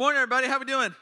Morning, 0.00 0.16
everybody. 0.16 0.46
How 0.46 0.58
we 0.58 0.64
doing? 0.64 0.94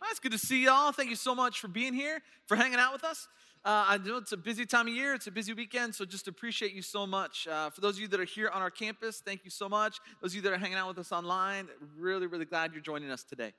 Well, 0.00 0.10
it's 0.10 0.18
good 0.18 0.32
to 0.32 0.38
see 0.38 0.64
y'all. 0.64 0.90
Thank 0.90 1.08
you 1.08 1.14
so 1.14 1.36
much 1.36 1.60
for 1.60 1.68
being 1.68 1.94
here, 1.94 2.20
for 2.46 2.56
hanging 2.56 2.80
out 2.80 2.92
with 2.92 3.04
us. 3.04 3.28
Uh, 3.64 3.84
I 3.86 3.98
know 3.98 4.16
it's 4.16 4.32
a 4.32 4.36
busy 4.36 4.66
time 4.66 4.88
of 4.88 4.94
year, 4.94 5.14
it's 5.14 5.28
a 5.28 5.30
busy 5.30 5.52
weekend, 5.52 5.94
so 5.94 6.04
just 6.04 6.26
appreciate 6.26 6.72
you 6.72 6.82
so 6.82 7.06
much. 7.06 7.46
Uh, 7.46 7.70
for 7.70 7.80
those 7.80 7.94
of 7.94 8.00
you 8.00 8.08
that 8.08 8.18
are 8.18 8.24
here 8.24 8.48
on 8.48 8.60
our 8.60 8.72
campus, 8.72 9.22
thank 9.24 9.44
you 9.44 9.52
so 9.52 9.68
much. 9.68 10.00
Those 10.20 10.32
of 10.32 10.34
you 10.34 10.42
that 10.42 10.52
are 10.52 10.58
hanging 10.58 10.78
out 10.78 10.88
with 10.88 10.98
us 10.98 11.12
online, 11.12 11.68
really, 11.96 12.26
really 12.26 12.44
glad 12.44 12.72
you're 12.72 12.82
joining 12.82 13.08
us 13.08 13.22
today. 13.22 13.52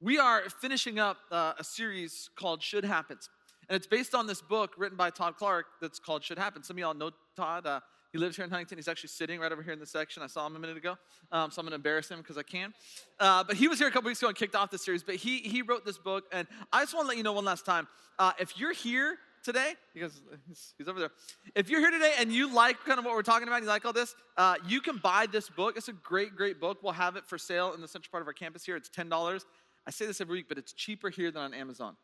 We 0.00 0.18
are 0.18 0.42
finishing 0.60 0.98
up 0.98 1.18
uh, 1.30 1.52
a 1.56 1.62
series 1.62 2.30
called 2.34 2.64
Should 2.64 2.84
Happens, 2.84 3.30
and 3.68 3.76
it's 3.76 3.86
based 3.86 4.12
on 4.12 4.26
this 4.26 4.42
book 4.42 4.74
written 4.76 4.96
by 4.96 5.10
Todd 5.10 5.36
Clark 5.36 5.66
that's 5.80 6.00
called 6.00 6.24
Should 6.24 6.40
Happen. 6.40 6.64
Some 6.64 6.78
of 6.78 6.80
y'all 6.80 6.94
know 6.94 7.12
Todd. 7.36 7.80
He 8.12 8.18
lives 8.18 8.36
here 8.36 8.44
in 8.44 8.50
Huntington. 8.50 8.76
He's 8.76 8.88
actually 8.88 9.08
sitting 9.08 9.40
right 9.40 9.50
over 9.50 9.62
here 9.62 9.72
in 9.72 9.78
the 9.78 9.86
section. 9.86 10.22
I 10.22 10.26
saw 10.26 10.46
him 10.46 10.54
a 10.54 10.58
minute 10.58 10.76
ago, 10.76 10.98
um, 11.32 11.50
so 11.50 11.60
I'm 11.60 11.64
going 11.64 11.70
to 11.70 11.76
embarrass 11.76 12.10
him 12.10 12.18
because 12.18 12.36
I 12.36 12.42
can. 12.42 12.74
Uh, 13.18 13.42
but 13.42 13.56
he 13.56 13.68
was 13.68 13.78
here 13.78 13.88
a 13.88 13.90
couple 13.90 14.08
weeks 14.08 14.20
ago 14.20 14.28
and 14.28 14.36
kicked 14.36 14.54
off 14.54 14.70
the 14.70 14.78
series. 14.78 15.02
But 15.02 15.14
he 15.16 15.38
he 15.38 15.62
wrote 15.62 15.86
this 15.86 15.96
book, 15.96 16.24
and 16.30 16.46
I 16.72 16.82
just 16.82 16.94
want 16.94 17.04
to 17.04 17.08
let 17.08 17.16
you 17.16 17.22
know 17.22 17.32
one 17.32 17.46
last 17.46 17.64
time. 17.64 17.88
Uh, 18.18 18.32
if 18.38 18.58
you're 18.58 18.74
here 18.74 19.16
today, 19.42 19.74
because 19.94 20.20
he's, 20.46 20.74
he's, 20.76 20.88
over 20.88 21.00
there. 21.00 21.10
If 21.54 21.70
you're 21.70 21.80
here 21.80 21.90
today 21.90 22.12
and 22.18 22.30
you 22.30 22.52
like 22.54 22.84
kind 22.84 22.98
of 22.98 23.04
what 23.04 23.14
we're 23.14 23.22
talking 23.22 23.48
about, 23.48 23.62
you 23.62 23.68
like 23.68 23.84
all 23.84 23.92
this, 23.92 24.14
uh, 24.36 24.56
you 24.68 24.80
can 24.80 24.98
buy 24.98 25.26
this 25.26 25.48
book. 25.48 25.76
It's 25.76 25.88
a 25.88 25.92
great, 25.94 26.36
great 26.36 26.60
book. 26.60 26.78
We'll 26.82 26.92
have 26.92 27.16
it 27.16 27.26
for 27.26 27.38
sale 27.38 27.72
in 27.72 27.80
the 27.80 27.88
central 27.88 28.10
part 28.10 28.20
of 28.20 28.26
our 28.26 28.34
campus 28.34 28.64
here. 28.64 28.76
It's 28.76 28.90
ten 28.90 29.08
dollars. 29.08 29.46
I 29.86 29.90
say 29.90 30.06
this 30.06 30.20
every 30.20 30.36
week, 30.36 30.46
but 30.48 30.58
it's 30.58 30.74
cheaper 30.74 31.08
here 31.08 31.30
than 31.30 31.42
on 31.42 31.54
Amazon. 31.54 31.96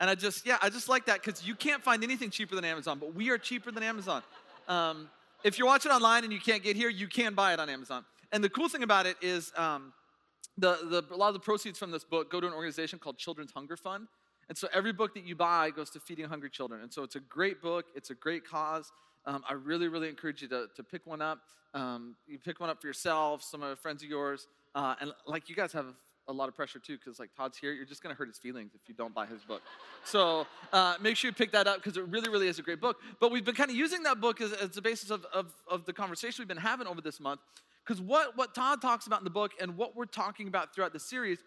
And 0.00 0.10
I 0.10 0.14
just, 0.16 0.46
yeah, 0.46 0.58
I 0.60 0.70
just 0.70 0.88
like 0.88 1.06
that 1.06 1.22
because 1.22 1.46
you 1.46 1.54
can't 1.54 1.82
find 1.82 2.02
anything 2.02 2.30
cheaper 2.30 2.56
than 2.56 2.64
Amazon, 2.64 2.98
but 2.98 3.14
we 3.14 3.30
are 3.30 3.38
cheaper 3.38 3.70
than 3.70 3.82
Amazon. 3.82 4.22
Um, 4.66 5.08
if 5.44 5.58
you're 5.58 5.68
watching 5.68 5.92
online 5.92 6.24
and 6.24 6.32
you 6.32 6.40
can't 6.40 6.62
get 6.62 6.74
here, 6.74 6.88
you 6.88 7.06
can 7.06 7.34
buy 7.34 7.52
it 7.52 7.60
on 7.60 7.68
Amazon. 7.68 8.04
And 8.32 8.42
the 8.42 8.48
cool 8.48 8.68
thing 8.68 8.82
about 8.82 9.06
it 9.06 9.16
is 9.22 9.52
um, 9.56 9.92
the, 10.56 10.78
the, 10.90 11.14
a 11.14 11.16
lot 11.16 11.28
of 11.28 11.34
the 11.34 11.40
proceeds 11.40 11.78
from 11.78 11.90
this 11.90 12.02
book 12.02 12.30
go 12.30 12.40
to 12.40 12.46
an 12.46 12.54
organization 12.54 12.98
called 12.98 13.18
Children's 13.18 13.52
Hunger 13.52 13.76
Fund. 13.76 14.08
And 14.48 14.56
so 14.58 14.68
every 14.72 14.92
book 14.92 15.14
that 15.14 15.24
you 15.24 15.36
buy 15.36 15.70
goes 15.70 15.90
to 15.90 16.00
feeding 16.00 16.26
hungry 16.26 16.50
children. 16.50 16.82
And 16.82 16.92
so 16.92 17.02
it's 17.02 17.16
a 17.16 17.20
great 17.20 17.62
book, 17.62 17.86
it's 17.94 18.10
a 18.10 18.14
great 18.14 18.46
cause. 18.46 18.90
Um, 19.26 19.42
I 19.48 19.54
really, 19.54 19.88
really 19.88 20.08
encourage 20.08 20.42
you 20.42 20.48
to, 20.48 20.66
to 20.76 20.82
pick 20.82 21.06
one 21.06 21.22
up. 21.22 21.40
Um, 21.72 22.16
you 22.26 22.38
pick 22.38 22.60
one 22.60 22.70
up 22.70 22.80
for 22.80 22.86
yourself, 22.86 23.42
some 23.42 23.62
of 23.62 23.70
the 23.70 23.76
friends 23.76 24.02
of 24.02 24.08
yours. 24.08 24.46
Uh, 24.74 24.94
and 25.00 25.12
like 25.26 25.48
you 25.48 25.56
guys 25.56 25.72
have 25.72 25.86
a 26.28 26.32
lot 26.32 26.48
of 26.48 26.54
pressure 26.54 26.78
too 26.78 26.96
because 26.96 27.18
like 27.18 27.30
todd's 27.36 27.58
here 27.58 27.72
you're 27.72 27.84
just 27.84 28.02
to 28.02 28.14
hurt 28.14 28.28
his 28.28 28.38
feelings 28.38 28.72
if 28.74 28.88
you 28.88 28.94
don't 28.94 29.14
buy 29.14 29.26
his 29.26 29.42
book. 29.42 29.62
So 30.04 30.46
uh, 30.72 30.94
make 31.00 31.16
sure 31.16 31.28
you 31.28 31.34
pick 31.34 31.52
that 31.52 31.66
up 31.66 31.76
because 31.76 31.96
it 31.96 32.06
really 32.08 32.28
really 32.28 32.48
is 32.48 32.58
a 32.58 32.62
great 32.62 32.80
book. 32.80 32.98
But 33.20 33.30
we've 33.30 33.44
been 33.44 33.54
kind 33.54 33.70
of 33.70 33.76
using 33.76 34.02
that 34.04 34.20
book 34.20 34.40
as, 34.40 34.52
as 34.52 34.70
the 34.70 34.82
basis 34.82 35.10
of, 35.10 35.24
of, 35.32 35.52
of 35.68 35.84
the 35.84 35.92
conversation 35.92 36.42
we've 36.42 36.48
been 36.48 36.56
having 36.56 36.86
over 36.86 37.00
this 37.00 37.20
month 37.20 37.40
because 37.84 38.00
what, 38.00 38.36
what 38.36 38.54
todd 38.54 38.80
talks 38.80 39.06
about 39.06 39.20
in 39.20 39.24
the 39.24 39.30
book 39.30 39.52
and 39.60 39.76
what 39.76 39.94
we're 39.94 40.06
talking 40.06 40.48
about 40.48 40.74
throughout 40.74 40.92
the 40.92 41.00
series 41.00 41.38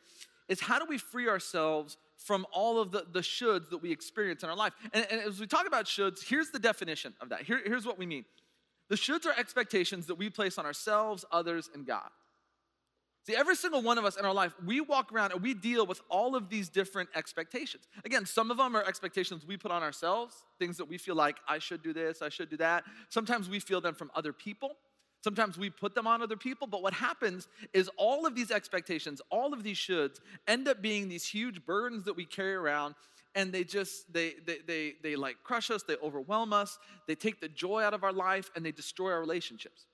is 0.47 0.61
how 0.61 0.79
do 0.79 0.85
we 0.87 0.97
free 0.97 1.27
ourselves 1.27 1.97
from 2.17 2.45
all 2.51 2.79
of 2.79 2.91
the, 2.91 3.05
the 3.11 3.19
shoulds 3.19 3.69
that 3.69 3.79
we 3.79 3.91
experience 3.91 4.43
in 4.43 4.49
our 4.49 4.55
life? 4.55 4.73
And, 4.93 5.05
and 5.11 5.21
as 5.21 5.39
we 5.39 5.47
talk 5.47 5.67
about 5.67 5.85
shoulds 5.85 6.23
here's 6.23 6.51
the 6.51 6.59
definition 6.59 7.13
of 7.21 7.29
that. 7.29 7.41
Here, 7.41 7.61
here's 7.65 7.85
what 7.85 7.97
we 7.97 8.05
mean. 8.05 8.25
The 8.89 8.95
shoulds 8.95 9.25
are 9.25 9.37
expectations 9.37 10.05
that 10.07 10.15
we 10.15 10.29
place 10.29 10.57
on 10.57 10.65
ourselves 10.65 11.25
others 11.31 11.69
and 11.73 11.85
god 11.85 12.09
See, 13.27 13.35
every 13.35 13.57
single 13.57 13.81
one 13.81 13.97
of 13.97 14.05
us 14.05 14.15
in 14.15 14.23
our 14.23 14.33
life, 14.33 14.55
we 14.65 14.79
walk 14.79 15.11
around 15.11 15.33
and 15.33 15.41
we 15.41 15.53
deal 15.53 15.85
with 15.85 15.99
all 16.07 16.33
of 16.33 16.47
these 16.47 16.69
different 16.69 17.09
expectations. 17.13 17.83
Again, 18.05 18.25
some 18.25 18.49
of 18.51 18.55
them 18.55 18.73
are 18.73 18.85
expectations 18.85 19.45
we 19.45 19.57
put 19.57 19.69
on 19.69 19.83
ourselves, 19.83 20.45
things 20.59 20.77
that 20.77 20.85
we 20.85 20.97
feel 20.97 21.15
like, 21.15 21.35
I 21.45 21.59
should 21.59 21.83
do 21.83 21.91
this, 21.91 22.21
I 22.21 22.29
should 22.29 22.49
do 22.49 22.55
that. 22.57 22.85
Sometimes 23.09 23.49
we 23.49 23.59
feel 23.59 23.81
them 23.81 23.95
from 23.95 24.11
other 24.15 24.31
people. 24.31 24.77
Sometimes 25.25 25.57
we 25.57 25.69
put 25.69 25.93
them 25.93 26.07
on 26.07 26.21
other 26.21 26.37
people, 26.37 26.67
but 26.67 26.81
what 26.81 26.93
happens 26.93 27.49
is 27.73 27.89
all 27.97 28.25
of 28.25 28.33
these 28.33 28.49
expectations, 28.49 29.21
all 29.29 29.51
of 29.51 29.61
these 29.61 29.75
shoulds, 29.75 30.21
end 30.47 30.69
up 30.69 30.81
being 30.81 31.09
these 31.09 31.27
huge 31.27 31.65
burdens 31.65 32.05
that 32.05 32.15
we 32.15 32.23
carry 32.23 32.53
around, 32.53 32.95
and 33.35 33.51
they 33.51 33.65
just 33.65 34.13
they 34.13 34.35
they 34.45 34.59
they, 34.65 34.93
they 35.03 35.15
like 35.17 35.35
crush 35.43 35.69
us, 35.69 35.83
they 35.83 35.97
overwhelm 36.01 36.53
us, 36.53 36.79
they 37.07 37.15
take 37.15 37.41
the 37.41 37.49
joy 37.49 37.81
out 37.83 37.93
of 37.93 38.05
our 38.05 38.13
life, 38.13 38.51
and 38.55 38.65
they 38.65 38.71
destroy 38.71 39.11
our 39.11 39.19
relationships. 39.19 39.87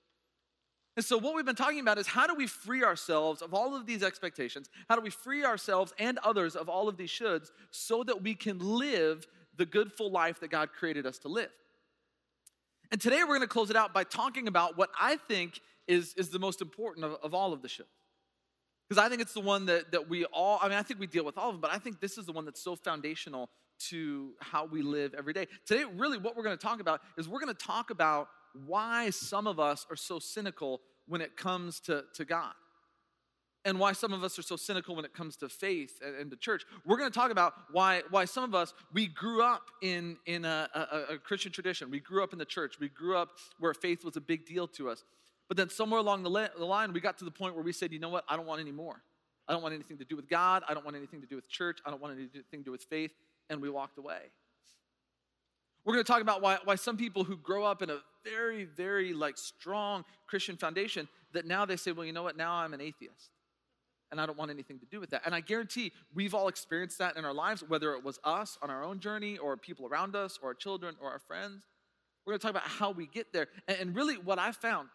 And 0.96 1.04
so, 1.04 1.18
what 1.18 1.34
we've 1.34 1.44
been 1.44 1.56
talking 1.56 1.80
about 1.80 1.98
is 1.98 2.06
how 2.06 2.26
do 2.26 2.34
we 2.34 2.46
free 2.46 2.84
ourselves 2.84 3.42
of 3.42 3.52
all 3.52 3.74
of 3.74 3.84
these 3.84 4.02
expectations? 4.02 4.68
How 4.88 4.94
do 4.94 5.02
we 5.02 5.10
free 5.10 5.44
ourselves 5.44 5.92
and 5.98 6.18
others 6.18 6.54
of 6.54 6.68
all 6.68 6.88
of 6.88 6.96
these 6.96 7.10
shoulds 7.10 7.50
so 7.70 8.04
that 8.04 8.22
we 8.22 8.34
can 8.34 8.58
live 8.58 9.26
the 9.56 9.66
good, 9.66 9.92
full 9.92 10.10
life 10.10 10.40
that 10.40 10.50
God 10.50 10.70
created 10.72 11.04
us 11.04 11.18
to 11.20 11.28
live? 11.28 11.50
And 12.92 13.00
today, 13.00 13.20
we're 13.22 13.36
going 13.36 13.40
to 13.40 13.46
close 13.48 13.70
it 13.70 13.76
out 13.76 13.92
by 13.92 14.04
talking 14.04 14.46
about 14.46 14.78
what 14.78 14.90
I 15.00 15.16
think 15.16 15.60
is, 15.88 16.14
is 16.14 16.28
the 16.30 16.38
most 16.38 16.60
important 16.62 17.04
of, 17.04 17.16
of 17.22 17.34
all 17.34 17.52
of 17.52 17.60
the 17.60 17.68
shoulds. 17.68 17.86
Because 18.88 19.02
I 19.02 19.08
think 19.08 19.20
it's 19.20 19.32
the 19.32 19.40
one 19.40 19.66
that, 19.66 19.92
that 19.92 20.08
we 20.08 20.26
all, 20.26 20.58
I 20.62 20.68
mean, 20.68 20.78
I 20.78 20.82
think 20.82 21.00
we 21.00 21.06
deal 21.06 21.24
with 21.24 21.38
all 21.38 21.48
of 21.48 21.54
them, 21.54 21.60
but 21.60 21.72
I 21.72 21.78
think 21.78 22.00
this 22.00 22.18
is 22.18 22.26
the 22.26 22.32
one 22.32 22.44
that's 22.44 22.62
so 22.62 22.76
foundational 22.76 23.48
to 23.88 24.34
how 24.40 24.66
we 24.66 24.82
live 24.82 25.14
every 25.14 25.32
day. 25.32 25.48
Today, 25.66 25.84
really, 25.96 26.18
what 26.18 26.36
we're 26.36 26.44
going 26.44 26.56
to 26.56 26.62
talk 26.62 26.80
about 26.80 27.00
is 27.16 27.28
we're 27.28 27.40
going 27.40 27.54
to 27.54 27.66
talk 27.66 27.90
about 27.90 28.28
why 28.66 29.10
some 29.10 29.46
of 29.46 29.58
us 29.58 29.86
are 29.90 29.96
so 29.96 30.18
cynical 30.18 30.80
when 31.06 31.20
it 31.20 31.36
comes 31.36 31.80
to, 31.80 32.04
to 32.14 32.24
God 32.24 32.54
and 33.64 33.78
why 33.78 33.92
some 33.92 34.12
of 34.12 34.22
us 34.22 34.38
are 34.38 34.42
so 34.42 34.56
cynical 34.56 34.94
when 34.94 35.04
it 35.04 35.14
comes 35.14 35.36
to 35.36 35.48
faith 35.48 36.00
and, 36.04 36.14
and 36.16 36.30
to 36.30 36.36
church. 36.36 36.64
We're 36.84 36.98
going 36.98 37.10
to 37.10 37.18
talk 37.18 37.30
about 37.30 37.54
why, 37.72 38.02
why 38.10 38.26
some 38.26 38.44
of 38.44 38.54
us, 38.54 38.74
we 38.92 39.06
grew 39.06 39.42
up 39.42 39.62
in, 39.82 40.18
in 40.26 40.44
a, 40.44 40.68
a, 40.74 41.14
a, 41.14 41.18
Christian 41.18 41.50
tradition. 41.50 41.90
We 41.90 42.00
grew 42.00 42.22
up 42.22 42.32
in 42.32 42.38
the 42.38 42.44
church. 42.44 42.76
We 42.78 42.88
grew 42.88 43.16
up 43.16 43.30
where 43.58 43.72
faith 43.72 44.04
was 44.04 44.16
a 44.16 44.20
big 44.20 44.44
deal 44.46 44.68
to 44.68 44.90
us. 44.90 45.04
But 45.48 45.56
then 45.56 45.70
somewhere 45.70 46.00
along 46.00 46.22
the, 46.22 46.50
the 46.56 46.64
line, 46.64 46.92
we 46.92 47.00
got 47.00 47.18
to 47.18 47.24
the 47.24 47.30
point 47.30 47.54
where 47.54 47.64
we 47.64 47.72
said, 47.72 47.92
you 47.92 47.98
know 47.98 48.08
what? 48.08 48.24
I 48.28 48.36
don't 48.36 48.46
want 48.46 48.60
any 48.60 48.72
more. 48.72 49.02
I 49.48 49.52
don't 49.52 49.62
want 49.62 49.74
anything 49.74 49.98
to 49.98 50.04
do 50.04 50.16
with 50.16 50.28
God. 50.28 50.62
I 50.68 50.74
don't 50.74 50.84
want 50.84 50.96
anything 50.96 51.20
to 51.20 51.26
do 51.26 51.36
with 51.36 51.48
church. 51.48 51.78
I 51.84 51.90
don't 51.90 52.00
want 52.00 52.14
anything 52.14 52.42
to 52.60 52.64
do 52.64 52.70
with 52.70 52.82
faith. 52.82 53.12
And 53.50 53.60
we 53.60 53.68
walked 53.68 53.98
away. 53.98 54.30
We're 55.84 55.94
going 55.94 56.04
to 56.04 56.10
talk 56.10 56.22
about 56.22 56.40
why, 56.40 56.58
why 56.64 56.76
some 56.76 56.96
people 56.96 57.24
who 57.24 57.36
grow 57.36 57.64
up 57.64 57.82
in 57.82 57.90
a 57.90 57.98
very, 58.24 58.64
very 58.64 59.12
like 59.12 59.36
strong 59.36 60.04
Christian 60.26 60.56
foundation 60.56 61.08
that 61.32 61.46
now 61.46 61.66
they 61.66 61.76
say, 61.76 61.92
well, 61.92 62.06
you 62.06 62.12
know 62.12 62.22
what? 62.22 62.36
Now 62.36 62.52
I'm 62.52 62.72
an 62.72 62.80
atheist. 62.80 63.30
And 64.10 64.20
I 64.20 64.26
don't 64.26 64.38
want 64.38 64.50
anything 64.50 64.78
to 64.78 64.86
do 64.86 65.00
with 65.00 65.10
that. 65.10 65.22
And 65.26 65.34
I 65.34 65.40
guarantee 65.40 65.92
we've 66.14 66.34
all 66.34 66.48
experienced 66.48 66.98
that 66.98 67.16
in 67.16 67.24
our 67.24 67.34
lives, 67.34 67.64
whether 67.66 67.94
it 67.94 68.04
was 68.04 68.18
us 68.22 68.56
on 68.62 68.70
our 68.70 68.84
own 68.84 69.00
journey 69.00 69.38
or 69.38 69.56
people 69.56 69.86
around 69.86 70.14
us 70.14 70.38
or 70.40 70.50
our 70.50 70.54
children 70.54 70.94
or 71.00 71.10
our 71.10 71.18
friends. 71.18 71.62
We're 72.24 72.32
going 72.32 72.40
to 72.40 72.42
talk 72.42 72.50
about 72.52 72.68
how 72.68 72.90
we 72.92 73.06
get 73.06 73.32
there. 73.32 73.48
And, 73.68 73.94
really, 73.94 74.16
what 74.16 74.38
I 74.38 74.52
found, 74.52 74.88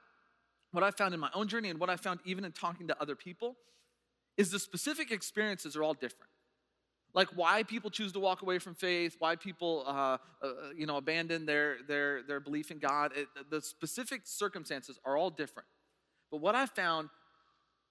what 0.71 0.83
I 0.83 0.91
found 0.91 1.13
in 1.13 1.19
my 1.19 1.29
own 1.35 1.47
journey 1.47 1.69
and 1.69 1.79
what 1.79 1.89
I 1.89 1.95
found 1.97 2.21
even 2.25 2.45
in 2.45 2.53
talking 2.53 2.87
to 2.87 2.99
other 2.99 3.15
people, 3.15 3.57
is 4.37 4.51
the 4.51 4.59
specific 4.59 5.11
experiences 5.11 5.75
are 5.75 5.83
all 5.83 5.93
different 5.93 6.31
like 7.13 7.27
why 7.35 7.63
people 7.63 7.89
choose 7.89 8.11
to 8.13 8.19
walk 8.19 8.41
away 8.41 8.59
from 8.59 8.75
faith 8.75 9.15
why 9.19 9.35
people 9.35 9.83
uh, 9.87 10.17
uh, 10.41 10.47
you 10.75 10.85
know 10.85 10.97
abandon 10.97 11.45
their 11.45 11.77
their 11.87 12.23
their 12.23 12.39
belief 12.39 12.71
in 12.71 12.79
god 12.79 13.11
it, 13.15 13.27
the 13.49 13.61
specific 13.61 14.21
circumstances 14.25 14.99
are 15.05 15.17
all 15.17 15.29
different. 15.29 15.67
But 16.31 16.37
what 16.37 16.55
i 16.55 16.65
found 16.65 17.09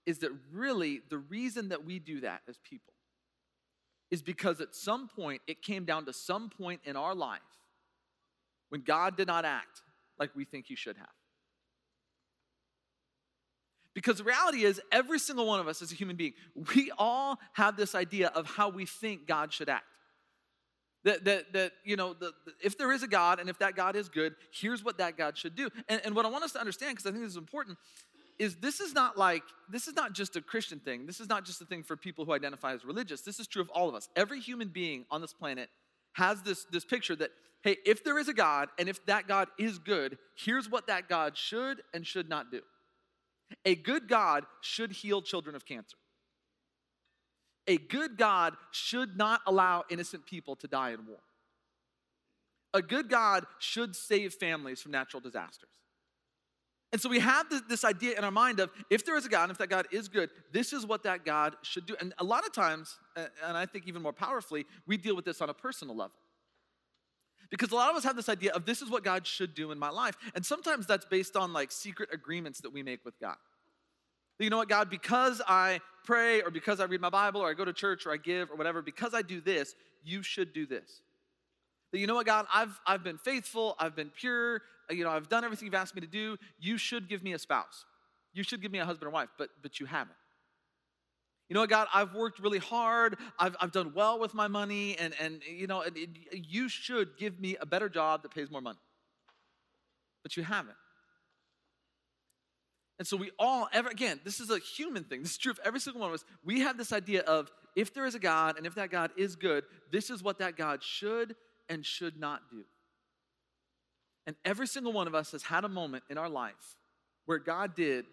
is 0.06 0.18
that 0.18 0.30
really 0.52 1.02
the 1.10 1.18
reason 1.18 1.68
that 1.70 1.84
we 1.84 1.98
do 1.98 2.20
that 2.20 2.42
as 2.48 2.58
people 2.58 2.94
is 4.10 4.22
because 4.22 4.60
at 4.60 4.74
some 4.74 5.08
point 5.08 5.42
it 5.46 5.62
came 5.62 5.84
down 5.84 6.06
to 6.06 6.12
some 6.12 6.48
point 6.48 6.80
in 6.84 6.96
our 6.96 7.14
life 7.14 7.40
when 8.68 8.82
god 8.82 9.16
did 9.16 9.26
not 9.26 9.44
act 9.44 9.82
like 10.18 10.30
we 10.34 10.44
think 10.44 10.66
he 10.66 10.76
should 10.76 10.96
have 10.96 11.17
because 13.98 14.18
the 14.18 14.22
reality 14.22 14.62
is, 14.62 14.80
every 14.92 15.18
single 15.18 15.44
one 15.44 15.58
of 15.58 15.66
us 15.66 15.82
as 15.82 15.90
a 15.90 15.94
human 15.96 16.14
being, 16.14 16.32
we 16.72 16.92
all 16.96 17.36
have 17.54 17.76
this 17.76 17.96
idea 17.96 18.28
of 18.28 18.46
how 18.46 18.68
we 18.68 18.86
think 18.86 19.26
God 19.26 19.52
should 19.52 19.68
act. 19.68 19.86
That, 21.02 21.24
that, 21.24 21.52
that 21.52 21.72
you 21.82 21.96
know, 21.96 22.14
the, 22.14 22.30
the, 22.46 22.52
if 22.62 22.78
there 22.78 22.92
is 22.92 23.02
a 23.02 23.08
God 23.08 23.40
and 23.40 23.50
if 23.50 23.58
that 23.58 23.74
God 23.74 23.96
is 23.96 24.08
good, 24.08 24.36
here's 24.52 24.84
what 24.84 24.98
that 24.98 25.16
God 25.16 25.36
should 25.36 25.56
do. 25.56 25.68
And, 25.88 26.00
and 26.04 26.14
what 26.14 26.24
I 26.24 26.28
want 26.28 26.44
us 26.44 26.52
to 26.52 26.60
understand, 26.60 26.92
because 26.92 27.06
I 27.06 27.10
think 27.10 27.24
this 27.24 27.32
is 27.32 27.38
important, 27.38 27.76
is 28.38 28.54
this 28.58 28.78
is 28.78 28.94
not 28.94 29.18
like, 29.18 29.42
this 29.68 29.88
is 29.88 29.96
not 29.96 30.12
just 30.12 30.36
a 30.36 30.40
Christian 30.40 30.78
thing. 30.78 31.04
This 31.04 31.18
is 31.18 31.28
not 31.28 31.44
just 31.44 31.60
a 31.60 31.64
thing 31.64 31.82
for 31.82 31.96
people 31.96 32.24
who 32.24 32.32
identify 32.32 32.74
as 32.74 32.84
religious. 32.84 33.22
This 33.22 33.40
is 33.40 33.48
true 33.48 33.62
of 33.62 33.68
all 33.70 33.88
of 33.88 33.96
us. 33.96 34.08
Every 34.14 34.38
human 34.38 34.68
being 34.68 35.06
on 35.10 35.22
this 35.22 35.32
planet 35.32 35.70
has 36.12 36.40
this, 36.42 36.66
this 36.70 36.84
picture 36.84 37.16
that, 37.16 37.30
hey, 37.62 37.78
if 37.84 38.04
there 38.04 38.16
is 38.16 38.28
a 38.28 38.34
God 38.34 38.68
and 38.78 38.88
if 38.88 39.04
that 39.06 39.26
God 39.26 39.48
is 39.58 39.80
good, 39.80 40.18
here's 40.36 40.70
what 40.70 40.86
that 40.86 41.08
God 41.08 41.36
should 41.36 41.82
and 41.92 42.06
should 42.06 42.28
not 42.28 42.52
do. 42.52 42.60
A 43.64 43.74
good 43.74 44.08
God 44.08 44.44
should 44.60 44.92
heal 44.92 45.22
children 45.22 45.56
of 45.56 45.64
cancer. 45.64 45.96
A 47.66 47.76
good 47.76 48.16
God 48.16 48.54
should 48.70 49.16
not 49.16 49.42
allow 49.46 49.84
innocent 49.90 50.26
people 50.26 50.56
to 50.56 50.66
die 50.66 50.90
in 50.90 51.06
war. 51.06 51.18
A 52.74 52.82
good 52.82 53.08
God 53.08 53.44
should 53.58 53.94
save 53.94 54.34
families 54.34 54.80
from 54.80 54.92
natural 54.92 55.20
disasters. 55.20 55.70
And 56.92 57.00
so 57.00 57.10
we 57.10 57.18
have 57.18 57.50
this, 57.50 57.60
this, 57.68 57.84
idea 57.84 58.16
in 58.16 58.24
our 58.24 58.30
mind 58.30 58.60
of 58.60 58.70
if 58.88 59.04
there 59.04 59.16
is 59.16 59.26
a 59.26 59.28
God, 59.28 59.44
and 59.44 59.52
if 59.52 59.58
that 59.58 59.68
God 59.68 59.86
is 59.92 60.08
good, 60.08 60.30
this 60.52 60.72
is 60.72 60.86
what 60.86 61.02
that 61.02 61.24
God 61.24 61.56
should 61.62 61.84
do. 61.84 61.94
And 62.00 62.14
a 62.18 62.24
lot 62.24 62.46
of 62.46 62.52
times, 62.52 62.98
and 63.14 63.56
I 63.56 63.66
think 63.66 63.86
even 63.86 64.00
more 64.00 64.14
powerfully, 64.14 64.64
we 64.86 64.96
deal 64.96 65.14
with 65.14 65.26
this 65.26 65.42
on 65.42 65.50
a 65.50 65.54
personal 65.54 65.94
level. 65.94 66.16
Because 67.50 67.72
a 67.72 67.74
lot 67.74 67.90
of 67.90 67.96
us 67.96 68.04
have 68.04 68.16
this 68.16 68.28
idea 68.28 68.52
of 68.52 68.66
this 68.66 68.82
is 68.82 68.90
what 68.90 69.02
God 69.04 69.26
should 69.26 69.54
do 69.54 69.70
in 69.70 69.78
my 69.78 69.88
life. 69.88 70.16
And 70.34 70.44
sometimes 70.44 70.86
that's 70.86 71.06
based 71.06 71.36
on 71.36 71.52
like 71.52 71.72
secret 71.72 72.10
agreements 72.12 72.60
that 72.60 72.72
we 72.72 72.82
make 72.82 73.04
with 73.04 73.18
God. 73.20 73.36
You 74.38 74.50
know 74.50 74.58
what, 74.58 74.68
God, 74.68 74.88
because 74.88 75.42
I 75.48 75.80
pray 76.04 76.42
or 76.42 76.50
because 76.50 76.78
I 76.78 76.84
read 76.84 77.00
my 77.00 77.10
Bible 77.10 77.40
or 77.40 77.50
I 77.50 77.54
go 77.54 77.64
to 77.64 77.72
church 77.72 78.06
or 78.06 78.12
I 78.12 78.18
give 78.18 78.50
or 78.50 78.56
whatever, 78.56 78.82
because 78.82 79.12
I 79.14 79.22
do 79.22 79.40
this, 79.40 79.74
you 80.04 80.22
should 80.22 80.52
do 80.52 80.64
this. 80.64 81.02
That 81.90 81.98
you 81.98 82.06
know 82.06 82.14
what, 82.14 82.26
God, 82.26 82.46
I've, 82.54 82.78
I've 82.86 83.02
been 83.02 83.18
faithful, 83.18 83.74
I've 83.80 83.96
been 83.96 84.10
pure, 84.10 84.62
you 84.90 85.04
know, 85.04 85.10
I've 85.10 85.28
done 85.28 85.44
everything 85.44 85.66
you've 85.66 85.74
asked 85.74 85.94
me 85.94 86.00
to 86.02 86.06
do. 86.06 86.36
You 86.60 86.78
should 86.78 87.08
give 87.08 87.22
me 87.22 87.32
a 87.32 87.38
spouse. 87.38 87.84
You 88.32 88.42
should 88.42 88.62
give 88.62 88.70
me 88.70 88.78
a 88.78 88.84
husband 88.84 89.08
or 89.08 89.10
wife, 89.10 89.30
but, 89.38 89.48
but 89.62 89.80
you 89.80 89.86
haven't. 89.86 90.16
You 91.48 91.54
know 91.54 91.60
what, 91.60 91.70
God, 91.70 91.88
I've 91.94 92.14
worked 92.14 92.40
really 92.40 92.58
hard. 92.58 93.16
I've, 93.38 93.56
I've 93.60 93.72
done 93.72 93.92
well 93.94 94.18
with 94.18 94.34
my 94.34 94.48
money, 94.48 94.98
and, 94.98 95.14
and 95.18 95.40
you 95.42 95.66
know, 95.66 95.80
it, 95.80 95.96
it, 95.96 96.10
you 96.46 96.68
should 96.68 97.16
give 97.16 97.40
me 97.40 97.56
a 97.60 97.64
better 97.64 97.88
job 97.88 98.22
that 98.22 98.34
pays 98.34 98.50
more 98.50 98.60
money. 98.60 98.78
But 100.22 100.36
you 100.36 100.42
haven't. 100.42 100.76
And 102.98 103.06
so 103.06 103.16
we 103.16 103.30
all, 103.38 103.68
ever 103.72 103.88
again, 103.88 104.20
this 104.24 104.40
is 104.40 104.50
a 104.50 104.58
human 104.58 105.04
thing. 105.04 105.22
This 105.22 105.32
is 105.32 105.38
true 105.38 105.52
of 105.52 105.60
every 105.64 105.80
single 105.80 106.00
one 106.00 106.10
of 106.10 106.14
us. 106.14 106.24
We 106.44 106.60
have 106.60 106.76
this 106.76 106.92
idea 106.92 107.22
of 107.22 107.50
if 107.76 107.94
there 107.94 108.04
is 108.06 108.16
a 108.16 108.18
God 108.18 108.56
and 108.56 108.66
if 108.66 108.74
that 108.74 108.90
God 108.90 109.12
is 109.16 109.36
good, 109.36 109.64
this 109.92 110.10
is 110.10 110.22
what 110.22 110.40
that 110.40 110.56
God 110.56 110.82
should 110.82 111.36
and 111.68 111.86
should 111.86 112.18
not 112.18 112.42
do. 112.50 112.64
And 114.26 114.34
every 114.44 114.66
single 114.66 114.92
one 114.92 115.06
of 115.06 115.14
us 115.14 115.30
has 115.30 115.44
had 115.44 115.64
a 115.64 115.68
moment 115.68 116.04
in 116.10 116.18
our 116.18 116.28
life 116.28 116.76
where 117.26 117.38
God 117.38 117.74
did 117.74 118.04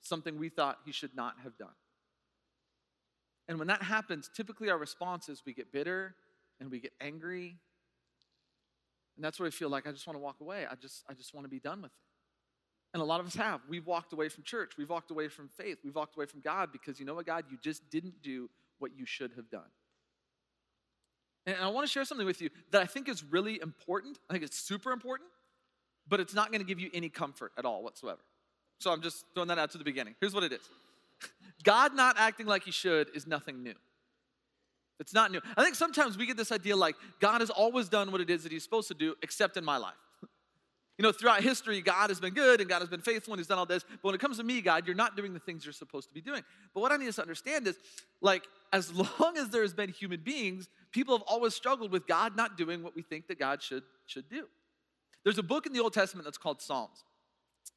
something 0.00 0.38
we 0.38 0.48
thought 0.48 0.78
he 0.86 0.92
should 0.92 1.14
not 1.16 1.34
have 1.42 1.58
done. 1.58 1.74
And 3.48 3.58
when 3.58 3.68
that 3.68 3.82
happens, 3.82 4.30
typically 4.34 4.70
our 4.70 4.78
response 4.78 5.28
is 5.28 5.42
we 5.44 5.52
get 5.52 5.72
bitter 5.72 6.14
and 6.60 6.70
we 6.70 6.80
get 6.80 6.92
angry. 7.00 7.56
And 9.16 9.24
that's 9.24 9.38
where 9.38 9.46
I 9.46 9.50
feel 9.50 9.68
like 9.68 9.86
I 9.86 9.92
just 9.92 10.06
want 10.06 10.16
to 10.16 10.22
walk 10.22 10.40
away. 10.40 10.66
I 10.70 10.74
just, 10.74 11.04
I 11.08 11.14
just 11.14 11.34
want 11.34 11.44
to 11.44 11.50
be 11.50 11.60
done 11.60 11.82
with 11.82 11.90
it. 11.90 11.98
And 12.94 13.02
a 13.02 13.04
lot 13.04 13.20
of 13.20 13.26
us 13.26 13.34
have. 13.34 13.60
We've 13.68 13.86
walked 13.86 14.12
away 14.12 14.28
from 14.28 14.44
church. 14.44 14.72
We've 14.76 14.88
walked 14.88 15.10
away 15.10 15.28
from 15.28 15.48
faith. 15.48 15.78
We've 15.82 15.94
walked 15.94 16.16
away 16.16 16.26
from 16.26 16.40
God 16.40 16.70
because 16.72 17.00
you 17.00 17.06
know 17.06 17.14
what, 17.14 17.26
God? 17.26 17.44
You 17.50 17.58
just 17.60 17.90
didn't 17.90 18.22
do 18.22 18.50
what 18.78 18.92
you 18.96 19.06
should 19.06 19.32
have 19.36 19.50
done. 19.50 19.70
And 21.46 21.56
I 21.56 21.68
want 21.68 21.86
to 21.86 21.92
share 21.92 22.04
something 22.04 22.26
with 22.26 22.40
you 22.40 22.50
that 22.70 22.82
I 22.82 22.86
think 22.86 23.08
is 23.08 23.24
really 23.24 23.60
important. 23.60 24.18
I 24.28 24.34
think 24.34 24.44
it's 24.44 24.58
super 24.58 24.92
important, 24.92 25.28
but 26.06 26.20
it's 26.20 26.34
not 26.34 26.52
going 26.52 26.60
to 26.60 26.66
give 26.66 26.78
you 26.78 26.90
any 26.94 27.08
comfort 27.08 27.52
at 27.58 27.64
all 27.64 27.82
whatsoever. 27.82 28.20
So 28.78 28.92
I'm 28.92 29.02
just 29.02 29.24
throwing 29.34 29.48
that 29.48 29.58
out 29.58 29.70
to 29.72 29.78
the 29.78 29.84
beginning. 29.84 30.14
Here's 30.20 30.34
what 30.34 30.44
it 30.44 30.52
is 30.52 30.60
God 31.62 31.94
not 31.94 32.16
acting 32.18 32.46
like 32.46 32.64
he 32.64 32.70
should 32.70 33.08
is 33.14 33.26
nothing 33.26 33.62
new. 33.62 33.74
It's 34.98 35.14
not 35.14 35.32
new. 35.32 35.40
I 35.56 35.64
think 35.64 35.74
sometimes 35.74 36.16
we 36.16 36.26
get 36.26 36.36
this 36.36 36.52
idea 36.52 36.76
like 36.76 36.94
God 37.18 37.40
has 37.40 37.50
always 37.50 37.88
done 37.88 38.12
what 38.12 38.20
it 38.20 38.30
is 38.30 38.44
that 38.44 38.52
he's 38.52 38.62
supposed 38.62 38.88
to 38.88 38.94
do, 38.94 39.14
except 39.22 39.56
in 39.56 39.64
my 39.64 39.76
life. 39.76 39.94
You 40.98 41.04
know, 41.04 41.12
throughout 41.12 41.42
history, 41.42 41.80
God 41.80 42.10
has 42.10 42.20
been 42.20 42.34
good 42.34 42.60
and 42.60 42.68
God 42.68 42.80
has 42.80 42.88
been 42.88 43.00
faithful 43.00 43.32
and 43.32 43.40
He's 43.40 43.46
done 43.46 43.58
all 43.58 43.66
this. 43.66 43.82
But 43.82 44.04
when 44.04 44.14
it 44.14 44.20
comes 44.20 44.36
to 44.36 44.44
me, 44.44 44.60
God, 44.60 44.86
you're 44.86 44.94
not 44.94 45.16
doing 45.16 45.32
the 45.32 45.40
things 45.40 45.64
you're 45.64 45.72
supposed 45.72 46.06
to 46.08 46.14
be 46.14 46.20
doing. 46.20 46.42
But 46.74 46.80
what 46.80 46.92
I 46.92 46.96
need 46.96 47.08
us 47.08 47.16
to 47.16 47.22
understand 47.22 47.66
is, 47.66 47.76
like, 48.20 48.44
as 48.74 48.92
long 49.20 49.36
as 49.36 49.48
there 49.48 49.62
has 49.62 49.72
been 49.72 49.88
human 49.88 50.20
beings, 50.20 50.68
people 50.92 51.16
have 51.16 51.26
always 51.26 51.54
struggled 51.54 51.90
with 51.90 52.06
God 52.06 52.36
not 52.36 52.58
doing 52.58 52.82
what 52.82 52.94
we 52.94 53.02
think 53.02 53.26
that 53.28 53.38
God 53.38 53.62
should, 53.62 53.82
should 54.06 54.28
do. 54.28 54.46
There's 55.24 55.38
a 55.38 55.42
book 55.42 55.66
in 55.66 55.72
the 55.72 55.80
Old 55.80 55.94
Testament 55.94 56.26
that's 56.26 56.38
called 56.38 56.60
Psalms. 56.60 57.04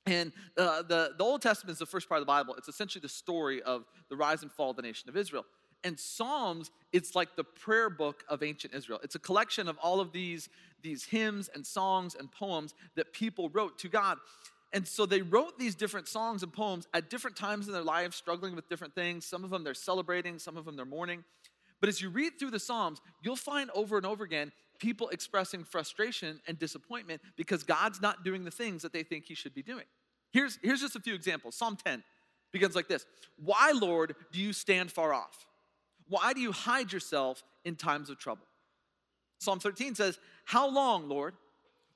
And 0.06 0.32
uh, 0.58 0.84
the, 0.84 1.14
the 1.18 1.24
Old 1.24 1.42
Testament 1.42 1.74
is 1.74 1.80
the 1.80 1.86
first 1.86 2.08
part 2.08 2.20
of 2.20 2.22
the 2.22 2.32
Bible. 2.32 2.56
It's 2.56 2.68
essentially 2.68 3.02
the 3.02 3.10
story 3.10 3.62
of 3.64 3.86
the 4.10 4.16
rise 4.16 4.44
and 4.44 4.52
fall 4.52 4.70
of 4.70 4.76
the 4.76 4.84
nation 4.84 5.10
of 5.10 5.18
Israel. 5.18 5.46
And 5.84 6.00
Psalms, 6.00 6.72
it's 6.94 7.16
like 7.16 7.36
the 7.36 7.44
prayer 7.44 7.90
book 7.90 8.24
of 8.28 8.44
ancient 8.44 8.74
Israel. 8.74 9.00
It's 9.04 9.16
a 9.16 9.20
collection 9.20 9.68
of 9.68 9.78
all 9.78 10.00
of 10.00 10.12
these, 10.12 10.50
these 10.82 11.04
hymns 11.04 11.50
and 11.54 11.66
songs 11.66 12.16
and 12.16 12.32
poems 12.32 12.74
that 12.96 13.14
people 13.14 13.50
wrote 13.50 13.78
to 13.80 13.90
God. 13.90 14.18
And 14.74 14.88
so 14.88 15.06
they 15.06 15.22
wrote 15.22 15.58
these 15.58 15.76
different 15.76 16.08
songs 16.08 16.44
and 16.44 16.52
poems 16.52 16.88
at 16.94 17.10
different 17.10 17.38
times 17.38 17.68
in 17.68 17.74
their 17.74 17.84
lives, 17.84 18.16
struggling 18.16 18.56
with 18.56 18.68
different 18.68 18.94
things. 18.94 19.26
Some 19.26 19.44
of 19.44 19.50
them 19.50 19.64
they're 19.64 19.74
celebrating, 19.74 20.38
some 20.40 20.58
of 20.58 20.66
them 20.66 20.76
they're 20.76 20.86
mourning. 20.86 21.24
But 21.80 21.90
as 21.90 22.02
you 22.02 22.10
read 22.10 22.40
through 22.40 22.52
the 22.52 22.60
Psalms, 22.60 23.00
you'll 23.22 23.36
find 23.36 23.70
over 23.76 23.98
and 23.98 24.06
over 24.06 24.24
again 24.24 24.52
people 24.80 25.10
expressing 25.10 25.64
frustration 25.64 26.40
and 26.48 26.58
disappointment 26.58 27.22
because 27.36 27.64
God's 27.64 28.02
not 28.02 28.24
doing 28.24 28.44
the 28.44 28.52
things 28.52 28.82
that 28.82 28.94
they 28.94 29.04
think 29.04 29.26
He 29.26 29.36
should 29.36 29.54
be 29.54 29.64
doing. 29.64 29.86
Here's, 30.32 30.60
here's 30.62 30.82
just 30.82 30.96
a 30.96 31.00
few 31.00 31.14
examples. 31.14 31.56
Psalm 31.56 31.78
10 31.84 32.04
begins 32.52 32.76
like 32.76 32.88
this 32.88 33.06
Why, 33.38 33.74
Lord, 33.74 34.16
do 34.32 34.40
you 34.40 34.54
stand 34.54 34.92
far 34.92 35.14
off? 35.14 35.46
Why 36.08 36.34
do 36.34 36.42
you 36.42 36.52
hide 36.52 36.94
yourself 36.94 37.44
in 37.64 37.76
times 37.76 38.10
of 38.10 38.20
trouble? 38.20 38.46
Psalm 39.40 39.60
13 39.60 39.96
says, 39.96 40.20
How 40.46 40.70
long, 40.70 41.10
Lord? 41.10 41.36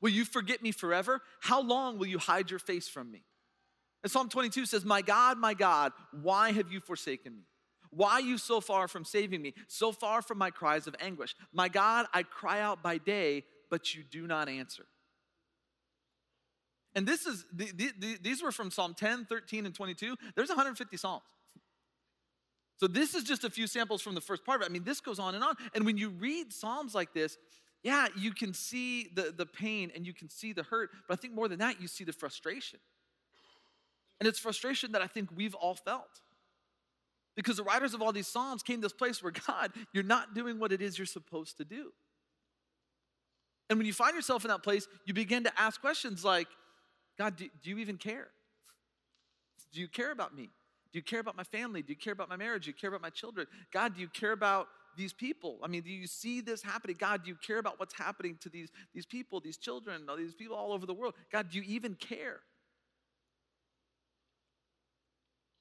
Will 0.01 0.11
you 0.11 0.23
forget 0.23 0.61
me 0.61 0.71
forever? 0.71 1.21
How 1.41 1.61
long 1.61 1.97
will 1.97 2.07
you 2.07 2.19
hide 2.19 2.49
your 2.49 2.59
face 2.59 2.87
from 2.87 3.11
me? 3.11 3.23
And 4.01 4.11
Psalm 4.11 4.29
22 4.29 4.65
says, 4.65 4.85
My 4.85 5.01
God, 5.01 5.37
my 5.37 5.53
God, 5.53 5.91
why 6.21 6.51
have 6.53 6.71
you 6.71 6.79
forsaken 6.79 7.35
me? 7.35 7.43
Why 7.91 8.13
are 8.13 8.21
you 8.21 8.37
so 8.37 8.61
far 8.61 8.87
from 8.87 9.03
saving 9.03 9.41
me, 9.41 9.53
so 9.67 9.91
far 9.91 10.21
from 10.21 10.37
my 10.37 10.51
cries 10.51 10.87
of 10.87 10.95
anguish? 10.99 11.35
My 11.51 11.69
God, 11.69 12.05
I 12.13 12.23
cry 12.23 12.61
out 12.61 12.83
by 12.83 12.97
day, 12.97 13.45
but 13.69 13.95
you 13.95 14.03
do 14.03 14.27
not 14.27 14.47
answer. 14.47 14.85
And 16.95 17.07
this 17.07 17.25
is 17.25 17.45
these 18.21 18.41
were 18.41 18.51
from 18.51 18.71
Psalm 18.71 18.93
10, 18.93 19.25
13, 19.25 19.65
and 19.65 19.73
22. 19.73 20.15
There's 20.35 20.49
150 20.49 20.97
Psalms. 20.97 21.23
So 22.77 22.87
this 22.87 23.13
is 23.13 23.23
just 23.23 23.43
a 23.43 23.49
few 23.49 23.67
samples 23.67 24.01
from 24.01 24.15
the 24.15 24.21
first 24.21 24.45
part 24.45 24.61
of 24.61 24.65
it. 24.65 24.69
I 24.69 24.73
mean, 24.73 24.85
this 24.85 25.01
goes 25.01 25.19
on 25.19 25.35
and 25.35 25.43
on. 25.43 25.55
And 25.73 25.85
when 25.85 25.97
you 25.97 26.09
read 26.09 26.53
Psalms 26.53 26.95
like 26.95 27.13
this, 27.13 27.37
yeah, 27.83 28.07
you 28.17 28.31
can 28.31 28.53
see 28.53 29.09
the, 29.13 29.33
the 29.35 29.45
pain 29.45 29.91
and 29.95 30.05
you 30.05 30.13
can 30.13 30.29
see 30.29 30.53
the 30.53 30.63
hurt, 30.63 30.89
but 31.07 31.17
I 31.17 31.21
think 31.21 31.33
more 31.33 31.47
than 31.47 31.59
that, 31.59 31.81
you 31.81 31.87
see 31.87 32.03
the 32.03 32.13
frustration. 32.13 32.79
And 34.19 34.27
it's 34.27 34.39
frustration 34.39 34.93
that 34.93 35.01
I 35.01 35.07
think 35.07 35.29
we've 35.35 35.55
all 35.55 35.75
felt. 35.75 36.21
Because 37.39 37.55
the 37.55 37.63
writers 37.63 37.93
of 37.93 38.01
all 38.01 38.11
these 38.11 38.27
Psalms 38.27 38.63
came 38.63 38.79
to 38.79 38.81
this 38.81 38.91
place 38.91 39.23
where, 39.23 39.31
God, 39.47 39.71
you're 39.93 40.03
not 40.03 40.35
doing 40.35 40.59
what 40.59 40.73
it 40.73 40.81
is 40.81 40.97
you're 40.97 41.05
supposed 41.05 41.55
to 41.55 41.63
do. 41.63 41.93
And 43.69 43.79
when 43.79 43.85
you 43.85 43.93
find 43.93 44.13
yourself 44.13 44.43
in 44.43 44.49
that 44.49 44.61
place, 44.61 44.89
you 45.05 45.13
begin 45.13 45.45
to 45.45 45.51
ask 45.57 45.79
questions 45.79 46.25
like, 46.25 46.47
God, 47.17 47.37
do, 47.37 47.47
do 47.63 47.69
you 47.69 47.77
even 47.77 47.95
care? 47.95 48.27
Do 49.71 49.79
you 49.79 49.87
care 49.87 50.11
about 50.11 50.35
me? 50.35 50.49
Do 50.91 50.99
you 50.99 51.01
care 51.01 51.21
about 51.21 51.37
my 51.37 51.45
family? 51.45 51.81
Do 51.81 51.93
you 51.93 51.97
care 51.97 52.11
about 52.11 52.27
my 52.27 52.35
marriage? 52.35 52.65
Do 52.65 52.71
you 52.71 52.73
care 52.73 52.89
about 52.89 53.01
my 53.01 53.09
children? 53.09 53.47
God, 53.71 53.95
do 53.95 54.01
you 54.01 54.09
care 54.09 54.33
about 54.33 54.67
these 54.97 55.13
people? 55.13 55.59
I 55.63 55.67
mean, 55.67 55.83
do 55.83 55.91
you 55.91 56.07
see 56.07 56.41
this 56.41 56.61
happening? 56.61 56.97
God, 56.99 57.23
do 57.23 57.29
you 57.29 57.37
care 57.37 57.59
about 57.59 57.79
what's 57.79 57.93
happening 57.93 58.37
to 58.41 58.49
these, 58.49 58.69
these 58.93 59.05
people, 59.05 59.39
these 59.39 59.55
children, 59.55 60.01
these 60.17 60.33
people 60.33 60.57
all 60.57 60.73
over 60.73 60.85
the 60.85 60.93
world? 60.93 61.13
God, 61.31 61.51
do 61.51 61.57
you 61.57 61.63
even 61.67 61.95
care? 61.95 62.41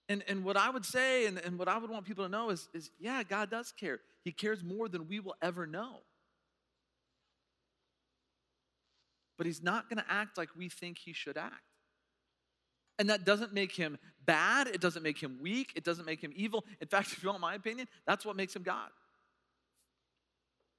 And, 0.08 0.24
and 0.26 0.42
what 0.42 0.56
I 0.56 0.70
would 0.70 0.86
say 0.86 1.26
and, 1.26 1.38
and 1.38 1.58
what 1.58 1.68
I 1.68 1.76
would 1.76 1.90
want 1.90 2.06
people 2.06 2.24
to 2.24 2.30
know 2.30 2.50
is, 2.50 2.68
is 2.72 2.90
yeah, 2.98 3.22
God 3.22 3.50
does 3.50 3.72
care. 3.72 4.00
He 4.24 4.32
cares 4.32 4.64
more 4.64 4.88
than 4.88 5.06
we 5.08 5.20
will 5.20 5.36
ever 5.42 5.66
know. 5.66 5.98
But 9.36 9.46
He's 9.46 9.62
not 9.62 9.88
going 9.88 9.98
to 9.98 10.10
act 10.10 10.38
like 10.38 10.48
we 10.56 10.68
think 10.68 10.98
He 10.98 11.12
should 11.12 11.36
act. 11.36 11.62
And 12.98 13.10
that 13.10 13.24
doesn't 13.24 13.52
make 13.52 13.72
him 13.72 13.96
bad. 14.24 14.66
It 14.66 14.80
doesn't 14.80 15.02
make 15.02 15.22
him 15.22 15.38
weak. 15.40 15.72
It 15.76 15.84
doesn't 15.84 16.04
make 16.04 16.20
him 16.20 16.32
evil. 16.34 16.64
In 16.80 16.88
fact, 16.88 17.12
if 17.12 17.22
you 17.22 17.28
want 17.28 17.40
my 17.40 17.54
opinion, 17.54 17.86
that's 18.06 18.26
what 18.26 18.36
makes 18.36 18.54
him 18.56 18.62
God. 18.62 18.90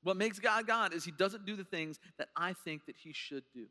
What 0.03 0.17
makes 0.17 0.39
God 0.39 0.67
God 0.67 0.93
is 0.93 1.03
he 1.03 1.11
doesn't 1.11 1.45
do 1.45 1.55
the 1.55 1.63
things 1.63 1.99
that 2.17 2.29
I 2.35 2.53
think 2.53 2.85
that 2.85 2.95
he 2.97 3.13
should 3.13 3.43
do. 3.53 3.67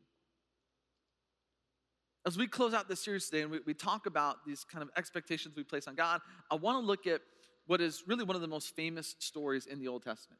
As 2.25 2.37
we 2.37 2.47
close 2.47 2.73
out 2.73 2.87
this 2.87 2.99
series 2.99 3.25
today 3.29 3.43
and 3.43 3.51
we, 3.51 3.59
we 3.65 3.73
talk 3.73 4.05
about 4.05 4.45
these 4.45 4.65
kind 4.65 4.83
of 4.83 4.89
expectations 4.97 5.55
we 5.55 5.63
place 5.63 5.87
on 5.87 5.95
God, 5.95 6.21
I 6.51 6.55
want 6.55 6.81
to 6.81 6.85
look 6.85 7.07
at 7.07 7.21
what 7.67 7.81
is 7.81 8.03
really 8.07 8.23
one 8.23 8.35
of 8.35 8.41
the 8.41 8.47
most 8.47 8.75
famous 8.75 9.15
stories 9.19 9.65
in 9.65 9.79
the 9.79 9.87
Old 9.87 10.03
Testament. 10.03 10.39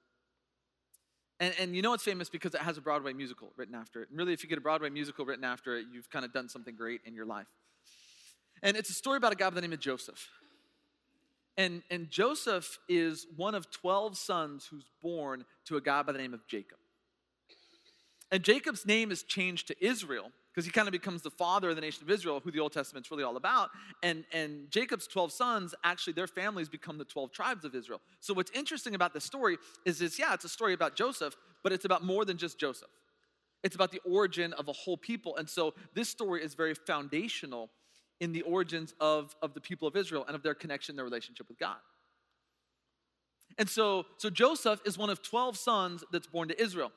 And, 1.39 1.53
and 1.59 1.75
you 1.75 1.81
know 1.81 1.93
it's 1.93 2.03
famous 2.03 2.29
because 2.29 2.53
it 2.53 2.61
has 2.61 2.77
a 2.77 2.81
Broadway 2.81 3.13
musical 3.13 3.53
written 3.55 3.75
after 3.75 4.01
it. 4.01 4.09
And 4.09 4.17
really, 4.17 4.33
if 4.33 4.43
you 4.43 4.49
get 4.49 4.57
a 4.57 4.61
Broadway 4.61 4.89
musical 4.89 5.25
written 5.25 5.45
after 5.45 5.77
it, 5.77 5.85
you've 5.91 6.09
kind 6.09 6.25
of 6.25 6.33
done 6.33 6.49
something 6.49 6.75
great 6.75 7.01
in 7.05 7.13
your 7.13 7.25
life. 7.25 7.47
And 8.61 8.75
it's 8.75 8.89
a 8.89 8.93
story 8.93 9.17
about 9.17 9.31
a 9.31 9.35
guy 9.35 9.49
by 9.49 9.55
the 9.55 9.61
name 9.61 9.71
of 9.71 9.79
Joseph. 9.79 10.27
And, 11.55 11.81
and 11.89 12.09
Joseph 12.09 12.77
is 12.89 13.25
one 13.35 13.55
of 13.55 13.71
12 13.71 14.17
sons 14.17 14.67
who's 14.69 14.89
born 15.01 15.45
to 15.65 15.77
a 15.77 15.81
guy 15.81 16.03
by 16.03 16.11
the 16.11 16.17
name 16.17 16.33
of 16.33 16.45
Jacob. 16.47 16.77
And 18.31 18.43
Jacob's 18.43 18.85
name 18.85 19.11
is 19.11 19.23
changed 19.23 19.67
to 19.67 19.85
Israel 19.85 20.31
because 20.53 20.65
he 20.65 20.71
kind 20.71 20.87
of 20.87 20.91
becomes 20.91 21.21
the 21.21 21.29
father 21.29 21.69
of 21.69 21.75
the 21.75 21.81
nation 21.81 22.03
of 22.03 22.09
Israel, 22.09 22.41
who 22.43 22.51
the 22.51 22.59
Old 22.59 22.73
Testament's 22.73 23.11
really 23.11 23.23
all 23.23 23.37
about. 23.37 23.69
And, 24.01 24.25
and 24.33 24.69
Jacob's 24.71 25.07
12 25.07 25.31
sons, 25.31 25.75
actually, 25.83 26.13
their 26.13 26.27
families 26.27 26.67
become 26.69 26.97
the 26.97 27.05
12 27.05 27.31
tribes 27.31 27.65
of 27.65 27.75
Israel. 27.75 28.01
So, 28.19 28.33
what's 28.33 28.51
interesting 28.51 28.95
about 28.95 29.13
this 29.13 29.23
story 29.23 29.57
is, 29.85 30.01
is 30.01 30.17
yeah, 30.17 30.33
it's 30.33 30.45
a 30.45 30.49
story 30.49 30.73
about 30.73 30.95
Joseph, 30.95 31.35
but 31.63 31.71
it's 31.71 31.85
about 31.85 32.03
more 32.03 32.25
than 32.25 32.37
just 32.37 32.59
Joseph. 32.59 32.89
It's 33.63 33.75
about 33.75 33.91
the 33.91 34.01
origin 34.09 34.53
of 34.53 34.67
a 34.67 34.73
whole 34.73 34.97
people. 34.97 35.37
And 35.37 35.49
so, 35.49 35.75
this 35.93 36.09
story 36.09 36.43
is 36.43 36.55
very 36.55 36.73
foundational 36.73 37.69
in 38.19 38.31
the 38.33 38.41
origins 38.41 38.93
of, 38.99 39.35
of 39.41 39.53
the 39.53 39.61
people 39.61 39.87
of 39.87 39.95
Israel 39.95 40.25
and 40.27 40.35
of 40.35 40.43
their 40.43 40.55
connection, 40.55 40.95
their 40.95 41.05
relationship 41.05 41.47
with 41.47 41.59
God. 41.59 41.77
And 43.57 43.69
so, 43.69 44.05
so 44.17 44.29
Joseph 44.29 44.81
is 44.85 44.97
one 44.97 45.09
of 45.09 45.21
12 45.21 45.57
sons 45.57 46.03
that's 46.11 46.27
born 46.27 46.47
to 46.49 46.61
Israel. 46.61 46.91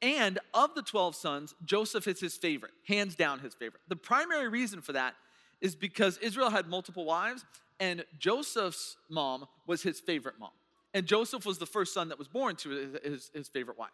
And 0.00 0.38
of 0.54 0.74
the 0.74 0.82
12 0.82 1.16
sons, 1.16 1.54
Joseph 1.64 2.06
is 2.06 2.20
his 2.20 2.36
favorite, 2.36 2.72
hands 2.86 3.16
down 3.16 3.40
his 3.40 3.54
favorite. 3.54 3.82
The 3.88 3.96
primary 3.96 4.48
reason 4.48 4.80
for 4.80 4.92
that 4.92 5.14
is 5.60 5.74
because 5.74 6.18
Israel 6.18 6.50
had 6.50 6.68
multiple 6.68 7.04
wives, 7.04 7.44
And 7.80 8.04
Joseph's 8.18 8.96
mom 9.08 9.46
was 9.66 9.82
his 9.82 10.00
favorite 10.00 10.34
mom. 10.38 10.50
And 10.94 11.06
Joseph 11.06 11.46
was 11.46 11.58
the 11.58 11.66
first 11.66 11.94
son 11.94 12.08
that 12.08 12.18
was 12.18 12.26
born 12.26 12.56
to 12.56 12.98
his, 13.04 13.30
his 13.32 13.48
favorite 13.48 13.78
wife. 13.78 13.90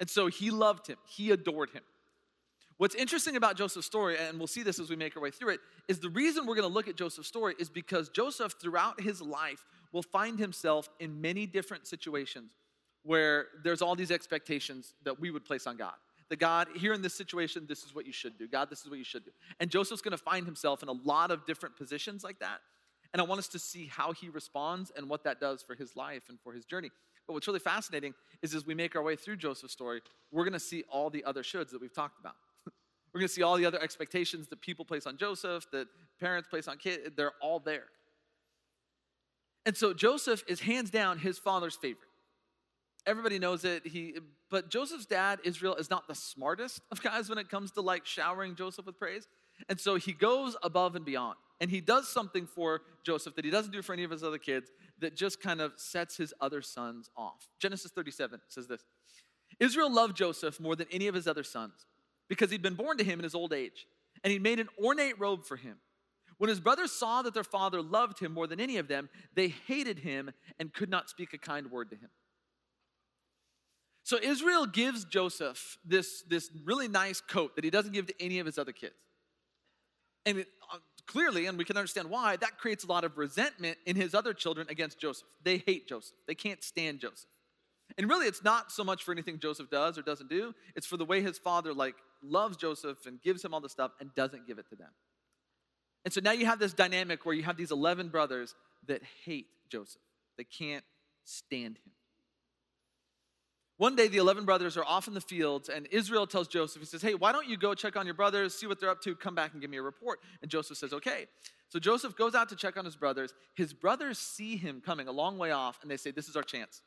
And 0.00 0.10
so 0.10 0.26
he 0.26 0.50
loved 0.50 0.86
him, 0.86 0.98
he 1.06 1.30
adored 1.30 1.70
him. 1.70 1.82
What's 2.76 2.96
interesting 2.96 3.36
about 3.36 3.56
Joseph's 3.56 3.86
story, 3.86 4.18
and 4.18 4.36
we'll 4.38 4.48
see 4.48 4.64
this 4.64 4.80
as 4.80 4.90
we 4.90 4.96
make 4.96 5.16
our 5.16 5.22
way 5.22 5.30
through 5.30 5.50
it, 5.50 5.60
is 5.86 6.00
the 6.00 6.10
reason 6.10 6.44
we're 6.44 6.56
going 6.56 6.68
to 6.68 6.74
look 6.74 6.88
at 6.88 6.96
Joseph's 6.96 7.28
story 7.28 7.54
is 7.58 7.70
because 7.70 8.08
Joseph, 8.08 8.56
throughout 8.60 9.00
his 9.00 9.22
life, 9.22 9.64
will 9.92 10.02
find 10.02 10.40
himself 10.40 10.88
in 10.98 11.20
many 11.20 11.46
different 11.46 11.86
situations 11.86 12.50
where 13.04 13.46
there's 13.62 13.82
all 13.82 13.94
these 13.94 14.10
expectations 14.10 14.94
that 15.04 15.20
we 15.20 15.30
would 15.30 15.44
place 15.44 15.66
on 15.66 15.76
God. 15.76 15.94
That 16.30 16.38
God, 16.38 16.68
here 16.74 16.94
in 16.94 17.02
this 17.02 17.14
situation, 17.14 17.66
this 17.68 17.84
is 17.84 17.94
what 17.94 18.06
you 18.06 18.12
should 18.12 18.38
do. 18.38 18.48
God, 18.48 18.70
this 18.70 18.80
is 18.80 18.88
what 18.88 18.98
you 18.98 19.04
should 19.04 19.24
do. 19.24 19.30
And 19.60 19.70
Joseph's 19.70 20.02
to 20.02 20.16
find 20.18 20.46
himself 20.46 20.82
in 20.82 20.88
a 20.88 20.92
lot 20.92 21.30
of 21.30 21.44
different 21.44 21.76
positions 21.76 22.24
like 22.24 22.40
that. 22.40 22.60
And 23.12 23.20
I 23.20 23.24
want 23.24 23.38
us 23.38 23.48
to 23.48 23.58
see 23.58 23.86
how 23.86 24.12
he 24.12 24.28
responds 24.28 24.90
and 24.96 25.08
what 25.08 25.22
that 25.24 25.38
does 25.38 25.62
for 25.62 25.74
his 25.74 25.94
life 25.94 26.24
and 26.30 26.40
for 26.40 26.52
his 26.52 26.64
journey. 26.64 26.90
But 27.26 27.34
what's 27.34 27.46
really 27.46 27.60
fascinating 27.60 28.14
is 28.42 28.54
as 28.54 28.66
we 28.66 28.74
make 28.74 28.96
our 28.96 29.02
way 29.02 29.16
through 29.16 29.36
Joseph's 29.36 29.72
story, 29.72 30.00
we're 30.32 30.44
to 30.54 30.58
see 30.58 30.84
all 30.90 31.10
the 31.10 31.24
other 31.24 31.42
shoulds 31.42 31.70
that 31.70 31.80
we've 31.80 31.94
talked 31.94 32.18
about. 32.18 32.34
we're 33.14 33.20
to 33.20 33.28
see 33.28 33.42
all 33.42 33.56
the 33.56 33.66
other 33.66 33.80
expectations 33.80 34.48
that 34.48 34.60
people 34.60 34.84
place 34.84 35.06
on 35.06 35.16
Joseph, 35.16 35.66
that 35.72 35.86
parents 36.18 36.48
place 36.48 36.68
on 36.68 36.78
kids. 36.78 37.10
They're 37.16 37.32
all 37.40 37.60
there. 37.60 37.84
And 39.66 39.76
so 39.76 39.94
Joseph 39.94 40.42
is 40.48 40.60
hands 40.60 40.90
down 40.90 41.18
his 41.18 41.38
father's 41.38 41.76
favorite. 41.76 42.08
Everybody 43.06 43.38
knows 43.38 43.64
it. 43.64 43.86
He, 43.86 44.16
but 44.50 44.70
Joseph's 44.70 45.06
dad, 45.06 45.40
Israel, 45.44 45.74
is 45.74 45.90
not 45.90 46.08
the 46.08 46.14
smartest 46.14 46.80
of 46.90 47.02
guys 47.02 47.28
when 47.28 47.38
it 47.38 47.48
comes 47.50 47.70
to 47.72 47.80
like 47.80 48.06
showering 48.06 48.54
Joseph 48.56 48.86
with 48.86 48.98
praise. 48.98 49.28
And 49.68 49.78
so 49.78 49.96
he 49.96 50.12
goes 50.12 50.56
above 50.62 50.96
and 50.96 51.04
beyond. 51.04 51.36
And 51.60 51.70
he 51.70 51.80
does 51.80 52.08
something 52.08 52.46
for 52.46 52.82
Joseph 53.04 53.36
that 53.36 53.44
he 53.44 53.50
doesn't 53.50 53.72
do 53.72 53.82
for 53.82 53.92
any 53.92 54.04
of 54.04 54.10
his 54.10 54.24
other 54.24 54.38
kids 54.38 54.70
that 54.98 55.16
just 55.16 55.40
kind 55.40 55.60
of 55.60 55.72
sets 55.76 56.16
his 56.16 56.34
other 56.40 56.62
sons 56.62 57.10
off. 57.16 57.48
Genesis 57.60 57.92
37 57.92 58.40
says 58.48 58.66
this 58.66 58.82
Israel 59.60 59.92
loved 59.92 60.16
Joseph 60.16 60.58
more 60.58 60.74
than 60.74 60.88
any 60.90 61.06
of 61.06 61.14
his 61.14 61.26
other 61.26 61.44
sons 61.44 61.86
because 62.28 62.50
he'd 62.50 62.62
been 62.62 62.74
born 62.74 62.98
to 62.98 63.04
him 63.04 63.20
in 63.20 63.24
his 63.24 63.34
old 63.34 63.52
age, 63.52 63.86
and 64.22 64.32
he 64.32 64.38
made 64.38 64.58
an 64.58 64.68
ornate 64.82 65.18
robe 65.20 65.44
for 65.44 65.56
him. 65.56 65.76
When 66.38 66.48
his 66.48 66.58
brothers 66.58 66.90
saw 66.90 67.22
that 67.22 67.34
their 67.34 67.44
father 67.44 67.80
loved 67.80 68.18
him 68.18 68.32
more 68.32 68.46
than 68.46 68.60
any 68.60 68.78
of 68.78 68.88
them, 68.88 69.08
they 69.34 69.48
hated 69.48 70.00
him 70.00 70.32
and 70.58 70.72
could 70.72 70.90
not 70.90 71.08
speak 71.08 71.32
a 71.32 71.38
kind 71.38 71.70
word 71.70 71.90
to 71.90 71.96
him. 71.96 72.10
So 74.04 74.18
Israel 74.22 74.66
gives 74.66 75.06
Joseph 75.06 75.78
this, 75.84 76.22
this 76.28 76.50
really 76.64 76.88
nice 76.88 77.22
coat 77.22 77.56
that 77.56 77.64
he 77.64 77.70
doesn't 77.70 77.92
give 77.92 78.06
to 78.06 78.14
any 78.22 78.38
of 78.38 78.46
his 78.46 78.58
other 78.58 78.72
kids. 78.72 78.94
And 80.26 80.38
it, 80.38 80.48
uh, 80.72 80.78
clearly, 81.06 81.46
and 81.46 81.56
we 81.56 81.64
can 81.64 81.76
understand 81.76 82.10
why, 82.10 82.36
that 82.36 82.58
creates 82.58 82.84
a 82.84 82.86
lot 82.86 83.04
of 83.04 83.16
resentment 83.16 83.78
in 83.86 83.96
his 83.96 84.14
other 84.14 84.34
children 84.34 84.66
against 84.68 84.98
Joseph. 84.98 85.28
They 85.42 85.58
hate 85.58 85.88
Joseph, 85.88 86.16
they 86.26 86.34
can't 86.34 86.62
stand 86.62 87.00
Joseph. 87.00 87.30
And 87.98 88.08
really, 88.08 88.26
it's 88.26 88.42
not 88.44 88.72
so 88.72 88.84
much 88.84 89.04
for 89.04 89.12
anything 89.12 89.38
Joseph 89.38 89.70
does 89.70 89.98
or 89.98 90.02
doesn't 90.02 90.28
do, 90.28 90.54
it's 90.76 90.86
for 90.86 90.96
the 90.96 91.04
way 91.04 91.22
his 91.22 91.38
father, 91.38 91.72
like, 91.72 91.94
loves 92.22 92.56
Joseph 92.56 93.06
and 93.06 93.20
gives 93.22 93.44
him 93.44 93.52
all 93.52 93.60
the 93.60 93.68
stuff 93.68 93.92
and 94.00 94.14
doesn't 94.14 94.46
give 94.46 94.58
it 94.58 94.68
to 94.70 94.76
them. 94.76 94.88
And 96.04 96.12
so 96.12 96.20
now 96.22 96.32
you 96.32 96.46
have 96.46 96.58
this 96.58 96.74
dynamic 96.74 97.24
where 97.24 97.34
you 97.34 97.42
have 97.42 97.56
these 97.56 97.70
11 97.70 98.08
brothers 98.08 98.54
that 98.86 99.02
hate 99.24 99.46
Joseph, 99.70 100.02
they 100.36 100.44
can't 100.44 100.84
stand 101.24 101.78
him. 101.78 101.92
One 103.76 103.96
day, 103.96 104.06
the 104.06 104.18
11 104.18 104.44
brothers 104.44 104.76
are 104.76 104.84
off 104.84 105.08
in 105.08 105.14
the 105.14 105.20
fields, 105.20 105.68
and 105.68 105.88
Israel 105.90 106.26
tells 106.26 106.46
Joseph, 106.46 106.80
he 106.80 106.86
says, 106.86 107.02
Hey, 107.02 107.14
why 107.14 107.32
don't 107.32 107.48
you 107.48 107.56
go 107.56 107.74
check 107.74 107.96
on 107.96 108.06
your 108.06 108.14
brothers, 108.14 108.54
see 108.54 108.66
what 108.66 108.78
they're 108.78 108.90
up 108.90 109.00
to, 109.02 109.16
come 109.16 109.34
back 109.34 109.52
and 109.52 109.60
give 109.60 109.70
me 109.70 109.78
a 109.78 109.82
report? 109.82 110.20
And 110.42 110.50
Joseph 110.50 110.76
says, 110.76 110.92
Okay. 110.92 111.26
So 111.70 111.80
Joseph 111.80 112.14
goes 112.16 112.36
out 112.36 112.48
to 112.50 112.56
check 112.56 112.76
on 112.76 112.84
his 112.84 112.94
brothers. 112.94 113.34
His 113.56 113.72
brothers 113.72 114.18
see 114.18 114.56
him 114.56 114.80
coming 114.84 115.08
a 115.08 115.12
long 115.12 115.38
way 115.38 115.50
off, 115.50 115.80
and 115.82 115.90
they 115.90 115.96
say, 115.96 116.12
This 116.12 116.28
is 116.28 116.36
our 116.36 116.42
chance. 116.42 116.82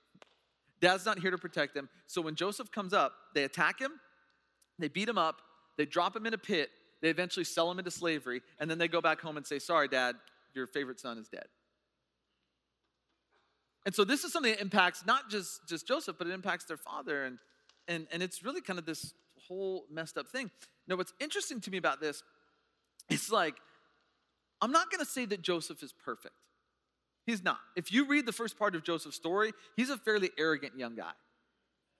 Dad's 0.79 1.05
not 1.05 1.19
here 1.19 1.31
to 1.31 1.37
protect 1.37 1.73
them. 1.73 1.89
So 2.05 2.21
when 2.21 2.35
Joseph 2.35 2.71
comes 2.71 2.93
up, 2.93 3.13
they 3.33 3.43
attack 3.43 3.79
him, 3.79 3.91
they 4.79 4.87
beat 4.87 5.09
him 5.09 5.17
up, 5.17 5.41
they 5.77 5.85
drop 5.85 6.15
him 6.15 6.25
in 6.25 6.33
a 6.33 6.37
pit, 6.37 6.69
they 7.01 7.09
eventually 7.09 7.43
sell 7.43 7.69
him 7.69 7.79
into 7.79 7.91
slavery, 7.91 8.41
and 8.59 8.69
then 8.69 8.77
they 8.77 8.87
go 8.87 9.01
back 9.01 9.19
home 9.19 9.35
and 9.35 9.45
say, 9.45 9.59
Sorry, 9.59 9.89
Dad, 9.89 10.15
your 10.53 10.67
favorite 10.67 10.99
son 11.01 11.17
is 11.17 11.27
dead. 11.27 11.47
And 13.87 13.95
so 13.95 14.03
this 14.03 14.25
is 14.25 14.33
something 14.33 14.51
that 14.51 14.59
impacts 14.59 15.05
not 15.05 15.29
just, 15.29 15.65
just 15.65 15.87
Joseph, 15.87 16.17
but 16.17 16.27
it 16.27 16.33
impacts 16.33 16.65
their 16.65 16.75
father. 16.75 17.23
And, 17.23 17.39
and, 17.87 18.05
and 18.11 18.21
it's 18.21 18.43
really 18.43 18.59
kind 18.59 18.77
of 18.77 18.85
this 18.85 19.13
whole 19.47 19.85
messed 19.89 20.17
up 20.17 20.27
thing. 20.27 20.51
Now, 20.89 20.97
what's 20.97 21.13
interesting 21.21 21.61
to 21.61 21.71
me 21.71 21.77
about 21.77 22.01
this 22.01 22.21
is 23.09 23.31
like, 23.31 23.55
I'm 24.61 24.73
not 24.73 24.91
going 24.91 24.99
to 24.99 25.09
say 25.09 25.23
that 25.27 25.41
Joseph 25.41 25.81
is 25.83 25.93
perfect. 25.93 26.35
He's 27.25 27.41
not. 27.41 27.59
If 27.77 27.93
you 27.93 28.05
read 28.05 28.25
the 28.25 28.33
first 28.33 28.59
part 28.59 28.75
of 28.75 28.83
Joseph's 28.83 29.15
story, 29.15 29.53
he's 29.77 29.89
a 29.89 29.95
fairly 29.95 30.31
arrogant 30.37 30.77
young 30.77 30.95
guy. 30.95 31.13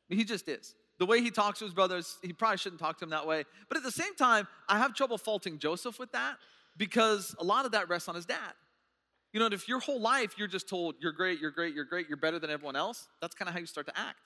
He 0.09 0.25
just 0.25 0.49
is. 0.49 0.75
The 0.99 1.05
way 1.05 1.21
he 1.21 1.31
talks 1.31 1.59
to 1.59 1.65
his 1.65 1.73
brothers, 1.73 2.17
he 2.21 2.33
probably 2.33 2.57
shouldn't 2.57 2.81
talk 2.81 2.97
to 2.97 3.05
them 3.05 3.11
that 3.11 3.25
way. 3.25 3.45
But 3.69 3.77
at 3.77 3.83
the 3.83 3.91
same 3.91 4.13
time, 4.15 4.45
I 4.67 4.77
have 4.77 4.93
trouble 4.93 5.17
faulting 5.17 5.57
Joseph 5.57 5.99
with 5.99 6.11
that 6.11 6.35
because 6.75 7.33
a 7.39 7.45
lot 7.45 7.63
of 7.63 7.71
that 7.71 7.87
rests 7.87 8.09
on 8.09 8.15
his 8.15 8.25
dad. 8.25 8.51
You 9.33 9.39
know, 9.39 9.47
if 9.47 9.67
your 9.67 9.79
whole 9.79 9.99
life 9.99 10.35
you're 10.37 10.47
just 10.47 10.67
told 10.69 10.95
you're 10.99 11.11
great, 11.11 11.39
you're 11.39 11.51
great, 11.51 11.75
you're 11.75 11.85
great, 11.85 12.07
you're 12.07 12.17
better 12.17 12.39
than 12.39 12.49
everyone 12.49 12.75
else, 12.75 13.07
that's 13.21 13.35
kind 13.35 13.47
of 13.47 13.53
how 13.53 13.59
you 13.59 13.65
start 13.65 13.87
to 13.87 13.97
act. 13.97 14.19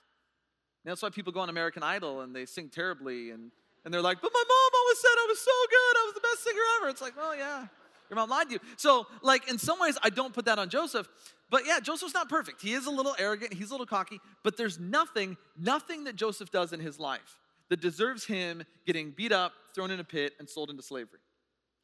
And 0.84 0.90
that's 0.90 1.02
why 1.02 1.10
people 1.10 1.32
go 1.32 1.40
on 1.40 1.48
American 1.48 1.82
Idol 1.82 2.22
and 2.22 2.34
they 2.34 2.46
sing 2.46 2.68
terribly 2.68 3.30
and, 3.30 3.50
and 3.84 3.92
they're 3.92 4.02
like, 4.02 4.20
but 4.20 4.30
my 4.32 4.44
mom 4.48 4.70
always 4.80 4.98
said 4.98 5.10
I 5.10 5.26
was 5.28 5.38
so 5.38 5.50
good, 5.70 5.96
I 6.00 6.04
was 6.06 6.14
the 6.14 6.20
best 6.20 6.44
singer 6.44 6.60
ever. 6.78 6.88
It's 6.88 7.02
like, 7.02 7.16
well, 7.16 7.36
yeah, 7.36 7.66
your 8.10 8.16
mom 8.16 8.30
lied 8.30 8.48
to 8.48 8.54
you. 8.54 8.60
So, 8.76 9.06
like, 9.22 9.48
in 9.48 9.58
some 9.58 9.78
ways, 9.80 9.96
I 10.02 10.10
don't 10.10 10.32
put 10.32 10.44
that 10.46 10.58
on 10.58 10.68
Joseph. 10.68 11.08
But 11.50 11.66
yeah, 11.66 11.80
Joseph's 11.80 12.14
not 12.14 12.28
perfect. 12.28 12.62
He 12.62 12.72
is 12.72 12.86
a 12.86 12.90
little 12.90 13.14
arrogant, 13.18 13.52
he's 13.52 13.70
a 13.70 13.74
little 13.74 13.86
cocky, 13.86 14.20
but 14.42 14.56
there's 14.56 14.80
nothing, 14.80 15.36
nothing 15.58 16.04
that 16.04 16.16
Joseph 16.16 16.50
does 16.50 16.72
in 16.72 16.80
his 16.80 16.98
life 16.98 17.38
that 17.68 17.80
deserves 17.80 18.24
him 18.24 18.64
getting 18.86 19.10
beat 19.10 19.32
up, 19.32 19.52
thrown 19.74 19.90
in 19.90 20.00
a 20.00 20.04
pit, 20.04 20.32
and 20.38 20.48
sold 20.48 20.70
into 20.70 20.82
slavery, 20.82 21.20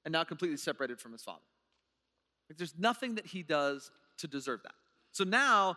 and 0.04 0.12
now 0.12 0.24
completely 0.24 0.56
separated 0.56 1.00
from 1.00 1.12
his 1.12 1.22
father. 1.22 1.40
Like, 2.48 2.56
there's 2.56 2.74
nothing 2.78 3.16
that 3.16 3.26
he 3.26 3.42
does 3.42 3.90
to 4.18 4.26
deserve 4.26 4.62
that. 4.62 4.74
So 5.12 5.24
now 5.24 5.76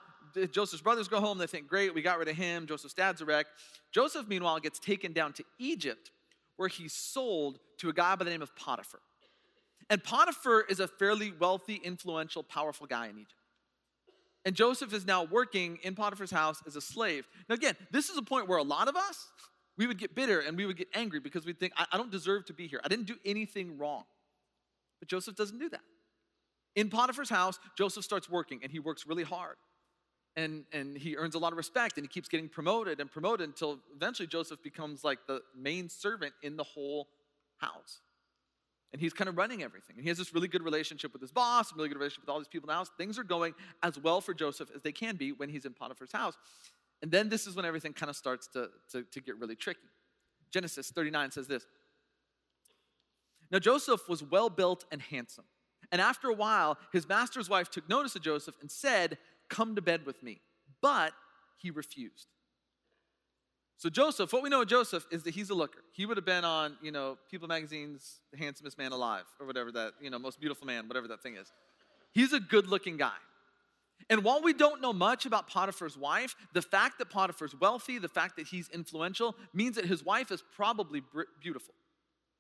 Joseph's 0.51 0.81
brothers 0.81 1.07
go 1.07 1.19
home. 1.19 1.37
They 1.37 1.47
think, 1.47 1.67
great, 1.67 1.93
we 1.93 2.01
got 2.01 2.19
rid 2.19 2.27
of 2.27 2.35
him. 2.35 2.67
Joseph's 2.67 2.93
dad's 2.93 3.21
a 3.21 3.25
wreck. 3.25 3.47
Joseph, 3.91 4.27
meanwhile, 4.27 4.59
gets 4.59 4.79
taken 4.79 5.13
down 5.13 5.33
to 5.33 5.43
Egypt, 5.59 6.11
where 6.57 6.69
he's 6.69 6.93
sold 6.93 7.59
to 7.79 7.89
a 7.89 7.93
guy 7.93 8.15
by 8.15 8.23
the 8.23 8.29
name 8.29 8.41
of 8.41 8.55
Potiphar. 8.55 8.99
And 9.89 10.03
Potiphar 10.03 10.65
is 10.69 10.79
a 10.79 10.87
fairly 10.87 11.33
wealthy, 11.37 11.75
influential, 11.75 12.43
powerful 12.43 12.87
guy 12.87 13.07
in 13.07 13.17
Egypt. 13.17 13.33
And 14.45 14.55
Joseph 14.55 14.93
is 14.93 15.05
now 15.05 15.23
working 15.23 15.79
in 15.83 15.95
Potiphar's 15.95 16.31
house 16.31 16.61
as 16.65 16.75
a 16.75 16.81
slave. 16.81 17.27
Now, 17.49 17.55
again, 17.55 17.75
this 17.91 18.09
is 18.09 18.17
a 18.17 18.21
point 18.21 18.47
where 18.47 18.57
a 18.57 18.63
lot 18.63 18.87
of 18.87 18.95
us, 18.95 19.27
we 19.77 19.87
would 19.87 19.97
get 19.97 20.15
bitter 20.15 20.39
and 20.39 20.57
we 20.57 20.65
would 20.65 20.77
get 20.77 20.87
angry 20.93 21.19
because 21.19 21.45
we'd 21.45 21.59
think, 21.59 21.73
I, 21.77 21.85
I 21.91 21.97
don't 21.97 22.11
deserve 22.11 22.45
to 22.45 22.53
be 22.53 22.67
here. 22.67 22.79
I 22.83 22.87
didn't 22.87 23.05
do 23.05 23.17
anything 23.25 23.77
wrong. 23.77 24.03
But 24.99 25.09
Joseph 25.09 25.35
doesn't 25.35 25.59
do 25.59 25.69
that. 25.69 25.81
In 26.75 26.89
Potiphar's 26.89 27.29
house, 27.29 27.59
Joseph 27.77 28.03
starts 28.03 28.29
working 28.29 28.59
and 28.63 28.71
he 28.71 28.79
works 28.79 29.05
really 29.05 29.23
hard. 29.23 29.57
And, 30.37 30.63
and 30.71 30.97
he 30.97 31.17
earns 31.17 31.35
a 31.35 31.39
lot 31.39 31.51
of 31.51 31.57
respect 31.57 31.97
and 31.97 32.05
he 32.05 32.07
keeps 32.07 32.29
getting 32.29 32.47
promoted 32.47 33.01
and 33.01 33.11
promoted 33.11 33.49
until 33.49 33.79
eventually 33.93 34.27
Joseph 34.27 34.63
becomes 34.63 35.03
like 35.03 35.19
the 35.27 35.41
main 35.55 35.89
servant 35.89 36.33
in 36.41 36.55
the 36.55 36.63
whole 36.63 37.09
house. 37.57 37.99
And 38.93 39.01
he's 39.01 39.13
kind 39.13 39.29
of 39.29 39.37
running 39.37 39.63
everything. 39.63 39.95
And 39.97 40.03
he 40.03 40.09
has 40.09 40.17
this 40.17 40.33
really 40.33 40.47
good 40.47 40.63
relationship 40.63 41.13
with 41.13 41.21
his 41.21 41.31
boss, 41.31 41.73
really 41.75 41.89
good 41.89 41.97
relationship 41.97 42.23
with 42.23 42.29
all 42.29 42.39
these 42.39 42.47
people 42.47 42.69
in 42.69 42.73
the 42.73 42.77
house. 42.77 42.89
Things 42.97 43.17
are 43.19 43.23
going 43.23 43.53
as 43.83 43.97
well 43.99 44.21
for 44.21 44.33
Joseph 44.33 44.69
as 44.73 44.81
they 44.81 44.91
can 44.91 45.15
be 45.15 45.31
when 45.31 45.49
he's 45.49 45.65
in 45.65 45.73
Potiphar's 45.73 46.11
house. 46.11 46.35
And 47.01 47.11
then 47.11 47.29
this 47.29 47.47
is 47.47 47.55
when 47.55 47.65
everything 47.65 47.93
kind 47.93 48.09
of 48.09 48.15
starts 48.15 48.47
to, 48.49 48.69
to, 48.91 49.03
to 49.03 49.21
get 49.21 49.37
really 49.37 49.55
tricky. 49.55 49.79
Genesis 50.51 50.91
39 50.91 51.31
says 51.31 51.47
this 51.47 51.65
Now 53.49 53.59
Joseph 53.59 54.07
was 54.07 54.23
well 54.23 54.49
built 54.49 54.85
and 54.91 55.01
handsome. 55.01 55.45
And 55.91 56.01
after 56.01 56.29
a 56.29 56.33
while, 56.33 56.77
his 56.93 57.07
master's 57.07 57.49
wife 57.49 57.69
took 57.69 57.87
notice 57.89 58.15
of 58.15 58.21
Joseph 58.21 58.55
and 58.61 58.71
said, 58.71 59.17
Come 59.49 59.75
to 59.75 59.81
bed 59.81 60.05
with 60.05 60.23
me. 60.23 60.39
But 60.81 61.13
he 61.57 61.71
refused. 61.71 62.27
So 63.77 63.89
Joseph, 63.89 64.31
what 64.31 64.43
we 64.43 64.49
know 64.49 64.61
of 64.61 64.67
Joseph 64.67 65.05
is 65.11 65.23
that 65.23 65.33
he's 65.33 65.49
a 65.49 65.55
looker. 65.55 65.79
He 65.91 66.05
would 66.05 66.15
have 66.15 66.25
been 66.25 66.45
on, 66.45 66.77
you 66.83 66.91
know, 66.91 67.17
People 67.29 67.47
Magazine's 67.47 68.19
handsomest 68.37 68.77
man 68.77 68.91
alive, 68.91 69.25
or 69.39 69.47
whatever 69.47 69.71
that, 69.71 69.93
you 69.99 70.11
know, 70.11 70.19
most 70.19 70.39
beautiful 70.39 70.67
man, 70.67 70.87
whatever 70.87 71.07
that 71.07 71.23
thing 71.23 71.35
is. 71.35 71.51
He's 72.13 72.31
a 72.31 72.39
good-looking 72.39 72.97
guy. 72.97 73.17
And 74.09 74.23
while 74.23 74.41
we 74.41 74.53
don't 74.53 74.81
know 74.81 74.93
much 74.93 75.25
about 75.25 75.47
Potiphar's 75.47 75.97
wife, 75.97 76.35
the 76.53 76.61
fact 76.61 76.99
that 76.99 77.09
Potiphar's 77.09 77.55
wealthy, 77.59 77.97
the 77.97 78.07
fact 78.07 78.35
that 78.37 78.47
he's 78.47 78.69
influential, 78.69 79.35
means 79.53 79.75
that 79.77 79.85
his 79.85 80.05
wife 80.05 80.31
is 80.31 80.43
probably 80.55 81.01
beautiful. 81.41 81.73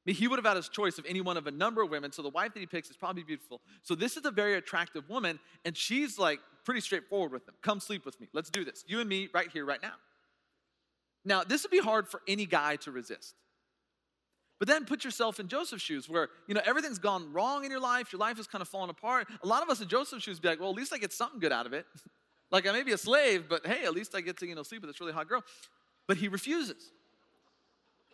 Mean, 0.05 0.15
he 0.15 0.27
would 0.27 0.39
have 0.39 0.45
had 0.45 0.57
his 0.57 0.67
choice 0.67 0.97
of 0.97 1.05
any 1.07 1.21
one 1.21 1.37
of 1.37 1.45
a 1.45 1.51
number 1.51 1.81
of 1.83 1.91
women, 1.91 2.11
so 2.11 2.23
the 2.23 2.29
wife 2.29 2.53
that 2.53 2.59
he 2.59 2.65
picks 2.65 2.89
is 2.89 2.97
probably 2.97 3.23
beautiful. 3.23 3.61
So 3.83 3.93
this 3.93 4.17
is 4.17 4.25
a 4.25 4.31
very 4.31 4.55
attractive 4.55 5.07
woman, 5.09 5.39
and 5.63 5.77
she's 5.77 6.17
like 6.17 6.39
pretty 6.65 6.81
straightforward 6.81 7.31
with 7.31 7.47
him. 7.47 7.53
Come 7.61 7.79
sleep 7.79 8.05
with 8.05 8.19
me. 8.19 8.27
Let's 8.33 8.49
do 8.49 8.65
this. 8.65 8.83
You 8.87 8.99
and 8.99 9.07
me 9.07 9.29
right 9.33 9.49
here, 9.51 9.63
right 9.63 9.81
now. 9.81 9.93
Now, 11.23 11.43
this 11.43 11.63
would 11.63 11.71
be 11.71 11.79
hard 11.79 12.07
for 12.07 12.21
any 12.27 12.47
guy 12.47 12.77
to 12.77 12.91
resist. 12.91 13.35
But 14.57 14.67
then 14.67 14.85
put 14.85 15.03
yourself 15.03 15.39
in 15.39 15.47
Joseph's 15.47 15.81
shoes 15.83 16.07
where, 16.07 16.29
you 16.47 16.53
know, 16.53 16.61
everything's 16.65 16.99
gone 16.99 17.31
wrong 17.33 17.65
in 17.65 17.71
your 17.71 17.79
life. 17.79 18.11
Your 18.11 18.19
life 18.19 18.39
is 18.39 18.47
kind 18.47 18.61
of 18.61 18.67
falling 18.67 18.91
apart. 18.91 19.27
A 19.43 19.47
lot 19.47 19.63
of 19.63 19.69
us 19.69 19.81
in 19.81 19.87
Joseph's 19.87 20.23
shoes 20.23 20.39
be 20.39 20.47
like, 20.47 20.59
well, 20.59 20.69
at 20.69 20.75
least 20.75 20.93
I 20.93 20.97
get 20.97 21.13
something 21.13 21.39
good 21.39 21.51
out 21.51 21.65
of 21.65 21.73
it. 21.73 21.85
like 22.51 22.67
I 22.67 22.71
may 22.71 22.83
be 22.83 22.91
a 22.91 22.97
slave, 22.97 23.45
but 23.49 23.65
hey, 23.65 23.85
at 23.85 23.93
least 23.93 24.13
I 24.15 24.21
get 24.21 24.37
to, 24.37 24.47
you 24.47 24.53
know, 24.53 24.63
sleep 24.63 24.81
with 24.81 24.89
this 24.89 24.99
really 24.99 25.13
hot 25.13 25.27
girl. 25.27 25.43
But 26.07 26.17
he 26.17 26.27
refuses. 26.27 26.91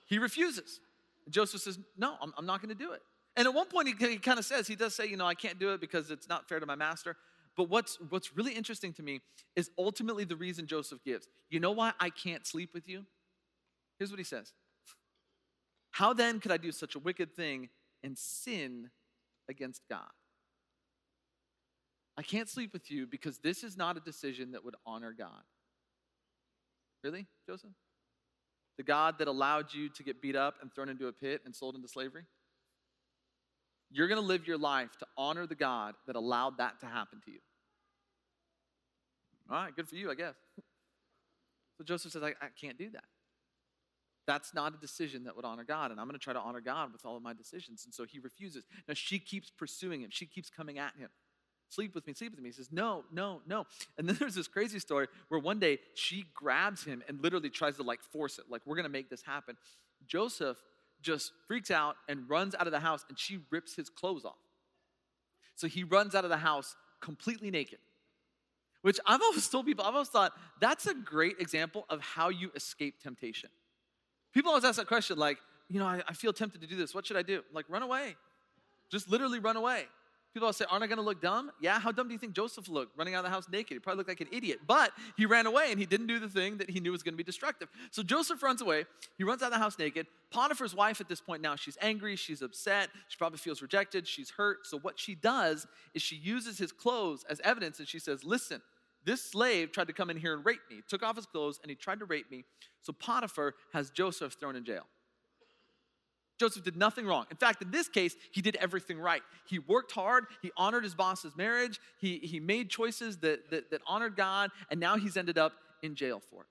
He 0.06 0.20
refuses. 0.20 0.80
And 1.28 1.34
Joseph 1.34 1.60
says, 1.60 1.78
no, 1.98 2.16
I'm, 2.22 2.34
I'm 2.38 2.46
not 2.46 2.62
going 2.62 2.74
to 2.76 2.84
do 2.84 2.94
it. 2.94 3.02
And 3.36 3.46
at 3.48 3.54
one 3.54 3.68
point, 3.68 3.90
he, 3.90 4.08
he 4.08 4.18
kind 4.18 4.40
of 4.40 4.46
says, 4.46 4.66
he 4.66 4.78
does 4.78 4.96
say, 4.96 5.06
you 5.06 5.18
know, 5.18 5.26
I 5.26 5.36
can't 5.36 5.60
do 5.60 5.74
it 5.74 5.82
because 5.82 6.10
it's 6.10 6.30
not 6.30 6.48
fair 6.48 6.62
to 6.62 6.66
my 6.66 6.76
master. 6.76 7.18
But 7.58 7.70
what's, 7.70 7.98
what's 8.10 8.34
really 8.34 8.54
interesting 8.54 8.94
to 8.94 9.04
me 9.04 9.20
is 9.58 9.70
ultimately 9.78 10.24
the 10.24 10.38
reason 10.38 10.68
Joseph 10.68 11.04
gives. 11.04 11.28
You 11.50 11.60
know 11.60 11.72
why 11.72 11.92
I 12.00 12.10
can't 12.10 12.48
sleep 12.48 12.74
with 12.74 12.88
you? 12.88 13.06
Here's 14.00 14.10
what 14.10 14.20
he 14.20 14.24
says 14.24 14.54
how 15.92 16.14
then 16.14 16.40
could 16.40 16.52
I 16.52 16.58
do 16.58 16.72
such 16.72 16.96
a 16.96 17.00
wicked 17.00 17.36
thing 17.36 17.70
and 18.04 18.18
sin 18.18 18.90
against 19.50 19.82
God? 19.90 20.12
I 22.16 22.22
can't 22.22 22.48
sleep 22.48 22.72
with 22.72 22.90
you 22.90 23.06
because 23.06 23.40
this 23.40 23.64
is 23.64 23.76
not 23.76 23.98
a 23.98 24.00
decision 24.00 24.52
that 24.52 24.64
would 24.64 24.76
honor 24.86 25.14
God. 25.18 25.44
Really, 27.04 27.28
Joseph? 27.46 27.72
The 28.78 28.84
God 28.84 29.16
that 29.20 29.28
allowed 29.28 29.74
you 29.74 29.90
to 29.90 30.04
get 30.04 30.22
beat 30.22 30.36
up 30.36 30.56
and 30.62 30.74
thrown 30.74 30.90
into 30.90 31.08
a 31.08 31.12
pit 31.12 31.42
and 31.46 31.56
sold 31.56 31.76
into 31.76 31.88
slavery? 31.88 32.24
You're 33.90 34.08
going 34.08 34.22
to 34.22 34.28
live 34.28 34.48
your 34.48 34.58
life 34.58 34.98
to 35.00 35.08
honor 35.18 35.48
the 35.48 35.56
God 35.56 35.96
that 36.06 36.16
allowed 36.16 36.58
that 36.58 36.80
to 36.82 36.86
happen 36.86 37.22
to 37.26 37.32
you. 37.32 37.40
All 39.50 39.58
right, 39.58 39.76
good 39.76 39.88
for 39.88 39.96
you, 39.96 40.12
I 40.12 40.16
guess. 40.16 40.36
So 41.78 41.84
Joseph 41.84 42.12
says, 42.12 42.24
I, 42.24 42.30
I 42.42 42.50
can't 42.60 42.78
do 42.78 42.90
that. 42.92 43.06
That's 44.26 44.54
not 44.54 44.74
a 44.74 44.78
decision 44.78 45.24
that 45.24 45.36
would 45.38 45.46
honor 45.46 45.64
God. 45.64 45.92
And 45.92 46.00
I'm 46.00 46.08
going 46.08 46.20
to 46.20 46.24
try 46.24 46.34
to 46.34 46.40
honor 46.40 46.60
God 46.60 46.92
with 46.92 47.06
all 47.06 47.16
of 47.16 47.24
my 47.24 47.34
decisions. 47.34 47.86
And 47.86 47.94
so 47.94 48.04
he 48.04 48.20
refuses. 48.20 48.66
Now 48.88 48.94
she 48.94 49.20
keeps 49.20 49.50
pursuing 49.50 50.02
him, 50.02 50.10
she 50.12 50.26
keeps 50.26 50.50
coming 50.50 50.80
at 50.80 50.96
him. 50.98 51.10
Sleep 51.70 51.94
with 51.94 52.08
me, 52.08 52.14
sleep 52.14 52.32
with 52.32 52.42
me. 52.42 52.50
He 52.50 52.54
says, 52.54 52.70
No, 52.72 53.04
no, 53.12 53.42
no. 53.46 53.66
And 53.98 54.08
then 54.08 54.16
there's 54.20 54.36
this 54.36 54.48
crazy 54.48 54.80
story 54.80 55.08
where 55.28 55.40
one 55.40 55.60
day 55.60 55.80
she 55.96 56.26
grabs 56.34 56.84
him 56.84 57.04
and 57.08 57.22
literally 57.22 57.50
tries 57.50 57.78
to 57.78 57.84
like 57.84 58.02
force 58.02 58.40
it, 58.40 58.46
like, 58.50 58.62
we're 58.66 58.82
to 58.82 58.90
make 58.90 59.10
this 59.10 59.22
happen. 59.22 59.58
Joseph 60.08 60.58
just 61.02 61.32
freaks 61.48 61.70
out 61.72 61.96
and 62.08 62.30
runs 62.30 62.56
out 62.56 62.68
of 62.68 62.72
the 62.72 62.80
house 62.80 63.06
and 63.10 63.20
she 63.20 63.40
rips 63.52 63.76
his 63.76 63.90
clothes 63.90 64.26
off. 64.26 64.38
So 65.56 65.68
he 65.68 65.84
runs 65.84 66.16
out 66.16 66.24
of 66.24 66.30
the 66.30 66.38
house 66.38 66.76
completely 67.02 67.52
naked. 67.52 67.80
Which 68.84 69.00
I've 69.06 69.22
always 69.22 69.48
told 69.50 69.66
people, 69.66 69.84
I've 69.84 69.94
always 69.94 70.08
thought 70.08 70.34
that's 70.62 70.86
a 70.86 70.94
great 70.94 71.38
example 71.40 71.86
of 71.90 72.00
how 72.00 72.30
you 72.30 72.52
escape 72.56 73.02
temptation. 73.02 73.50
People 74.34 74.52
always 74.52 74.64
ask 74.64 74.78
that 74.78 74.88
question, 74.88 75.18
like, 75.18 75.40
you 75.68 75.80
know, 75.80 75.86
I, 75.86 76.02
I 76.08 76.14
feel 76.14 76.32
tempted 76.32 76.62
to 76.62 76.68
do 76.68 76.76
this. 76.76 76.94
What 76.94 77.06
should 77.06 77.18
I 77.18 77.24
do? 77.24 77.42
Like, 77.52 77.66
run 77.70 77.82
away. 77.82 78.16
Just 78.90 79.10
literally 79.10 79.40
run 79.40 79.58
away. 79.58 79.86
People 80.38 80.54
say, 80.54 80.66
aren't 80.70 80.84
I 80.84 80.88
going 80.88 80.98
to 80.98 81.04
look 81.04 81.20
dumb? 81.20 81.52
Yeah, 81.60 81.80
how 81.80 81.92
dumb 81.92 82.08
do 82.08 82.14
you 82.14 82.20
think 82.20 82.34
Joseph 82.34 82.70
looked 82.70 82.96
running 82.96 83.16
out 83.16 83.22
of 83.22 83.24
the 83.24 83.32
house 83.32 83.50
naked? 83.50 83.74
He 83.74 83.80
probably 83.80 83.98
looked 83.98 84.10
like 84.10 84.22
an 84.22 84.28
idiot, 84.32 84.60
but 84.68 84.92
he 85.16 85.26
ran 85.26 85.48
away 85.48 85.72
and 85.72 85.80
he 85.80 85.88
didn't 85.88 86.06
do 86.06 86.20
the 86.20 86.30
thing 86.30 86.58
that 86.58 86.70
he 86.70 86.80
knew 86.80 86.92
was 86.92 87.02
going 87.02 87.16
to 87.16 87.18
be 87.18 87.24
destructive. 87.24 87.70
So 87.90 88.04
Joseph 88.04 88.44
runs 88.44 88.62
away. 88.62 88.86
He 89.18 89.24
runs 89.24 89.42
out 89.42 89.48
of 89.48 89.54
the 89.54 89.58
house 89.58 89.80
naked. 89.80 90.06
Potiphar's 90.30 90.76
wife 90.76 91.02
at 91.02 91.10
this 91.10 91.20
point 91.20 91.42
now, 91.42 91.56
she's 91.56 91.76
angry, 91.82 92.16
she's 92.16 92.44
upset, 92.44 92.92
she 93.08 93.18
probably 93.18 93.40
feels 93.40 93.64
rejected, 93.64 94.08
she's 94.08 94.30
hurt. 94.30 94.68
So 94.68 94.78
what 94.78 95.00
she 95.00 95.16
does 95.16 95.66
is 95.96 96.04
she 96.04 96.18
uses 96.18 96.60
his 96.60 96.72
clothes 96.72 97.26
as 97.28 97.40
evidence 97.44 97.80
and 97.80 97.88
she 97.88 97.98
says, 97.98 98.24
listen, 98.24 98.62
this 99.06 99.24
slave 99.24 99.72
tried 99.72 99.88
to 99.88 99.94
come 99.94 100.12
in 100.12 100.18
here 100.18 100.36
and 100.36 100.46
rape 100.46 100.62
me, 100.70 100.82
took 100.88 101.02
off 101.02 101.16
his 101.16 101.26
clothes, 101.26 101.60
and 101.64 101.72
he 101.72 101.76
tried 101.76 101.98
to 101.98 102.06
rape 102.06 102.30
me. 102.30 102.44
So 102.84 102.94
Potiphar 102.94 103.56
has 103.74 103.90
Joseph 103.90 104.34
thrown 104.34 104.56
in 104.56 104.64
jail. 104.64 104.86
Joseph 106.40 106.64
did 106.64 106.78
nothing 106.78 107.06
wrong. 107.06 107.26
In 107.32 107.38
fact, 107.38 107.62
in 107.62 107.72
this 107.72 107.88
case, 107.88 108.16
he 108.32 108.42
did 108.42 108.56
everything 108.58 109.00
right. 109.00 109.22
He 109.48 109.60
worked 109.60 109.92
hard, 109.92 110.26
he 110.42 110.52
honored 110.56 110.84
his 110.84 110.94
boss's 110.94 111.36
marriage, 111.36 111.80
he, 112.00 112.18
he 112.20 112.40
made 112.40 112.70
choices 112.70 113.18
that, 113.18 113.50
that, 113.50 113.72
that 113.72 113.82
honored 113.88 114.16
God, 114.16 114.52
and 114.70 114.80
now 114.80 114.98
he's 114.98 115.18
ended 115.18 115.38
up 115.38 115.54
in 115.82 115.96
jail 115.96 116.22
for 116.30 116.42
it. 116.42 116.48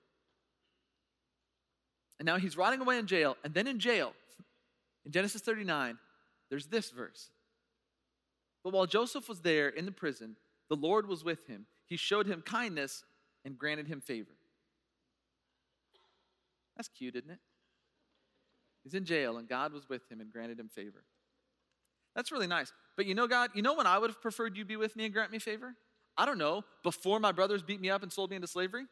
And 2.19 2.25
now 2.25 2.37
he's 2.37 2.57
rotting 2.57 2.81
away 2.81 2.97
in 2.97 3.07
jail, 3.07 3.37
and 3.43 3.53
then 3.53 3.67
in 3.67 3.79
jail, 3.79 4.13
in 5.05 5.11
Genesis 5.11 5.41
39, 5.41 5.97
there's 6.49 6.65
this 6.65 6.89
verse. 6.89 7.29
But 8.63 8.73
while 8.73 8.87
Joseph 8.87 9.29
was 9.29 9.41
there 9.41 9.69
in 9.69 9.85
the 9.85 9.91
prison, 9.91 10.35
the 10.69 10.75
Lord 10.75 11.07
was 11.07 11.23
with 11.23 11.47
him 11.47 11.65
he 11.87 11.95
showed 11.95 12.27
him 12.27 12.41
kindness 12.41 13.05
and 13.45 13.57
granted 13.57 13.87
him 13.87 14.01
favor. 14.01 14.35
That's 16.75 16.89
cute, 16.89 17.15
isn't 17.15 17.31
it? 17.31 17.39
He's 18.87 18.93
in 18.93 19.03
jail 19.03 19.37
and 19.37 19.49
God 19.49 19.73
was 19.73 19.89
with 19.89 20.09
him 20.09 20.21
and 20.21 20.31
granted 20.31 20.57
him 20.57 20.69
favor. 20.69 21.03
That's 22.15 22.31
really 22.31 22.47
nice. 22.47 22.71
But 22.95 23.05
you 23.05 23.15
know, 23.15 23.27
God, 23.27 23.49
you 23.53 23.61
know 23.61 23.75
when 23.75 23.85
I 23.85 23.97
would 23.97 24.09
have 24.09 24.21
preferred 24.21 24.55
you 24.55 24.63
be 24.63 24.77
with 24.77 24.95
me 24.95 25.03
and 25.03 25.13
grant 25.13 25.29
me 25.29 25.39
favor? 25.39 25.75
I 26.17 26.25
don't 26.25 26.37
know, 26.37 26.63
before 26.83 27.19
my 27.19 27.33
brothers 27.33 27.61
beat 27.61 27.81
me 27.81 27.89
up 27.89 28.01
and 28.01 28.13
sold 28.13 28.29
me 28.29 28.37
into 28.37 28.47
slavery? 28.47 28.85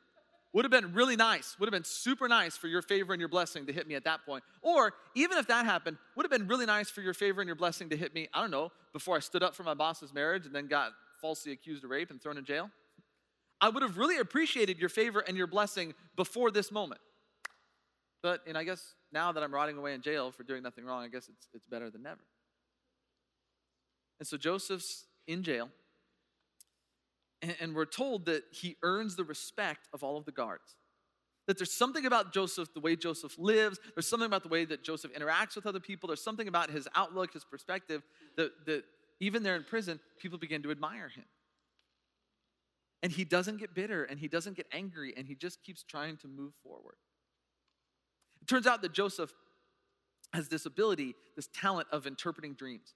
Would 0.51 0.65
have 0.65 0.71
been 0.71 0.93
really 0.93 1.15
nice, 1.15 1.55
would 1.57 1.67
have 1.67 1.71
been 1.71 1.85
super 1.85 2.27
nice 2.27 2.57
for 2.57 2.67
your 2.67 2.81
favor 2.81 3.13
and 3.13 3.21
your 3.21 3.29
blessing 3.29 3.65
to 3.67 3.71
hit 3.71 3.87
me 3.87 3.95
at 3.95 4.03
that 4.03 4.25
point. 4.25 4.43
Or 4.61 4.91
even 5.15 5.37
if 5.37 5.47
that 5.47 5.65
happened, 5.65 5.95
would 6.17 6.25
have 6.25 6.31
been 6.31 6.49
really 6.49 6.65
nice 6.65 6.89
for 6.89 6.99
your 6.99 7.13
favor 7.13 7.39
and 7.39 7.47
your 7.47 7.55
blessing 7.55 7.87
to 7.91 7.95
hit 7.95 8.13
me, 8.13 8.27
I 8.33 8.41
don't 8.41 8.51
know, 8.51 8.73
before 8.91 9.15
I 9.15 9.19
stood 9.19 9.43
up 9.43 9.55
for 9.55 9.63
my 9.63 9.75
boss's 9.75 10.13
marriage 10.13 10.45
and 10.45 10.53
then 10.53 10.67
got 10.67 10.91
falsely 11.21 11.53
accused 11.53 11.85
of 11.85 11.89
rape 11.89 12.11
and 12.11 12.21
thrown 12.21 12.37
in 12.37 12.43
jail. 12.43 12.69
I 13.61 13.69
would 13.69 13.81
have 13.81 13.97
really 13.97 14.17
appreciated 14.17 14.77
your 14.77 14.89
favor 14.89 15.21
and 15.21 15.37
your 15.37 15.47
blessing 15.47 15.93
before 16.17 16.51
this 16.51 16.69
moment. 16.69 16.99
But, 18.25 18.41
and 18.47 18.57
I 18.57 18.63
guess 18.63 18.95
now 19.11 19.31
that 19.33 19.43
I'm 19.43 19.53
rotting 19.53 19.77
away 19.77 19.93
in 19.93 20.01
jail 20.01 20.31
for 20.31 20.41
doing 20.41 20.63
nothing 20.63 20.83
wrong, 20.83 21.03
I 21.03 21.09
guess 21.09 21.29
it's, 21.29 21.47
it's 21.53 21.67
better 21.67 21.91
than 21.91 22.01
never. 22.01 22.23
And 24.17 24.27
so 24.27 24.35
Joseph's 24.35 25.05
in 25.27 25.43
jail, 25.43 25.69
and, 27.43 27.55
and 27.59 27.75
we're 27.75 27.85
told 27.85 28.25
that 28.25 28.41
he 28.49 28.77
earns 28.81 29.15
the 29.15 29.23
respect 29.23 29.87
of 29.93 30.03
all 30.03 30.17
of 30.17 30.25
the 30.25 30.31
guards. 30.31 30.75
That 31.45 31.59
there's 31.59 31.71
something 31.71 32.07
about 32.07 32.33
Joseph, 32.33 32.73
the 32.73 32.79
way 32.79 32.95
Joseph 32.95 33.37
lives, 33.37 33.77
there's 33.93 34.07
something 34.07 34.25
about 34.25 34.41
the 34.41 34.49
way 34.49 34.65
that 34.65 34.83
Joseph 34.83 35.13
interacts 35.13 35.55
with 35.55 35.67
other 35.67 35.79
people, 35.79 36.07
there's 36.07 36.23
something 36.23 36.47
about 36.47 36.71
his 36.71 36.87
outlook, 36.95 37.31
his 37.33 37.45
perspective, 37.45 38.01
that, 38.37 38.49
that 38.65 38.85
even 39.19 39.43
there 39.43 39.55
in 39.55 39.63
prison, 39.63 39.99
people 40.17 40.39
begin 40.39 40.63
to 40.63 40.71
admire 40.71 41.09
him. 41.09 41.25
And 43.03 43.11
he 43.11 43.23
doesn't 43.23 43.57
get 43.57 43.75
bitter 43.75 44.03
and 44.03 44.19
he 44.19 44.27
doesn't 44.27 44.57
get 44.57 44.65
angry 44.71 45.13
and 45.15 45.27
he 45.27 45.35
just 45.35 45.63
keeps 45.63 45.83
trying 45.83 46.17
to 46.17 46.27
move 46.27 46.55
forward. 46.63 46.95
It 48.45 48.47
turns 48.47 48.67
out 48.67 48.83
that 48.83 48.93
Joseph 48.93 49.33
has 50.31 50.49
this 50.49 50.67
ability, 50.67 51.15
this 51.35 51.47
talent 51.47 51.87
of 51.91 52.05
interpreting 52.05 52.53
dreams. 52.53 52.93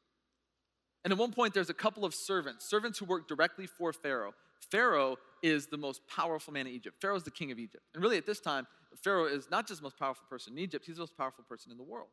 And 1.04 1.12
at 1.12 1.18
one 1.18 1.32
point, 1.32 1.56
there's 1.56 1.72
a 1.72 1.74
couple 1.74 2.06
of 2.06 2.14
servants, 2.14 2.70
servants 2.70 3.00
who 3.00 3.06
work 3.06 3.28
directly 3.28 3.66
for 3.66 3.92
Pharaoh. 3.92 4.36
Pharaoh 4.70 5.16
is 5.42 5.66
the 5.66 5.78
most 5.78 6.02
powerful 6.08 6.54
man 6.54 6.68
in 6.68 6.74
Egypt. 6.74 6.98
Pharaoh 7.02 7.16
is 7.16 7.24
the 7.24 7.32
king 7.32 7.52
of 7.52 7.58
Egypt. 7.58 7.84
And 7.96 8.04
really, 8.04 8.16
at 8.18 8.28
this 8.28 8.40
time, 8.40 8.68
Pharaoh 9.04 9.26
is 9.26 9.50
not 9.50 9.68
just 9.68 9.80
the 9.80 9.86
most 9.86 9.98
powerful 9.98 10.24
person 10.30 10.54
in 10.54 10.60
Egypt, 10.60 10.86
he's 10.86 10.98
the 10.98 11.02
most 11.02 11.18
powerful 11.18 11.44
person 11.50 11.72
in 11.72 11.80
the 11.80 11.84
world. 11.84 12.10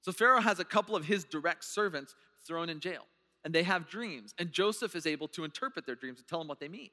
So 0.00 0.10
Pharaoh 0.10 0.40
has 0.40 0.58
a 0.58 0.64
couple 0.64 0.96
of 0.96 1.04
his 1.04 1.22
direct 1.22 1.64
servants 1.64 2.16
thrown 2.44 2.68
in 2.68 2.80
jail 2.80 3.04
and 3.44 3.54
they 3.54 3.62
have 3.62 3.88
dreams. 3.88 4.34
And 4.40 4.50
Joseph 4.50 4.96
is 4.96 5.06
able 5.06 5.28
to 5.28 5.44
interpret 5.44 5.86
their 5.86 5.94
dreams 5.94 6.18
and 6.18 6.26
tell 6.26 6.40
them 6.40 6.48
what 6.48 6.58
they 6.58 6.66
mean. 6.66 6.90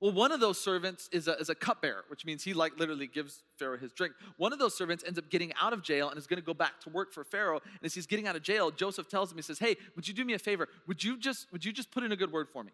Well, 0.00 0.12
one 0.12 0.32
of 0.32 0.40
those 0.40 0.60
servants 0.60 1.08
is 1.12 1.28
a, 1.28 1.36
is 1.38 1.48
a 1.48 1.54
cupbearer, 1.54 2.04
which 2.08 2.26
means 2.26 2.42
he 2.44 2.52
like 2.52 2.78
literally 2.78 3.06
gives 3.06 3.42
Pharaoh 3.58 3.78
his 3.78 3.92
drink. 3.92 4.14
One 4.36 4.52
of 4.52 4.58
those 4.58 4.76
servants 4.76 5.02
ends 5.06 5.18
up 5.18 5.30
getting 5.30 5.52
out 5.60 5.72
of 5.72 5.82
jail 5.82 6.10
and 6.10 6.18
is 6.18 6.26
going 6.26 6.40
to 6.40 6.44
go 6.44 6.52
back 6.52 6.80
to 6.82 6.90
work 6.90 7.12
for 7.12 7.24
Pharaoh. 7.24 7.60
And 7.64 7.84
as 7.84 7.94
he's 7.94 8.06
getting 8.06 8.26
out 8.26 8.36
of 8.36 8.42
jail, 8.42 8.70
Joseph 8.70 9.08
tells 9.08 9.30
him, 9.30 9.38
he 9.38 9.42
says, 9.42 9.58
"Hey, 9.58 9.76
would 9.96 10.06
you 10.06 10.12
do 10.12 10.24
me 10.24 10.34
a 10.34 10.38
favor? 10.38 10.68
Would 10.88 11.02
you 11.02 11.16
just 11.16 11.50
would 11.52 11.64
you 11.64 11.72
just 11.72 11.90
put 11.90 12.02
in 12.02 12.12
a 12.12 12.16
good 12.16 12.32
word 12.32 12.48
for 12.52 12.62
me? 12.62 12.72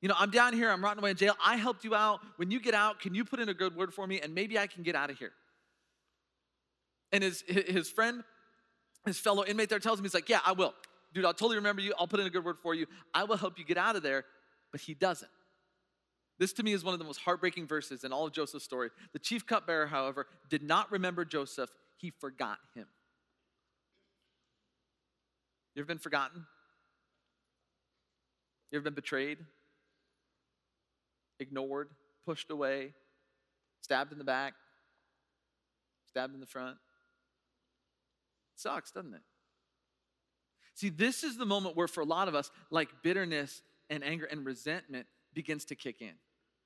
You 0.00 0.08
know, 0.08 0.16
I'm 0.18 0.30
down 0.30 0.54
here, 0.54 0.70
I'm 0.70 0.82
rotting 0.82 1.02
away 1.02 1.10
in 1.10 1.16
jail. 1.16 1.36
I 1.44 1.56
helped 1.56 1.84
you 1.84 1.94
out. 1.94 2.20
When 2.36 2.50
you 2.50 2.60
get 2.60 2.74
out, 2.74 3.00
can 3.00 3.14
you 3.14 3.24
put 3.24 3.38
in 3.38 3.48
a 3.48 3.54
good 3.54 3.76
word 3.76 3.94
for 3.94 4.06
me, 4.06 4.20
and 4.20 4.34
maybe 4.34 4.58
I 4.58 4.66
can 4.66 4.82
get 4.82 4.94
out 4.94 5.10
of 5.10 5.18
here?" 5.18 5.32
And 7.12 7.22
his 7.22 7.42
his 7.46 7.90
friend, 7.90 8.24
his 9.06 9.18
fellow 9.18 9.44
inmate 9.44 9.68
there 9.68 9.78
tells 9.78 9.98
him, 9.98 10.04
he's 10.04 10.14
like, 10.14 10.28
"Yeah, 10.28 10.40
I 10.44 10.52
will." 10.52 10.74
dude, 11.14 11.24
I'll 11.24 11.32
totally 11.32 11.56
remember 11.56 11.80
you. 11.80 11.94
I'll 11.98 12.08
put 12.08 12.20
in 12.20 12.26
a 12.26 12.30
good 12.30 12.44
word 12.44 12.58
for 12.58 12.74
you. 12.74 12.86
I 13.14 13.24
will 13.24 13.36
help 13.36 13.58
you 13.58 13.64
get 13.64 13.78
out 13.78 13.96
of 13.96 14.02
there. 14.02 14.24
But 14.72 14.80
he 14.80 14.92
doesn't. 14.92 15.30
This 16.38 16.52
to 16.54 16.62
me 16.62 16.72
is 16.72 16.82
one 16.82 16.94
of 16.94 16.98
the 16.98 17.04
most 17.04 17.20
heartbreaking 17.20 17.66
verses 17.66 18.02
in 18.02 18.12
all 18.12 18.26
of 18.26 18.32
Joseph's 18.32 18.64
story. 18.64 18.90
The 19.12 19.18
chief 19.18 19.46
cupbearer, 19.46 19.86
however, 19.86 20.26
did 20.48 20.62
not 20.62 20.90
remember 20.90 21.24
Joseph, 21.24 21.70
he 21.96 22.10
forgot 22.10 22.58
him. 22.74 22.86
You 25.74 25.80
ever 25.80 25.86
been 25.86 25.98
forgotten? 25.98 26.46
You 28.70 28.76
ever 28.76 28.84
been 28.84 28.94
betrayed? 28.94 29.38
Ignored, 31.38 31.90
pushed 32.24 32.50
away, 32.50 32.94
stabbed 33.80 34.12
in 34.12 34.18
the 34.18 34.24
back, 34.24 34.54
stabbed 36.08 36.34
in 36.34 36.40
the 36.40 36.46
front? 36.46 36.76
It 38.54 38.60
sucks, 38.60 38.90
doesn't 38.90 39.14
it? 39.14 39.22
See, 40.74 40.88
this 40.88 41.22
is 41.22 41.36
the 41.36 41.46
moment 41.46 41.76
where, 41.76 41.86
for 41.86 42.00
a 42.00 42.04
lot 42.04 42.26
of 42.26 42.34
us, 42.34 42.50
like 42.70 42.88
bitterness 43.02 43.62
and 43.88 44.02
anger 44.02 44.24
and 44.24 44.44
resentment 44.44 45.06
begins 45.32 45.64
to 45.66 45.76
kick 45.76 46.00
in 46.00 46.14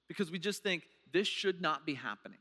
because 0.08 0.30
we 0.30 0.38
just 0.38 0.62
think 0.62 0.84
this 1.12 1.28
should 1.28 1.60
not 1.60 1.86
be 1.86 1.94
happening. 1.94 2.38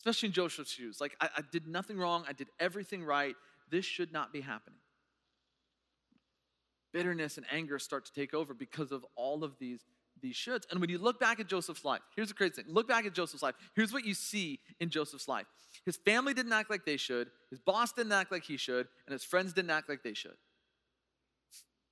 especially 0.00 0.28
in 0.28 0.32
Joseph's 0.32 0.72
shoes. 0.72 1.00
Like, 1.00 1.16
I, 1.20 1.28
I 1.38 1.42
did 1.52 1.66
nothing 1.66 1.98
wrong, 1.98 2.24
I 2.28 2.32
did 2.32 2.48
everything 2.58 3.04
right. 3.04 3.34
This 3.70 3.84
should 3.84 4.12
not 4.12 4.32
be 4.32 4.40
happening. 4.40 4.80
Bitterness 6.92 7.36
and 7.36 7.46
anger 7.52 7.78
start 7.78 8.04
to 8.06 8.12
take 8.12 8.34
over 8.34 8.52
because 8.54 8.90
of 8.92 9.04
all 9.16 9.44
of 9.44 9.58
these 9.58 9.80
these 10.22 10.36
shoulds. 10.36 10.64
And 10.70 10.80
when 10.80 10.90
you 10.90 10.98
look 10.98 11.18
back 11.18 11.40
at 11.40 11.46
Joseph's 11.46 11.84
life, 11.84 12.02
here's 12.14 12.28
the 12.28 12.34
crazy 12.34 12.52
thing. 12.56 12.66
Look 12.68 12.86
back 12.86 13.06
at 13.06 13.14
Joseph's 13.14 13.42
life. 13.42 13.54
Here's 13.74 13.90
what 13.92 14.04
you 14.04 14.12
see 14.12 14.60
in 14.78 14.90
Joseph's 14.90 15.28
life. 15.28 15.46
His 15.86 15.96
family 15.96 16.34
didn't 16.34 16.52
act 16.52 16.68
like 16.68 16.84
they 16.84 16.98
should, 16.98 17.30
his 17.48 17.58
boss 17.58 17.92
didn't 17.92 18.12
act 18.12 18.30
like 18.30 18.44
he 18.44 18.58
should, 18.58 18.86
and 19.06 19.12
his 19.12 19.24
friends 19.24 19.54
didn't 19.54 19.70
act 19.70 19.88
like 19.88 20.02
they 20.02 20.12
should. 20.12 20.36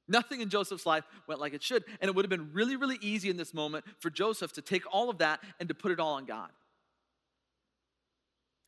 Nothing 0.09 0.41
in 0.41 0.49
Joseph's 0.49 0.87
life 0.87 1.05
went 1.27 1.41
like 1.41 1.53
it 1.53 1.63
should. 1.63 1.85
And 2.01 2.09
it 2.09 2.15
would 2.15 2.25
have 2.25 2.31
been 2.31 2.53
really, 2.53 2.77
really 2.77 2.99
easy 3.01 3.29
in 3.29 3.37
this 3.37 3.53
moment 3.53 3.85
for 3.99 4.11
Joseph 4.11 4.53
to 4.55 4.63
take 4.63 4.83
all 4.93 5.11
of 5.11 5.19
that 5.19 5.41
and 5.61 5.69
to 5.69 5.75
put 5.75 5.93
it 5.93 6.01
all 6.01 6.15
on 6.15 6.25
God. 6.25 6.51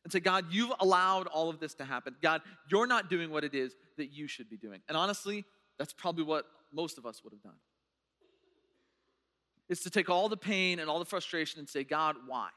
And 0.03 0.11
say, 0.11 0.19
God, 0.19 0.45
you've 0.51 0.71
allowed 0.79 1.27
all 1.27 1.49
of 1.49 1.59
this 1.59 1.75
to 1.75 1.85
happen. 1.85 2.15
God, 2.21 2.41
you're 2.69 2.87
not 2.87 3.09
doing 3.09 3.29
what 3.29 3.43
it 3.43 3.53
is 3.53 3.75
that 3.97 4.11
you 4.11 4.27
should 4.27 4.49
be 4.49 4.57
doing. 4.57 4.81
And 4.87 4.97
honestly, 4.97 5.45
that's 5.77 5.93
probably 5.93 6.23
what 6.23 6.45
most 6.73 6.97
of 6.97 7.05
us 7.05 7.23
would 7.23 7.33
have 7.33 7.41
done. 7.41 7.59
Is 9.69 9.81
to 9.81 9.89
take 9.89 10.09
all 10.09 10.27
the 10.27 10.37
pain 10.37 10.79
and 10.79 10.89
all 10.89 10.99
the 10.99 11.05
frustration 11.05 11.59
and 11.59 11.69
say, 11.69 11.83
God, 11.83 12.15
why? 12.27 12.49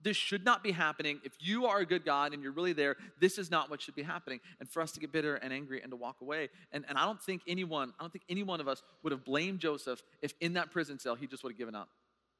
This 0.00 0.16
should 0.16 0.44
not 0.44 0.62
be 0.62 0.70
happening. 0.70 1.20
If 1.24 1.32
you 1.40 1.66
are 1.66 1.78
a 1.78 1.86
good 1.86 2.04
God 2.04 2.32
and 2.32 2.42
you're 2.42 2.52
really 2.52 2.72
there, 2.72 2.96
this 3.20 3.36
is 3.36 3.50
not 3.50 3.68
what 3.68 3.82
should 3.82 3.96
be 3.96 4.02
happening. 4.02 4.40
And 4.60 4.68
for 4.68 4.80
us 4.80 4.92
to 4.92 5.00
get 5.00 5.10
bitter 5.10 5.34
and 5.36 5.52
angry 5.52 5.82
and 5.82 5.90
to 5.90 5.96
walk 5.96 6.20
away. 6.20 6.50
And, 6.72 6.84
and 6.88 6.96
I 6.96 7.04
don't 7.04 7.20
think 7.20 7.42
anyone, 7.48 7.92
I 7.98 8.04
don't 8.04 8.12
think 8.12 8.24
any 8.28 8.44
one 8.44 8.60
of 8.60 8.68
us 8.68 8.82
would 9.02 9.10
have 9.10 9.24
blamed 9.24 9.58
Joseph 9.58 10.00
if 10.22 10.34
in 10.40 10.52
that 10.52 10.70
prison 10.70 10.98
cell 10.98 11.16
he 11.16 11.26
just 11.26 11.42
would 11.42 11.52
have 11.52 11.58
given 11.58 11.74
up. 11.74 11.88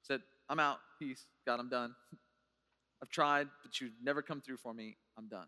Said, 0.03 0.21
I'm 0.49 0.61
out, 0.61 0.79
peace, 0.99 1.27
God, 1.44 1.59
I'm 1.59 1.68
done. 1.68 1.94
I've 3.03 3.11
tried, 3.11 3.49
but 3.62 3.81
you've 3.81 3.92
never 4.03 4.23
come 4.23 4.40
through 4.40 4.57
for 4.59 4.73
me. 4.73 4.97
I'm 5.16 5.27
done. 5.29 5.47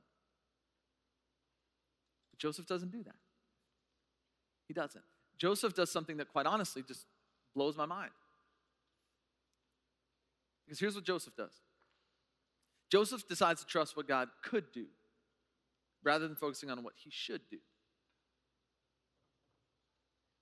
But 2.32 2.38
Joseph 2.38 2.66
doesn't 2.66 2.90
do 2.90 3.02
that. 3.04 3.16
He 4.66 4.74
doesn't. 4.74 5.04
Joseph 5.36 5.74
does 5.74 5.90
something 5.90 6.18
that, 6.18 6.28
quite 6.28 6.46
honestly, 6.46 6.82
just 6.86 7.06
blows 7.54 7.76
my 7.76 7.86
mind. 7.86 8.10
Because 10.64 10.78
here's 10.78 10.94
what 10.94 11.04
Joseph 11.04 11.34
does 11.36 11.52
Joseph 12.90 13.26
decides 13.28 13.60
to 13.60 13.66
trust 13.66 13.96
what 13.96 14.08
God 14.08 14.28
could 14.42 14.72
do 14.72 14.86
rather 16.02 16.26
than 16.26 16.36
focusing 16.36 16.70
on 16.70 16.82
what 16.82 16.94
he 16.96 17.10
should 17.10 17.42
do. 17.50 17.58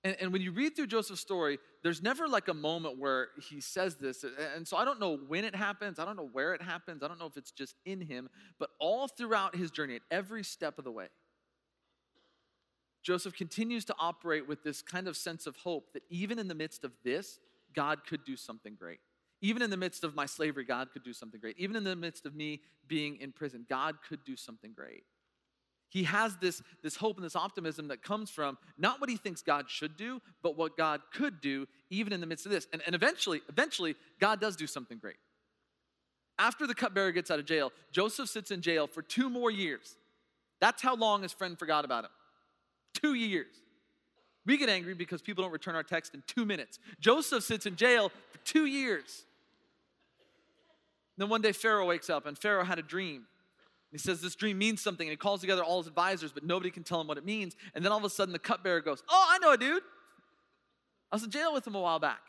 And, 0.03 0.15
and, 0.21 0.31
when 0.31 0.41
you 0.41 0.53
read 0.53 0.77
through 0.77 0.87
Joseph's 0.87 1.19
story, 1.19 1.59
there's 1.83 2.01
never 2.01 2.25
like 2.25 2.47
a 2.47 2.53
moment 2.53 2.97
where 2.97 3.27
he 3.49 3.59
says 3.59 3.95
this. 3.95 4.23
And 4.55 4.65
so 4.65 4.77
I 4.77 4.85
don't 4.85 4.99
know 4.99 5.17
when 5.27 5.43
it 5.43 5.53
happens. 5.53 5.99
I 5.99 6.05
don't 6.05 6.15
know 6.15 6.29
where 6.31 6.53
it 6.53 6.61
happens. 6.61 7.03
I 7.03 7.09
don't 7.09 7.19
know 7.19 7.25
if 7.25 7.35
it's 7.35 7.51
just 7.51 7.75
in 7.85 7.99
him. 7.99 8.29
But 8.59 8.69
all 8.79 9.09
throughout 9.09 9.57
his 9.57 9.71
journey, 9.71 9.95
at 9.95 10.01
every 10.09 10.43
step 10.43 10.77
of 10.77 10.85
the 10.85 10.91
way, 10.91 11.07
Joseph 13.03 13.33
continues 13.33 13.83
to 13.85 13.95
operate 13.99 14.47
with 14.47 14.63
this 14.63 14.81
kind 14.81 15.07
of 15.07 15.17
sense 15.17 15.45
of 15.45 15.57
hope 15.57 15.91
that 15.93 16.03
even 16.09 16.39
in 16.39 16.47
the 16.47 16.55
midst 16.55 16.85
of 16.85 16.93
this, 17.03 17.39
God 17.75 18.05
could 18.07 18.23
do 18.23 18.37
something 18.37 18.75
great. 18.75 18.99
Even 19.41 19.61
in 19.61 19.69
the 19.69 19.77
midst 19.77 20.03
of 20.03 20.15
my 20.15 20.25
slavery, 20.25 20.65
God 20.65 20.91
could 20.91 21.03
do 21.03 21.13
something 21.13 21.39
great. 21.39 21.57
Even 21.57 21.75
in 21.75 21.83
the 21.83 21.95
midst 21.95 22.25
of 22.25 22.35
me 22.35 22.61
being 22.87 23.17
in 23.17 23.31
prison, 23.31 23.65
God 23.69 23.95
could 24.07 24.23
do 24.25 24.35
something 24.35 24.73
great. 24.73 25.03
He 25.89 26.03
has 26.03 26.37
this, 26.37 26.61
this 26.83 26.95
hope 26.95 27.17
and 27.17 27.25
this 27.25 27.35
optimism 27.35 27.87
that 27.87 28.03
comes 28.03 28.29
from 28.29 28.57
not 28.77 29.01
what 29.01 29.09
he 29.09 29.17
thinks 29.17 29.41
God 29.41 29.69
should 29.69 29.97
do, 29.97 30.21
but 30.43 30.55
what 30.55 30.77
God 30.77 31.01
could 31.13 31.41
do 31.41 31.67
even 31.89 32.13
in 32.13 32.21
the 32.21 32.27
midst 32.27 32.45
of 32.45 32.51
this. 32.51 32.67
And, 32.71 32.81
and 32.85 32.93
eventually, 32.93 33.41
eventually, 33.49 33.95
God 34.19 34.39
does 34.39 34.55
do 34.55 34.67
something 34.67 34.99
great. 34.99 35.17
After 36.37 36.67
the 36.67 36.75
cupbearer 36.75 37.11
gets 37.11 37.31
out 37.31 37.39
of 37.39 37.45
jail, 37.45 37.71
Joseph 37.91 38.29
sits 38.29 38.51
in 38.51 38.61
jail 38.61 38.87
for 38.87 39.01
two 39.01 39.29
more 39.29 39.49
years. 39.49 39.95
That's 40.61 40.81
how 40.81 40.95
long 40.95 41.23
his 41.23 41.33
friend 41.33 41.57
forgot 41.57 41.85
about 41.85 42.05
him. 42.05 42.11
Two 42.93 43.15
years. 43.15 43.55
We 44.45 44.57
get 44.57 44.69
angry 44.69 44.93
because 44.93 45.21
people 45.21 45.43
don't 45.43 45.51
return 45.51 45.75
our 45.75 45.83
text 45.83 46.13
in 46.13 46.23
two 46.27 46.45
minutes. 46.45 46.79
Joseph 46.99 47.43
sits 47.43 47.65
in 47.65 47.75
jail 47.75 48.09
for 48.31 48.37
two 48.45 48.65
years. 48.65 49.25
Then 51.19 51.27
one 51.27 51.41
day 51.41 51.51
Pharaoh 51.51 51.85
wakes 51.85 52.09
up 52.09 52.25
and 52.25 52.37
Pharaoh 52.37 52.63
had 52.63 52.79
a 52.79 52.81
dream. 52.81 53.25
He 53.91 53.97
says 53.97 54.21
this 54.21 54.35
dream 54.35 54.57
means 54.57 54.81
something 54.81 55.05
and 55.05 55.11
he 55.11 55.17
calls 55.17 55.41
together 55.41 55.63
all 55.63 55.79
his 55.79 55.87
advisors, 55.87 56.31
but 56.31 56.45
nobody 56.45 56.71
can 56.71 56.83
tell 56.83 57.01
him 57.01 57.07
what 57.07 57.17
it 57.17 57.25
means. 57.25 57.55
And 57.75 57.83
then 57.83 57.91
all 57.91 57.97
of 57.97 58.05
a 58.05 58.09
sudden 58.09 58.31
the 58.31 58.39
cupbearer 58.39 58.79
goes, 58.79 59.03
Oh, 59.09 59.27
I 59.29 59.37
know 59.39 59.51
a 59.51 59.57
dude. 59.57 59.83
I 61.11 61.15
was 61.15 61.23
in 61.23 61.29
jail 61.29 61.53
with 61.53 61.67
him 61.67 61.75
a 61.75 61.81
while 61.81 61.99
back. 61.99 62.21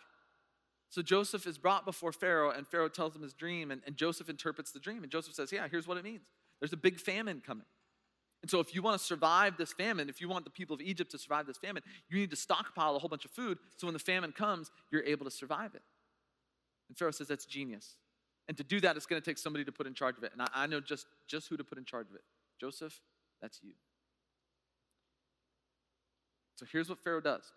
So 0.88 1.02
Joseph 1.02 1.46
is 1.46 1.56
brought 1.56 1.84
before 1.84 2.10
Pharaoh, 2.10 2.50
and 2.50 2.66
Pharaoh 2.66 2.88
tells 2.88 3.14
him 3.14 3.22
his 3.22 3.32
dream, 3.32 3.70
and, 3.70 3.80
and 3.86 3.96
Joseph 3.96 4.28
interprets 4.28 4.72
the 4.72 4.80
dream. 4.80 5.04
And 5.04 5.12
Joseph 5.12 5.34
says, 5.34 5.52
Yeah, 5.52 5.68
here's 5.70 5.86
what 5.86 5.96
it 5.96 6.04
means 6.04 6.22
there's 6.60 6.72
a 6.72 6.76
big 6.76 6.98
famine 6.98 7.40
coming. 7.46 7.66
And 8.42 8.50
so, 8.50 8.58
if 8.58 8.74
you 8.74 8.82
want 8.82 8.98
to 8.98 9.04
survive 9.04 9.56
this 9.56 9.72
famine, 9.72 10.08
if 10.08 10.20
you 10.20 10.28
want 10.28 10.44
the 10.44 10.50
people 10.50 10.74
of 10.74 10.80
Egypt 10.80 11.12
to 11.12 11.18
survive 11.18 11.46
this 11.46 11.58
famine, 11.58 11.84
you 12.08 12.18
need 12.18 12.30
to 12.30 12.36
stockpile 12.36 12.96
a 12.96 12.98
whole 12.98 13.08
bunch 13.08 13.24
of 13.24 13.30
food 13.30 13.58
so 13.76 13.86
when 13.86 13.94
the 13.94 14.00
famine 14.00 14.32
comes, 14.32 14.72
you're 14.90 15.04
able 15.04 15.26
to 15.26 15.30
survive 15.30 15.76
it. 15.76 15.82
And 16.88 16.96
Pharaoh 16.96 17.12
says, 17.12 17.28
That's 17.28 17.46
genius. 17.46 17.94
And 18.50 18.56
to 18.56 18.64
do 18.64 18.80
that, 18.80 18.96
it's 18.96 19.06
going 19.06 19.22
to 19.22 19.24
take 19.24 19.38
somebody 19.38 19.64
to 19.64 19.70
put 19.70 19.86
in 19.86 19.94
charge 19.94 20.18
of 20.18 20.24
it. 20.24 20.32
And 20.32 20.42
I, 20.42 20.48
I 20.52 20.66
know 20.66 20.80
just, 20.80 21.06
just 21.28 21.48
who 21.48 21.56
to 21.56 21.62
put 21.62 21.78
in 21.78 21.84
charge 21.84 22.08
of 22.10 22.16
it 22.16 22.22
Joseph, 22.60 23.00
that's 23.40 23.60
you. 23.62 23.74
So 26.56 26.66
here's 26.70 26.88
what 26.88 26.98
Pharaoh 26.98 27.20
does. 27.20 27.52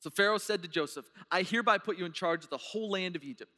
So 0.00 0.08
Pharaoh 0.08 0.38
said 0.38 0.62
to 0.62 0.68
Joseph, 0.68 1.04
I 1.30 1.42
hereby 1.42 1.76
put 1.76 1.98
you 1.98 2.06
in 2.06 2.12
charge 2.12 2.44
of 2.44 2.50
the 2.50 2.56
whole 2.56 2.90
land 2.90 3.14
of 3.14 3.22
Egypt. 3.22 3.50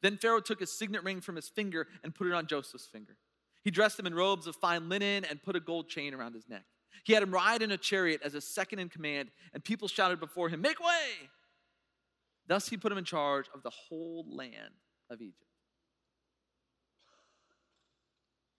Then 0.00 0.16
Pharaoh 0.16 0.40
took 0.40 0.62
a 0.62 0.66
signet 0.66 1.04
ring 1.04 1.20
from 1.20 1.36
his 1.36 1.50
finger 1.50 1.88
and 2.02 2.14
put 2.14 2.26
it 2.26 2.32
on 2.32 2.46
Joseph's 2.46 2.86
finger. 2.86 3.18
He 3.64 3.70
dressed 3.70 3.98
him 3.98 4.06
in 4.06 4.14
robes 4.14 4.46
of 4.46 4.56
fine 4.56 4.88
linen 4.88 5.26
and 5.26 5.42
put 5.42 5.56
a 5.56 5.60
gold 5.60 5.90
chain 5.90 6.14
around 6.14 6.34
his 6.34 6.48
neck. 6.48 6.64
He 7.04 7.12
had 7.12 7.22
him 7.22 7.30
ride 7.30 7.60
in 7.60 7.70
a 7.70 7.76
chariot 7.76 8.22
as 8.24 8.34
a 8.34 8.40
second 8.40 8.78
in 8.78 8.88
command, 8.88 9.28
and 9.52 9.62
people 9.62 9.88
shouted 9.88 10.20
before 10.20 10.48
him, 10.48 10.62
Make 10.62 10.80
way! 10.80 11.28
Thus 12.46 12.66
he 12.66 12.78
put 12.78 12.90
him 12.90 12.98
in 12.98 13.04
charge 13.04 13.44
of 13.54 13.62
the 13.62 13.70
whole 13.70 14.24
land 14.26 14.72
of 15.10 15.20
Egypt. 15.20 15.50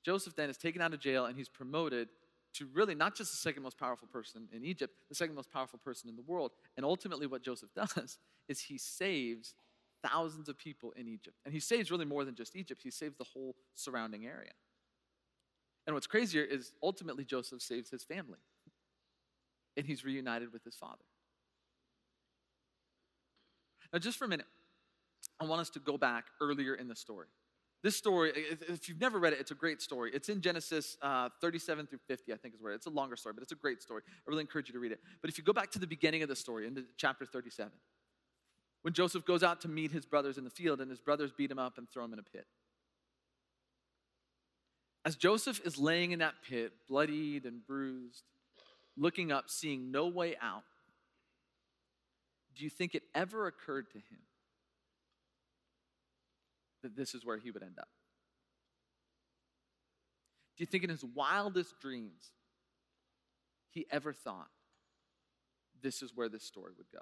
Joseph 0.03 0.35
then 0.35 0.49
is 0.49 0.57
taken 0.57 0.81
out 0.81 0.93
of 0.93 0.99
jail 0.99 1.25
and 1.25 1.35
he's 1.35 1.49
promoted 1.49 2.09
to 2.53 2.67
really 2.73 2.95
not 2.95 3.15
just 3.15 3.31
the 3.31 3.37
second 3.37 3.63
most 3.63 3.77
powerful 3.77 4.07
person 4.07 4.47
in 4.53 4.63
Egypt, 4.63 4.93
the 5.09 5.15
second 5.15 5.35
most 5.35 5.51
powerful 5.51 5.79
person 5.83 6.09
in 6.09 6.15
the 6.15 6.21
world. 6.21 6.51
And 6.77 6.85
ultimately, 6.85 7.27
what 7.27 7.43
Joseph 7.43 7.69
does 7.75 8.17
is 8.47 8.61
he 8.61 8.77
saves 8.77 9.55
thousands 10.07 10.47
of 10.47 10.57
people 10.57 10.93
in 10.95 11.07
Egypt. 11.07 11.35
And 11.43 11.53
he 11.53 11.59
saves 11.59 11.91
really 11.91 12.05
more 12.05 12.23
than 12.23 12.35
just 12.35 12.55
Egypt, 12.55 12.81
he 12.83 12.91
saves 12.91 13.17
the 13.17 13.25
whole 13.25 13.55
surrounding 13.73 14.25
area. 14.25 14.51
And 15.87 15.93
what's 15.93 16.07
crazier 16.07 16.43
is 16.43 16.71
ultimately 16.81 17.25
Joseph 17.25 17.61
saves 17.61 17.89
his 17.89 18.03
family. 18.03 18.39
And 19.77 19.85
he's 19.85 20.05
reunited 20.05 20.53
with 20.53 20.63
his 20.63 20.75
father. 20.75 21.03
Now, 23.91 23.99
just 23.99 24.17
for 24.17 24.25
a 24.25 24.27
minute, 24.27 24.47
I 25.39 25.45
want 25.45 25.61
us 25.61 25.69
to 25.71 25.79
go 25.79 25.97
back 25.97 26.25
earlier 26.41 26.75
in 26.75 26.87
the 26.87 26.95
story. 26.95 27.27
This 27.83 27.95
story, 27.95 28.31
if 28.35 28.89
you've 28.89 28.99
never 28.99 29.19
read 29.19 29.33
it, 29.33 29.39
it's 29.39 29.51
a 29.51 29.55
great 29.55 29.79
story. 29.79 30.09
It's 30.13 30.29
in 30.29 30.41
Genesis 30.41 30.97
uh, 31.03 31.29
37 31.39 31.85
through 31.85 31.99
50, 32.07 32.33
I 32.33 32.37
think 32.37 32.55
is 32.55 32.61
where 32.61 32.73
it's 32.73 32.87
a 32.87 32.89
longer 32.89 33.15
story, 33.15 33.33
but 33.33 33.43
it's 33.43 33.51
a 33.51 33.55
great 33.55 33.81
story. 33.83 34.01
I 34.07 34.21
really 34.27 34.41
encourage 34.41 34.67
you 34.69 34.73
to 34.73 34.79
read 34.79 34.91
it. 34.91 34.99
But 35.21 35.29
if 35.29 35.37
you 35.37 35.43
go 35.43 35.53
back 35.53 35.69
to 35.71 35.79
the 35.79 35.85
beginning 35.85 36.23
of 36.23 36.29
the 36.29 36.35
story, 36.35 36.65
into 36.65 36.83
chapter 36.97 37.25
37, 37.25 37.71
when 38.81 38.93
Joseph 38.93 39.23
goes 39.25 39.43
out 39.43 39.61
to 39.61 39.67
meet 39.67 39.91
his 39.91 40.05
brothers 40.05 40.39
in 40.39 40.43
the 40.43 40.49
field 40.49 40.81
and 40.81 40.89
his 40.89 40.99
brothers 40.99 41.31
beat 41.31 41.51
him 41.51 41.59
up 41.59 41.77
and 41.77 41.87
throw 41.89 42.03
him 42.05 42.13
in 42.13 42.19
a 42.19 42.23
pit. 42.23 42.47
As 45.05 45.15
Joseph 45.15 45.61
is 45.63 45.77
laying 45.77 46.11
in 46.11 46.19
that 46.19 46.33
pit, 46.47 46.71
bloodied 46.89 47.45
and 47.45 47.63
bruised, 47.67 48.23
looking 48.97 49.31
up, 49.31 49.45
seeing 49.47 49.91
no 49.91 50.07
way 50.07 50.35
out, 50.41 50.63
do 52.55 52.63
you 52.63 52.69
think 52.71 52.95
it 52.95 53.03
ever 53.13 53.45
occurred 53.45 53.91
to 53.91 53.97
him 53.97 54.21
that 56.85 56.95
this 56.95 57.15
is 57.15 57.25
where 57.25 57.37
he 57.37 57.49
would 57.49 57.63
end 57.63 57.77
up? 57.79 57.87
Do 60.55 60.61
you 60.61 60.67
think 60.67 60.83
in 60.83 60.89
his 60.89 61.03
wildest 61.03 61.79
dreams 61.81 62.31
he 63.71 63.85
ever 63.91 64.13
thought 64.13 64.47
this 65.81 66.01
is 66.01 66.11
where 66.15 66.29
this 66.29 66.43
story 66.43 66.71
would 66.77 66.91
go? 66.93 67.01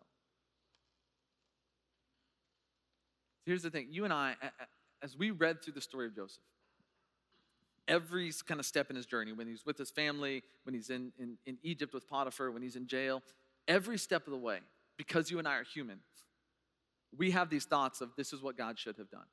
Here's 3.45 3.61
the 3.61 3.69
thing 3.69 3.87
you 3.91 4.05
and 4.05 4.13
I, 4.13 4.35
as 5.03 5.17
we 5.17 5.31
read 5.31 5.61
through 5.61 5.73
the 5.73 5.81
story 5.81 6.07
of 6.07 6.15
Joseph, 6.15 6.41
every 7.89 8.31
kind 8.47 8.61
of 8.61 8.65
step 8.65 8.89
in 8.89 8.95
his 8.95 9.05
journey, 9.05 9.33
when 9.33 9.47
he's 9.47 9.65
with 9.65 9.77
his 9.77 9.91
family, 9.91 10.43
when 10.63 10.73
he's 10.73 10.89
in, 10.89 11.11
in, 11.19 11.37
in 11.45 11.57
Egypt 11.61 11.93
with 11.93 12.07
Potiphar, 12.07 12.51
when 12.51 12.61
he's 12.61 12.77
in 12.77 12.87
jail, 12.87 13.21
every 13.67 13.97
step 13.97 14.25
of 14.27 14.31
the 14.31 14.39
way, 14.39 14.59
because 14.97 15.29
you 15.29 15.39
and 15.39 15.47
I 15.47 15.55
are 15.55 15.65
human, 15.65 15.99
we 17.15 17.31
have 17.31 17.49
these 17.49 17.65
thoughts 17.65 17.99
of 17.99 18.11
this 18.15 18.31
is 18.31 18.41
what 18.41 18.57
God 18.57 18.79
should 18.79 18.97
have 18.97 19.11
done. 19.11 19.25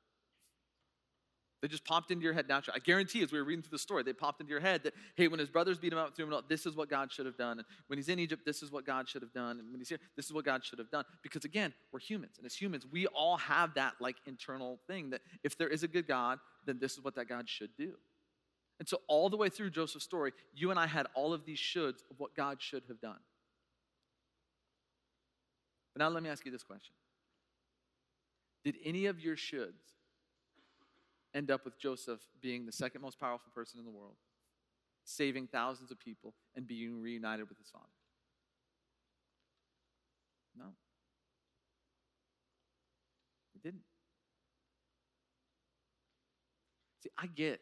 They 1.61 1.67
just 1.67 1.85
popped 1.85 2.09
into 2.09 2.23
your 2.23 2.33
head 2.33 2.47
naturally. 2.47 2.79
I 2.81 2.83
guarantee, 2.83 3.21
as 3.21 3.31
we 3.31 3.37
were 3.37 3.45
reading 3.45 3.61
through 3.61 3.77
the 3.77 3.79
story, 3.79 4.01
they 4.01 4.13
popped 4.13 4.41
into 4.41 4.49
your 4.49 4.59
head 4.59 4.83
that, 4.83 4.93
hey, 5.15 5.27
when 5.27 5.39
his 5.39 5.49
brothers 5.49 5.77
beat 5.77 5.93
him 5.93 5.99
up, 5.99 6.15
threw 6.15 6.25
him 6.25 6.33
out, 6.33 6.43
oh, 6.43 6.47
this 6.49 6.65
is 6.65 6.75
what 6.75 6.89
God 6.89 7.11
should 7.11 7.27
have 7.27 7.37
done. 7.37 7.59
And 7.59 7.67
when 7.85 7.99
he's 7.99 8.09
in 8.09 8.17
Egypt, 8.17 8.43
this 8.45 8.63
is 8.63 8.71
what 8.71 8.83
God 8.83 9.07
should 9.07 9.21
have 9.21 9.31
done. 9.31 9.59
And 9.59 9.71
when 9.71 9.79
he's 9.79 9.89
here, 9.89 9.99
this 10.15 10.25
is 10.25 10.33
what 10.33 10.43
God 10.43 10.65
should 10.65 10.79
have 10.79 10.89
done. 10.89 11.05
Because 11.21 11.45
again, 11.45 11.71
we're 11.91 11.99
humans. 11.99 12.37
And 12.37 12.47
as 12.47 12.55
humans, 12.55 12.87
we 12.91 13.05
all 13.07 13.37
have 13.37 13.75
that 13.75 13.93
like 13.99 14.15
internal 14.25 14.79
thing 14.87 15.11
that 15.11 15.21
if 15.43 15.55
there 15.55 15.67
is 15.67 15.83
a 15.83 15.87
good 15.87 16.07
God, 16.07 16.39
then 16.65 16.79
this 16.79 16.93
is 16.93 17.03
what 17.03 17.13
that 17.15 17.29
God 17.29 17.47
should 17.47 17.69
do. 17.77 17.93
And 18.79 18.89
so, 18.89 19.01
all 19.07 19.29
the 19.29 19.37
way 19.37 19.49
through 19.49 19.69
Joseph's 19.69 20.05
story, 20.05 20.31
you 20.55 20.71
and 20.71 20.79
I 20.79 20.87
had 20.87 21.05
all 21.13 21.33
of 21.33 21.45
these 21.45 21.59
shoulds 21.59 21.99
of 22.09 22.17
what 22.19 22.35
God 22.35 22.59
should 22.59 22.81
have 22.87 22.99
done. 22.99 23.19
But 25.93 25.99
now, 25.99 26.09
let 26.09 26.23
me 26.23 26.29
ask 26.29 26.43
you 26.43 26.51
this 26.51 26.63
question 26.63 26.95
Did 28.63 28.77
any 28.83 29.05
of 29.05 29.19
your 29.19 29.35
shoulds 29.35 30.00
end 31.33 31.51
up 31.51 31.65
with 31.65 31.79
Joseph 31.79 32.19
being 32.41 32.65
the 32.65 32.71
second 32.71 33.01
most 33.01 33.19
powerful 33.19 33.51
person 33.53 33.79
in 33.79 33.85
the 33.85 33.91
world, 33.91 34.15
saving 35.03 35.47
thousands 35.47 35.91
of 35.91 35.99
people, 35.99 36.33
and 36.55 36.67
being 36.67 37.01
reunited 37.01 37.47
with 37.47 37.57
his 37.57 37.69
father? 37.69 37.85
No. 40.57 40.65
It 43.55 43.63
didn't. 43.63 43.83
See, 47.03 47.09
I 47.17 47.27
get, 47.27 47.61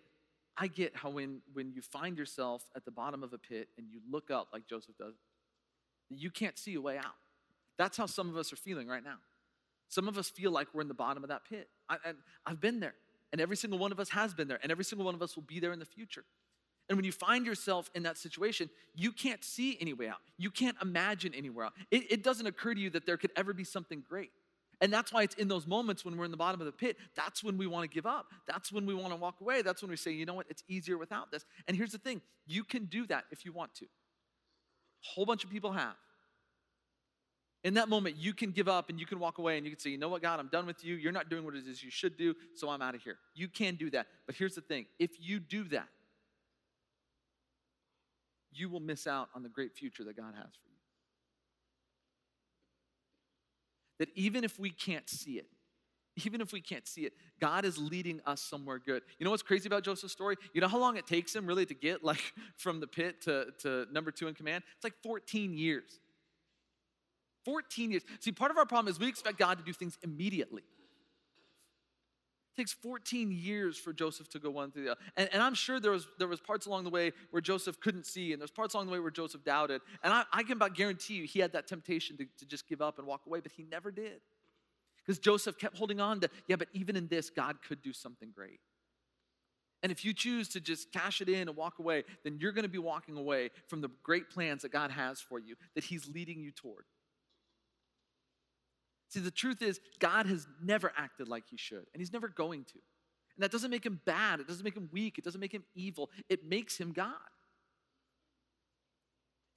I 0.58 0.67
get 0.67 0.95
how 0.95 1.10
when, 1.10 1.41
when 1.53 1.71
you 1.71 1.82
find 1.82 2.17
yourself 2.17 2.63
at 2.75 2.86
the 2.86 2.91
bottom 2.91 3.23
of 3.23 3.34
a 3.34 3.38
pit 3.38 3.69
and 3.77 3.88
you 3.89 4.01
look 4.10 4.32
up 4.32 4.47
like 4.51 4.67
Joseph 4.67 4.97
does, 4.97 5.15
you 6.10 6.32
can't 6.32 6.58
see 6.58 6.73
a 6.73 6.82
way 6.82 6.97
out. 6.97 7.15
That's 7.77 7.95
how 7.95 8.08
some 8.08 8.29
of 8.29 8.36
us 8.36 8.51
are 8.51 8.58
feeling 8.58 8.88
right 8.88 9.03
now. 9.03 9.17
Some 9.88 10.08
of 10.08 10.17
us 10.17 10.29
feel 10.29 10.51
like 10.51 10.67
we're 10.73 10.82
in 10.82 10.88
the 10.88 10.93
bottom 10.93 11.23
of 11.23 11.29
that 11.29 11.45
pit. 11.49 11.69
I, 11.88 11.97
and 12.05 12.17
I've 12.45 12.60
been 12.60 12.79
there, 12.79 12.95
and 13.32 13.39
every 13.39 13.58
single 13.58 13.80
one 13.80 13.92
of 13.92 14.00
us 14.00 14.10
has 14.10 14.34
been 14.34 14.48
there, 14.48 14.60
and 14.62 14.72
every 14.72 14.84
single 14.86 15.06
one 15.06 15.15
of 15.15 15.22
us 15.22 15.36
will 15.36 15.44
be 15.44 15.60
there 15.60 15.74
in 15.74 15.80
the 15.80 15.86
future. 15.86 16.26
And 16.89 16.98
when 16.98 17.06
you 17.06 17.12
find 17.12 17.46
yourself 17.46 17.89
in 17.94 18.04
that 18.04 18.18
situation, 18.18 18.70
you 18.96 19.12
can't 19.12 19.44
see 19.44 19.78
any 19.80 19.94
way 19.94 20.08
out. 20.08 20.18
You 20.38 20.50
can't 20.50 20.76
imagine 20.82 21.36
anywhere 21.36 21.65
out. 21.65 21.74
It, 21.92 22.12
it 22.12 22.24
doesn't 22.24 22.48
occur 22.48 22.74
to 22.74 22.80
you 22.80 22.89
that 22.92 23.06
there 23.06 23.15
could 23.15 23.32
ever 23.36 23.54
be 23.54 23.63
something 23.63 24.04
great. 24.10 24.32
And 24.82 24.92
that's 24.92 25.12
why 25.12 25.24
it's 25.24 25.36
in 25.36 25.48
those 25.48 25.68
moments 25.68 26.04
when 26.04 26.18
we're 26.18 26.26
in 26.26 26.32
the 26.32 26.38
bottom 26.38 26.62
of 26.62 26.65
the 26.65 26.72
pit, 26.72 26.98
that's 27.15 27.44
when 27.44 27.58
we 27.58 27.68
want 27.68 27.89
to 27.89 27.94
give 27.94 28.06
up. 28.06 28.28
That's 28.48 28.72
when 28.72 28.86
we 28.86 28.94
want 28.94 29.12
to 29.12 29.18
walk 29.18 29.42
away. 29.42 29.62
That's 29.62 29.82
when 29.82 29.92
we 29.92 29.98
say, 29.98 30.12
you 30.12 30.26
know 30.26 30.34
what, 30.34 30.48
it's 30.50 30.63
easier 30.68 30.98
without 30.98 31.32
this. 31.32 31.46
And 31.68 31.76
here's 31.76 31.92
the 31.92 31.98
thing 31.98 32.22
you 32.48 32.63
can 32.63 32.86
do 32.86 33.06
that 33.08 33.26
if 33.30 33.46
you 33.46 33.52
want 33.52 33.76
to. 33.76 33.86
A 33.86 35.08
whole 35.13 35.26
bunch 35.26 35.44
of 35.44 35.50
people 35.50 35.74
have. 35.74 35.96
In 37.63 37.74
that 37.74 37.89
moment, 37.89 38.15
you 38.17 38.34
can 38.34 38.52
give 38.52 38.67
up 38.67 38.89
and 38.89 39.00
you 39.00 39.06
can 39.06 39.19
walk 39.19 39.38
away 39.38 39.58
and 39.58 39.65
you 39.65 39.72
can 39.72 39.80
say, 39.80 39.89
you 39.89 39.98
know 39.98 40.08
what, 40.08 40.22
God, 40.22 40.39
I'm 40.39 40.48
done 40.48 40.65
with 40.65 40.84
you. 40.84 40.95
You're 40.95 41.12
not 41.12 41.30
doing 41.30 41.43
what 41.43 41.56
it 41.56 41.67
is 41.67 41.84
you 41.84 41.91
should 41.91 42.17
do, 42.17 42.34
so 42.56 42.69
I'm 42.69 42.82
out 42.82 42.95
of 42.95 43.02
here. 43.02 43.17
You 43.36 43.50
can 43.50 43.76
do 43.76 43.89
that. 43.91 44.08
But 44.26 44.36
here's 44.36 44.56
the 44.56 44.62
thing 44.62 44.86
if 44.98 45.12
you 45.19 45.39
do 45.39 45.65
that, 45.65 45.89
you 48.52 48.69
will 48.69 48.80
miss 48.80 49.08
out 49.08 49.30
on 49.36 49.43
the 49.43 49.50
great 49.50 49.74
future 49.74 50.04
that 50.06 50.15
God 50.15 50.34
has 50.36 50.45
for 50.45 50.69
you. 50.69 50.80
that 54.00 54.10
even 54.15 54.43
if 54.43 54.58
we 54.58 54.72
can't 54.72 55.08
see 55.08 55.34
it, 55.34 55.45
even 56.26 56.41
if 56.41 56.52
we 56.52 56.60
can't 56.60 56.88
see 56.88 57.02
it, 57.02 57.13
God 57.39 57.63
is 57.63 57.78
leading 57.78 58.19
us 58.26 58.41
somewhere 58.41 58.80
good. 58.80 59.04
You 59.19 59.26
know 59.26 59.32
what's 59.32 59.43
crazy 59.43 59.67
about 59.67 59.84
Joseph's 59.84 60.12
story? 60.12 60.36
You 60.54 60.62
know 60.62 60.67
how 60.67 60.80
long 60.80 60.98
it 60.98 61.06
takes 61.06 61.36
him 61.36 61.45
really 61.45 61.65
to 61.65 61.74
get 61.74 62.04
like 62.04 62.34
from 62.58 62.80
the 62.80 62.88
pit 62.88 63.22
to, 63.24 63.48
to 63.60 63.86
number 63.91 64.12
two 64.12 64.28
in 64.28 64.34
command? 64.34 64.63
It's 64.76 64.84
like 64.84 64.95
14 65.04 65.54
years. 65.54 66.00
14 67.45 67.91
years. 67.91 68.04
See, 68.19 68.32
part 68.32 68.52
of 68.52 68.58
our 68.58 68.65
problem 68.65 68.91
is 68.91 68.99
we 68.99 69.08
expect 69.08 69.38
God 69.38 69.58
to 69.58 69.63
do 69.63 69.73
things 69.73 69.97
immediately 70.04 70.63
It 72.54 72.62
takes 72.62 72.73
14 72.73 73.32
years 73.32 73.78
for 73.78 73.93
Joseph 73.93 74.30
to 74.30 74.39
go 74.39 74.49
one 74.49 74.71
through 74.71 74.86
the 74.86 74.91
other. 74.91 75.02
And, 75.15 75.30
and, 75.32 75.41
I'm 75.41 75.54
sure 75.54 75.80
there 75.80 75.91
was, 75.91 76.08
there 76.17 76.28
was 76.28 76.41
parts 76.41 76.65
along 76.65 76.84
the 76.84 76.89
way 76.89 77.12
where 77.32 77.41
Joseph 77.41 77.80
couldn't 77.80 78.06
see, 78.06 78.34
and 78.34 78.41
there's 78.41 78.52
parts 78.52 78.73
along 78.73 78.88
the 78.88 78.91
way 78.91 78.99
where 78.99 79.12
Joseph 79.12 79.43
doubted. 79.43 79.82
And 80.04 80.13
I, 80.13 80.23
I 80.34 80.43
can 80.43 80.54
about 80.54 80.75
guarantee 80.75 81.15
you 81.15 81.23
he 81.25 81.39
had 81.39 81.54
that 81.54 81.67
temptation 81.67 82.17
to, 82.17 82.25
to 82.39 82.45
just 82.45 82.67
give 82.67 82.82
up 82.82 82.99
and 82.99 83.08
walk 83.08 83.21
away, 83.25 83.39
but 83.39 83.52
he 83.52 83.63
never 83.63 83.91
did. 83.91 84.21
Because 85.06 85.19
Joseph 85.19 85.58
kept 85.58 85.78
holding 85.78 85.99
on 85.99 86.19
to, 86.19 86.30
yeah, 86.47 86.56
but 86.56 86.67
even 86.73 86.95
in 86.95 87.08
this, 87.08 87.30
God 87.30 87.58
could 87.67 87.82
do 87.82 87.93
something 87.93 88.32
great. 88.36 88.60
And 89.82 89.91
if 89.91 90.04
you 90.04 90.13
choose 90.13 90.49
to 90.49 90.60
just 90.60 90.91
cash 90.91 91.21
it 91.21 91.30
in 91.30 91.47
and 91.47 91.56
walk 91.56 91.80
away, 91.80 92.04
then 92.23 92.38
you're 92.39 92.52
going 92.52 92.63
to 92.63 92.69
be 92.69 92.78
walking 92.78 93.17
away 93.17 93.49
from 93.67 93.82
the 93.82 93.89
great 94.04 94.30
plans 94.30 94.63
that 94.63 94.71
God 94.71 94.91
has 94.91 95.21
for 95.21 95.39
you, 95.39 95.56
that 95.75 95.86
He's 95.86 96.08
leading 96.08 96.41
you 96.41 96.52
toward. 96.52 96.84
See, 99.10 99.19
the 99.19 99.32
truth 99.32 99.62
is, 99.62 99.80
God 100.00 100.26
has 100.28 100.48
never 100.62 100.91
acted 100.95 101.28
like 101.28 101.43
he 101.50 101.58
should, 101.58 101.86
and 101.93 102.00
he's 102.00 102.13
never 102.13 102.28
going 102.28 102.63
to. 102.65 102.80
And 103.36 103.43
that 103.43 103.52
doesn't 103.52 103.72
make 103.72 103.86
him 103.86 104.00
bad, 104.06 104.39
it 104.39 104.48
doesn't 104.48 104.63
make 104.63 104.78
him 104.78 104.89
weak, 104.91 105.17
it 105.17 105.24
doesn't 105.24 105.41
make 105.41 105.54
him 105.54 105.63
evil, 105.76 106.10
it 106.30 106.45
makes 106.45 106.78
him 106.78 106.91
God. 106.91 107.15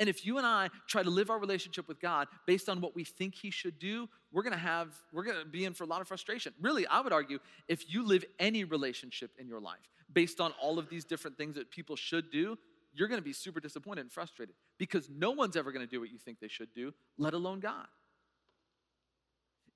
And 0.02 0.08
if 0.08 0.26
you 0.26 0.38
and 0.38 0.44
I 0.44 0.68
try 0.88 1.04
to 1.04 1.10
live 1.10 1.30
our 1.30 1.38
relationship 1.38 1.86
with 1.86 2.00
God 2.00 2.26
based 2.44 2.68
on 2.68 2.80
what 2.80 2.96
we 2.96 3.04
think 3.04 3.36
He 3.36 3.50
should 3.50 3.78
do, 3.78 4.08
we're 4.32 4.42
gonna 4.42 4.56
have, 4.56 4.88
we're 5.12 5.22
gonna 5.22 5.44
be 5.44 5.64
in 5.64 5.74
for 5.74 5.84
a 5.84 5.86
lot 5.86 6.00
of 6.00 6.08
frustration. 6.08 6.52
Really, 6.60 6.86
I 6.88 7.00
would 7.00 7.12
argue 7.12 7.38
if 7.68 7.92
you 7.92 8.04
live 8.04 8.24
any 8.40 8.64
relationship 8.64 9.30
in 9.38 9.46
your 9.46 9.60
life 9.60 9.78
based 10.12 10.40
on 10.40 10.52
all 10.60 10.80
of 10.80 10.88
these 10.88 11.04
different 11.04 11.36
things 11.38 11.54
that 11.54 11.70
people 11.70 11.94
should 11.94 12.32
do, 12.32 12.58
you're 12.92 13.06
gonna 13.06 13.22
be 13.22 13.32
super 13.32 13.60
disappointed 13.60 14.00
and 14.00 14.10
frustrated 14.10 14.56
because 14.76 15.08
no 15.08 15.30
one's 15.30 15.56
ever 15.56 15.70
gonna 15.70 15.86
do 15.86 16.00
what 16.00 16.10
you 16.10 16.18
think 16.18 16.40
they 16.40 16.48
should 16.48 16.74
do, 16.74 16.92
let 17.16 17.32
alone 17.32 17.60
God. 17.60 17.86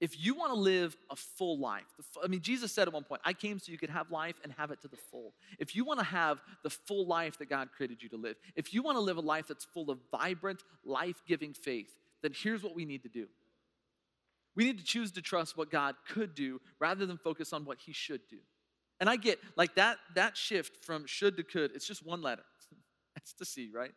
If 0.01 0.23
you 0.23 0.35
want 0.35 0.53
to 0.53 0.59
live 0.59 0.95
a 1.11 1.17
full 1.17 1.59
life, 1.59 1.85
I 2.23 2.27
mean, 2.27 2.43
Jesus 2.43 2.71
said 2.71 2.87
at 2.87 2.93
one 2.93 3.05
point, 3.05 3.23
I 3.25 3.33
came 3.33 3.59
so 3.59 3.73
you 3.73 3.79
could 3.79 3.91
have 3.91 4.11
life 4.11 4.39
and 4.45 4.53
have 4.59 4.71
it 4.71 4.83
to 4.83 4.89
the 4.89 4.97
full. 4.97 5.33
If 5.59 5.75
you 5.75 5.87
want 5.87 6.01
to 6.01 6.05
have 6.05 6.43
the 6.63 6.69
full 6.69 7.07
life 7.07 7.39
that 7.39 7.49
God 7.49 7.71
created 7.75 8.03
you 8.03 8.11
to 8.11 8.17
live, 8.17 8.37
if 8.57 8.75
you 8.75 8.83
want 8.83 8.97
to 8.97 9.01
live 9.01 9.17
a 9.17 9.23
life 9.23 9.49
that's 9.49 9.65
full 9.65 9.91
of 9.91 9.99
vibrant, 10.11 10.63
life 10.85 11.23
giving 11.27 11.55
faith, 11.55 11.89
then 12.23 12.33
here's 12.35 12.63
what 12.63 12.75
we 12.75 12.85
need 12.85 13.05
to 13.05 13.09
do. 13.09 13.27
We 14.55 14.65
need 14.65 14.79
to 14.79 14.85
choose 14.85 15.13
to 15.13 15.23
trust 15.23 15.57
what 15.57 15.71
God 15.71 15.95
could 16.09 16.35
do 16.35 16.61
rather 16.79 17.07
than 17.07 17.17
focus 17.17 17.55
on 17.55 17.65
what 17.65 17.79
He 17.79 17.93
should 17.93 18.21
do. 18.29 18.39
And 19.01 19.09
I 19.09 19.17
get 19.17 19.39
like 19.57 19.77
that, 19.77 19.97
that 20.15 20.37
shift 20.37 20.85
from 20.85 21.07
should 21.07 21.39
to 21.39 21.43
could, 21.43 21.73
it's 21.75 21.87
just 21.87 22.05
one 22.05 22.21
letter. 22.21 22.45
That's 23.15 23.33
to 23.35 23.47
see, 23.47 23.71
right? 23.75 23.93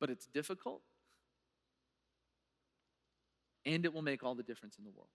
But 0.00 0.10
it's 0.10 0.26
difficult 0.26 0.82
and 3.66 3.84
it 3.84 3.92
will 3.92 4.02
make 4.02 4.22
all 4.22 4.34
the 4.34 4.42
difference 4.42 4.78
in 4.78 4.84
the 4.84 4.90
world. 4.90 5.08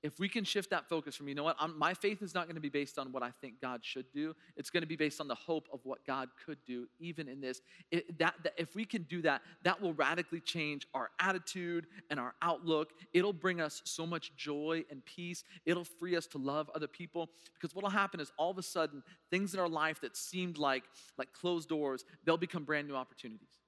If 0.00 0.20
we 0.20 0.28
can 0.28 0.44
shift 0.44 0.70
that 0.70 0.88
focus 0.88 1.16
from, 1.16 1.26
you 1.26 1.34
know 1.34 1.42
what, 1.42 1.56
I'm, 1.58 1.76
my 1.76 1.92
faith 1.92 2.22
is 2.22 2.32
not 2.32 2.44
going 2.46 2.54
to 2.54 2.60
be 2.60 2.68
based 2.68 3.00
on 3.00 3.10
what 3.10 3.24
I 3.24 3.32
think 3.40 3.60
God 3.60 3.80
should 3.82 4.12
do. 4.12 4.32
It's 4.56 4.70
going 4.70 4.82
to 4.82 4.86
be 4.86 4.94
based 4.94 5.20
on 5.20 5.26
the 5.26 5.34
hope 5.34 5.66
of 5.72 5.80
what 5.84 6.06
God 6.06 6.28
could 6.46 6.58
do, 6.64 6.86
even 7.00 7.28
in 7.28 7.40
this. 7.40 7.60
It, 7.90 8.16
that, 8.20 8.34
that, 8.44 8.52
if 8.56 8.76
we 8.76 8.84
can 8.84 9.02
do 9.02 9.22
that, 9.22 9.42
that 9.64 9.82
will 9.82 9.94
radically 9.94 10.38
change 10.38 10.86
our 10.94 11.10
attitude 11.18 11.88
and 12.10 12.20
our 12.20 12.34
outlook. 12.42 12.92
It'll 13.12 13.32
bring 13.32 13.60
us 13.60 13.82
so 13.84 14.06
much 14.06 14.36
joy 14.36 14.84
and 14.88 15.04
peace. 15.04 15.42
It'll 15.66 15.84
free 15.84 16.14
us 16.14 16.28
to 16.28 16.38
love 16.38 16.70
other 16.76 16.86
people. 16.86 17.30
Because 17.54 17.74
what 17.74 17.82
will 17.82 17.90
happen 17.90 18.20
is 18.20 18.30
all 18.38 18.52
of 18.52 18.58
a 18.58 18.62
sudden, 18.62 19.02
things 19.32 19.52
in 19.52 19.58
our 19.58 19.68
life 19.68 20.00
that 20.02 20.16
seemed 20.16 20.58
like, 20.58 20.84
like 21.16 21.32
closed 21.32 21.68
doors, 21.68 22.04
they'll 22.24 22.36
become 22.36 22.62
brand 22.62 22.86
new 22.86 22.94
opportunities. 22.94 23.58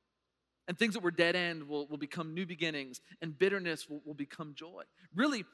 And 0.70 0.78
things 0.78 0.94
that 0.94 1.02
were 1.02 1.10
dead 1.10 1.34
end 1.34 1.66
will, 1.66 1.88
will 1.88 1.96
become 1.96 2.32
new 2.32 2.46
beginnings, 2.46 3.00
and 3.20 3.36
bitterness 3.36 3.90
will, 3.90 4.02
will 4.04 4.14
become 4.14 4.54
joy. 4.54 4.84
Really, 5.16 5.44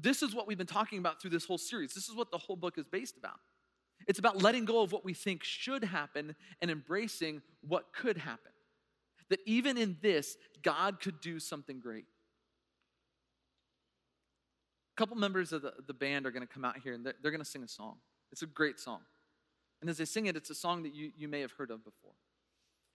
this 0.00 0.22
is 0.24 0.34
what 0.34 0.48
we've 0.48 0.58
been 0.58 0.66
talking 0.66 0.98
about 0.98 1.22
through 1.22 1.30
this 1.30 1.44
whole 1.44 1.56
series. 1.56 1.94
This 1.94 2.08
is 2.08 2.16
what 2.16 2.32
the 2.32 2.38
whole 2.38 2.56
book 2.56 2.76
is 2.76 2.84
based 2.84 3.16
about. 3.16 3.38
It's 4.08 4.18
about 4.18 4.42
letting 4.42 4.64
go 4.64 4.82
of 4.82 4.90
what 4.90 5.04
we 5.04 5.14
think 5.14 5.44
should 5.44 5.84
happen 5.84 6.34
and 6.60 6.68
embracing 6.68 7.42
what 7.60 7.92
could 7.92 8.16
happen. 8.16 8.50
That 9.28 9.38
even 9.46 9.78
in 9.78 9.98
this, 10.02 10.36
God 10.62 10.98
could 10.98 11.20
do 11.20 11.38
something 11.38 11.78
great. 11.78 12.06
A 14.96 15.00
couple 15.00 15.16
members 15.16 15.52
of 15.52 15.62
the, 15.62 15.74
the 15.86 15.94
band 15.94 16.26
are 16.26 16.32
going 16.32 16.44
to 16.44 16.52
come 16.52 16.64
out 16.64 16.78
here 16.82 16.92
and 16.92 17.06
they're, 17.06 17.14
they're 17.22 17.30
going 17.30 17.40
to 17.40 17.48
sing 17.48 17.62
a 17.62 17.68
song. 17.68 17.98
It's 18.32 18.42
a 18.42 18.46
great 18.46 18.80
song. 18.80 19.02
And 19.80 19.88
as 19.88 19.98
they 19.98 20.06
sing 20.06 20.26
it, 20.26 20.34
it's 20.34 20.50
a 20.50 20.56
song 20.56 20.82
that 20.82 20.92
you, 20.92 21.12
you 21.16 21.28
may 21.28 21.40
have 21.42 21.52
heard 21.52 21.70
of 21.70 21.84
before. 21.84 22.14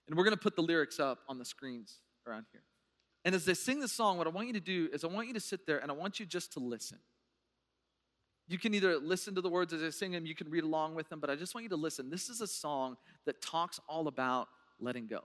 And 0.06 0.16
we're 0.16 0.24
going 0.24 0.36
to 0.36 0.42
put 0.42 0.56
the 0.56 0.62
lyrics 0.62 0.98
up 1.00 1.20
on 1.28 1.38
the 1.38 1.44
screens 1.44 1.98
around 2.26 2.46
here. 2.52 2.62
And 3.24 3.34
as 3.34 3.44
they 3.44 3.54
sing 3.54 3.80
the 3.80 3.88
song, 3.88 4.18
what 4.18 4.26
I 4.26 4.30
want 4.30 4.48
you 4.48 4.52
to 4.54 4.60
do 4.60 4.88
is 4.92 5.04
I 5.04 5.06
want 5.06 5.28
you 5.28 5.34
to 5.34 5.40
sit 5.40 5.66
there 5.66 5.78
and 5.78 5.90
I 5.90 5.94
want 5.94 6.18
you 6.18 6.26
just 6.26 6.52
to 6.54 6.60
listen. 6.60 6.98
You 8.48 8.58
can 8.58 8.74
either 8.74 8.98
listen 8.98 9.34
to 9.36 9.40
the 9.40 9.48
words 9.48 9.72
as 9.72 9.80
they 9.80 9.90
sing 9.90 10.12
them, 10.12 10.26
you 10.26 10.34
can 10.34 10.50
read 10.50 10.64
along 10.64 10.94
with 10.94 11.08
them, 11.08 11.20
but 11.20 11.30
I 11.30 11.36
just 11.36 11.54
want 11.54 11.62
you 11.62 11.70
to 11.70 11.76
listen. 11.76 12.10
This 12.10 12.28
is 12.28 12.40
a 12.40 12.46
song 12.46 12.96
that 13.24 13.40
talks 13.40 13.80
all 13.88 14.08
about 14.08 14.48
letting 14.80 15.06
go. 15.06 15.20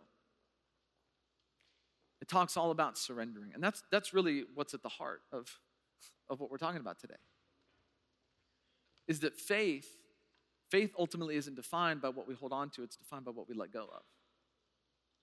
It 2.21 2.27
talks 2.27 2.55
all 2.55 2.71
about 2.71 2.97
surrendering. 2.97 3.51
And 3.53 3.63
that's, 3.63 3.83
that's 3.91 4.13
really 4.13 4.45
what's 4.53 4.73
at 4.73 4.83
the 4.83 4.89
heart 4.89 5.21
of, 5.31 5.59
of 6.29 6.39
what 6.39 6.51
we're 6.51 6.57
talking 6.57 6.81
about 6.81 6.99
today. 6.99 7.15
Is 9.07 9.21
that 9.21 9.35
faith, 9.35 9.87
faith 10.69 10.93
ultimately 10.97 11.35
isn't 11.35 11.55
defined 11.55 12.01
by 12.01 12.09
what 12.09 12.27
we 12.27 12.35
hold 12.35 12.53
on 12.53 12.69
to, 12.71 12.83
it's 12.83 12.95
defined 12.95 13.25
by 13.25 13.31
what 13.31 13.49
we 13.49 13.55
let 13.55 13.71
go 13.71 13.83
of. 13.83 14.03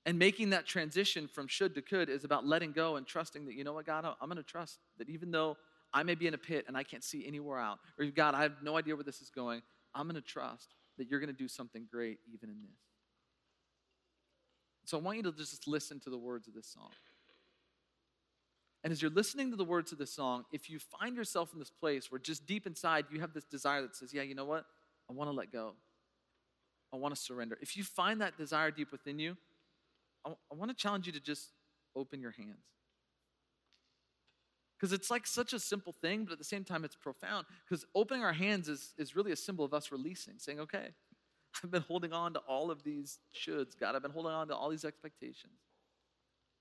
And 0.07 0.19
making 0.19 0.51
that 0.51 0.67
transition 0.67 1.29
from 1.29 1.47
should 1.49 1.75
to 1.75 1.83
could 1.83 2.11
is 2.11 2.25
about 2.25 2.47
letting 2.47 2.73
go 2.73 2.97
and 2.97 3.07
trusting 3.07 3.47
that, 3.47 3.55
you 3.55 3.65
know 3.65 3.73
what, 3.73 3.87
God, 3.87 4.05
I'm 4.05 4.29
going 4.29 4.37
to 4.37 4.43
trust 4.43 4.79
that 4.99 5.09
even 5.09 5.31
though 5.31 5.57
I 5.95 6.03
may 6.03 6.15
be 6.15 6.27
in 6.27 6.35
a 6.35 6.39
pit 6.39 6.67
and 6.69 6.77
I 6.77 6.83
can't 6.83 7.03
see 7.03 7.27
anywhere 7.27 7.59
out, 7.59 7.79
or 7.99 8.05
God, 8.07 8.35
I 8.35 8.43
have 8.43 8.63
no 8.63 8.77
idea 8.77 8.95
where 8.95 9.05
this 9.05 9.23
is 9.23 9.31
going, 9.31 9.63
I'm 9.95 10.07
going 10.07 10.21
to 10.21 10.21
trust 10.21 10.75
that 10.99 11.09
you're 11.09 11.21
going 11.21 11.33
to 11.33 11.37
do 11.37 11.49
something 11.49 11.87
great 11.91 12.19
even 12.33 12.51
in 12.51 12.57
this. 12.63 12.79
So 14.85 14.99
I 14.99 15.01
want 15.01 15.17
you 15.17 15.23
to 15.23 15.33
just 15.33 15.67
listen 15.67 15.99
to 16.01 16.11
the 16.11 16.19
words 16.19 16.47
of 16.47 16.55
this 16.55 16.67
song. 16.67 16.91
And 18.83 18.93
as 18.93 19.01
you're 19.01 19.11
listening 19.11 19.51
to 19.51 19.57
the 19.57 19.65
words 19.65 19.93
of 19.93 19.99
this 19.99 20.13
song, 20.13 20.45
if 20.53 20.69
you 20.69 20.79
find 20.79 21.17
yourself 21.17 21.55
in 21.55 21.59
this 21.59 21.71
place 21.71 22.13
where 22.13 22.19
just 22.19 22.47
deep 22.47 22.67
inside 22.67 23.07
you 23.11 23.21
have 23.21 23.33
this 23.33 23.45
desire 23.45 23.81
that 23.81 23.97
says, 23.97 24.13
Yeah, 24.13 24.23
you 24.23 24.35
know 24.35 24.45
what? 24.45 24.67
I 25.09 25.15
want 25.15 25.31
to 25.31 25.35
let 25.35 25.51
go. 25.51 25.73
I 26.93 26.97
want 26.97 27.15
to 27.15 27.21
surrender. 27.21 27.57
If 27.63 27.79
you 27.79 27.83
find 27.83 28.21
that 28.21 28.37
desire 28.37 28.71
deep 28.71 28.93
within 28.93 29.19
you, 29.19 29.39
I, 30.27 30.31
I 30.31 30.55
want 30.55 30.71
to 30.71 30.77
challenge 30.77 31.07
you 31.07 31.13
to 31.13 31.21
just 31.21 31.51
open 31.97 32.21
your 32.21 32.33
hands. 32.33 32.65
Because 34.79 34.93
it's 34.93 35.11
like 35.11 35.27
such 35.27 35.53
a 35.53 35.59
simple 35.59 35.93
thing, 35.93 36.25
but 36.25 36.33
at 36.33 36.39
the 36.39 36.45
same 36.45 36.65
time, 36.65 36.85
it's 36.85 36.97
profound. 36.97 37.47
Because 37.67 37.87
opening 37.95 38.23
our 38.25 38.33
hands 38.33 38.69
is, 38.69 38.93
is 38.99 39.17
really 39.17 39.33
a 39.33 39.37
symbol 39.37 39.65
of 39.65 39.73
us 39.73 39.91
releasing, 39.93 40.35
saying, 40.39 40.61
Okay, 40.61 40.89
I've 41.65 41.71
been 41.71 41.83
holding 41.83 42.13
on 42.13 42.35
to 42.35 42.41
all 42.41 42.71
of 42.71 42.83
these 42.83 43.19
shoulds, 43.35 43.79
God. 43.79 43.95
I've 43.95 44.03
been 44.03 44.11
holding 44.11 44.33
on 44.33 44.49
to 44.49 44.57
all 44.57 44.69
these 44.71 44.85
expectations. 44.85 45.55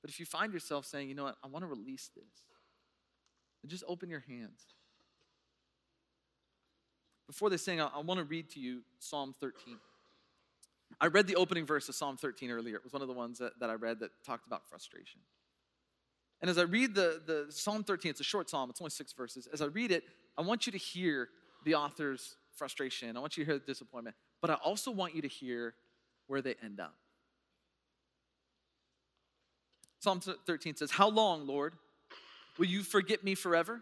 But 0.02 0.12
if 0.12 0.20
you 0.20 0.26
find 0.26 0.54
yourself 0.54 0.86
saying, 0.86 1.10
you 1.10 1.16
know 1.16 1.24
what, 1.24 1.38
I 1.44 1.48
want 1.48 1.64
to 1.64 1.68
release 1.68 2.12
this, 2.16 2.44
then 3.62 3.70
just 3.70 3.84
open 3.88 4.10
your 4.10 4.24
hands. 4.28 4.66
Before 7.26 7.50
they 7.50 7.58
sing, 7.58 7.80
I, 7.80 7.88
I 7.88 8.00
want 8.00 8.20
to 8.20 8.26
read 8.26 8.50
to 8.52 8.60
you 8.60 8.82
Psalm 9.00 9.34
13. 9.40 9.78
I 11.00 11.08
read 11.08 11.28
the 11.28 11.36
opening 11.36 11.66
verse 11.66 11.90
of 11.90 11.96
Psalm 11.96 12.18
13 12.18 12.52
earlier. 12.52 12.76
It 12.76 12.84
was 12.84 12.94
one 12.94 13.02
of 13.02 13.08
the 13.08 13.14
ones 13.14 13.40
that, 13.40 13.60
that 13.60 13.70
I 13.70 13.74
read 13.74 14.00
that 14.00 14.12
talked 14.26 14.48
about 14.48 14.68
frustration. 14.68 15.22
And 16.42 16.50
as 16.50 16.58
I 16.58 16.64
read 16.64 16.94
the, 16.94 17.22
the 17.26 17.46
Psalm 17.50 17.84
13, 17.84 18.10
it's 18.10 18.20
a 18.20 18.24
short 18.24 18.50
psalm, 18.50 18.70
it's 18.70 18.82
only 18.82 18.90
six 18.90 19.14
verses. 19.14 19.48
As 19.52 19.62
I 19.62 19.66
read 19.66 19.92
it, 19.92 20.04
I 20.38 20.42
want 20.42 20.66
you 20.66 20.72
to 20.72 20.78
hear 20.78 21.30
the 21.64 21.76
author's 21.76 22.36
frustration. 22.56 23.16
I 23.16 23.20
want 23.20 23.38
you 23.38 23.46
to 23.46 23.52
hear 23.52 23.60
the 23.60 23.66
disappointment, 23.66 24.16
but 24.42 24.50
I 24.50 24.56
also 24.56 24.92
want 24.92 25.16
you 25.16 25.22
to 25.22 25.28
hear 25.28 25.76
where 26.28 26.42
they 26.42 26.56
end 26.64 26.80
up. 26.80 26.96
Psalm 30.00 30.20
13 30.20 30.76
says, 30.76 30.92
How 30.92 31.10
long, 31.10 31.48
Lord, 31.48 31.76
will 32.58 32.66
you 32.66 32.84
forget 32.84 33.24
me 33.24 33.36
forever? 33.36 33.82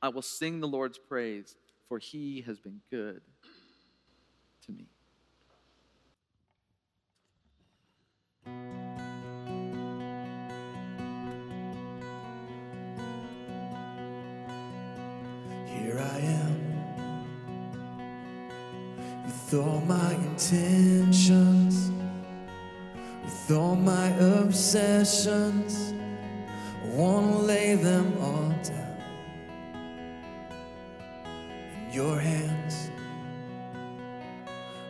I 0.00 0.08
will 0.08 0.22
sing 0.22 0.60
the 0.60 0.68
Lord's 0.68 0.98
praise, 0.98 1.56
for 1.88 1.98
he 1.98 2.42
has 2.42 2.58
been 2.60 2.80
good 2.90 3.20
to 4.66 4.72
me. 4.72 4.86
Here 15.66 15.98
I 15.98 16.18
am 16.18 16.54
with 19.24 19.54
all 19.54 19.80
my 19.80 20.14
intentions 20.14 21.90
with 23.48 23.56
all 23.56 23.76
my 23.76 24.08
obsessions, 24.18 25.94
I 26.82 26.88
wanna 26.96 27.38
lay 27.38 27.74
them 27.74 28.16
all 28.20 28.54
down 28.62 28.77
your 31.98 32.20
hands. 32.20 32.90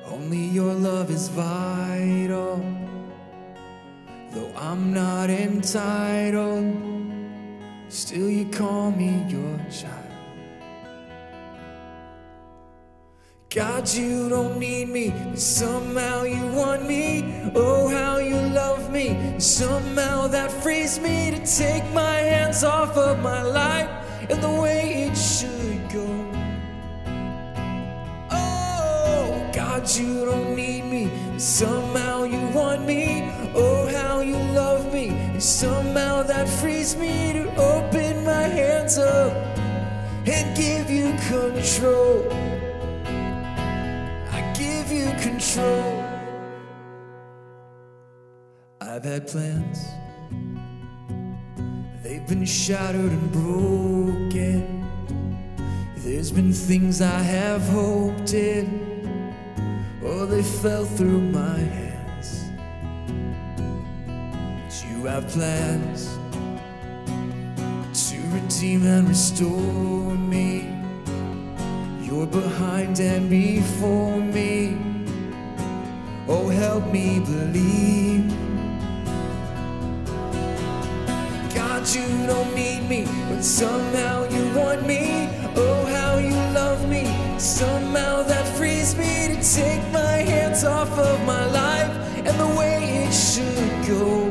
Only 0.04 0.44
your 0.58 0.74
love 0.74 1.10
is 1.10 1.28
vital, 1.28 2.56
though 4.32 4.52
I'm 4.54 4.92
not 4.92 5.30
entitled, 5.30 6.66
still 7.88 8.28
you 8.28 8.44
call 8.60 8.90
me 8.90 9.24
your 9.26 9.56
child. 9.70 10.12
God, 13.48 13.88
you 13.88 14.28
don't 14.28 14.58
need 14.58 14.90
me, 14.90 15.08
but 15.08 15.38
somehow 15.38 16.24
you 16.24 16.44
want 16.60 16.86
me. 16.86 17.50
Oh, 17.54 17.88
how 17.88 18.18
you 18.18 18.38
love 18.62 18.92
me. 18.92 19.16
Somehow 19.38 20.26
that 20.26 20.50
frees 20.62 21.00
me 21.00 21.30
to 21.30 21.40
take 21.60 21.86
my 21.94 22.18
hands 22.32 22.62
off 22.64 22.94
of 22.98 23.20
my 23.20 23.42
life 23.42 23.88
and 24.28 24.42
the 24.42 24.54
way 24.60 25.08
it 25.08 25.16
should 25.16 25.80
go. 25.90 26.27
God, 29.78 29.96
you 29.96 30.24
don't 30.24 30.56
need 30.56 30.84
me, 30.86 31.08
but 31.30 31.40
somehow 31.40 32.24
you 32.24 32.40
want 32.48 32.84
me. 32.84 33.30
Oh, 33.54 33.86
how 33.86 34.18
you 34.18 34.36
love 34.36 34.92
me. 34.92 35.10
And 35.10 35.42
somehow 35.42 36.24
that 36.24 36.48
frees 36.48 36.96
me 36.96 37.32
to 37.34 37.54
open 37.54 38.24
my 38.24 38.42
hands 38.42 38.98
up 38.98 39.32
and 40.26 40.56
give 40.56 40.90
you 40.90 41.14
control 41.28 42.26
I 44.32 44.52
give 44.58 44.90
you 44.90 45.12
control. 45.20 46.04
I've 48.80 49.04
had 49.04 49.28
plans, 49.28 49.78
they've 52.02 52.26
been 52.26 52.44
shattered 52.44 53.12
and 53.12 53.32
broken. 53.32 54.78
There's 55.98 56.32
been 56.32 56.52
things 56.52 57.00
I 57.00 57.20
have 57.20 57.62
hoped 57.68 58.34
in, 58.34 58.97
oh, 60.02 60.26
they 60.26 60.42
fell 60.42 60.84
through 60.84 61.20
my 61.20 61.58
hands. 61.58 62.44
But 64.06 64.84
you 64.88 65.04
have 65.06 65.26
plans 65.28 66.18
to 68.10 68.16
redeem 68.32 68.86
and 68.86 69.08
restore 69.08 70.14
me. 70.14 70.74
You're 72.02 72.26
behind 72.26 72.98
and 73.00 73.28
before 73.28 74.18
me. 74.18 74.76
Oh, 76.26 76.48
help 76.48 76.92
me 76.92 77.20
believe. 77.20 78.28
God, 81.54 81.88
you 81.94 82.26
don't 82.26 82.54
need 82.54 82.88
me, 82.88 83.04
but 83.28 83.42
somehow 83.42 84.28
you 84.28 84.54
want 84.54 84.86
me. 84.86 85.28
Oh, 85.56 85.84
how 85.86 86.18
you 86.18 86.34
love 86.52 86.88
me. 86.88 87.04
Somehow 87.38 88.17
take 89.54 89.82
my 89.92 90.18
hands 90.30 90.62
off 90.62 90.90
of 90.98 91.24
my 91.24 91.46
life 91.46 91.90
and 92.18 92.38
the 92.38 92.58
way 92.58 93.06
it 93.06 93.12
should 93.12 93.86
go. 93.86 94.28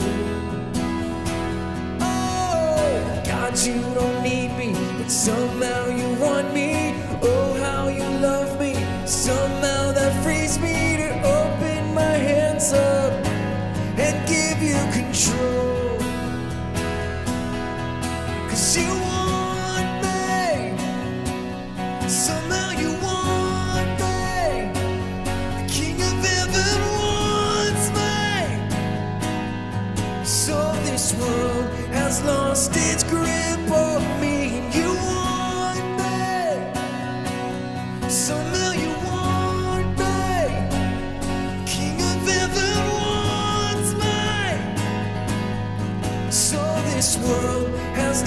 Oh, 1.99 3.21
God, 3.25 3.57
you 3.57 3.81
don't 3.95 4.21
need 4.21 4.55
me, 4.57 4.73
but 4.97 5.09
somehow 5.09 5.87
you 5.87 6.07
want 6.21 6.53
me. 6.53 6.76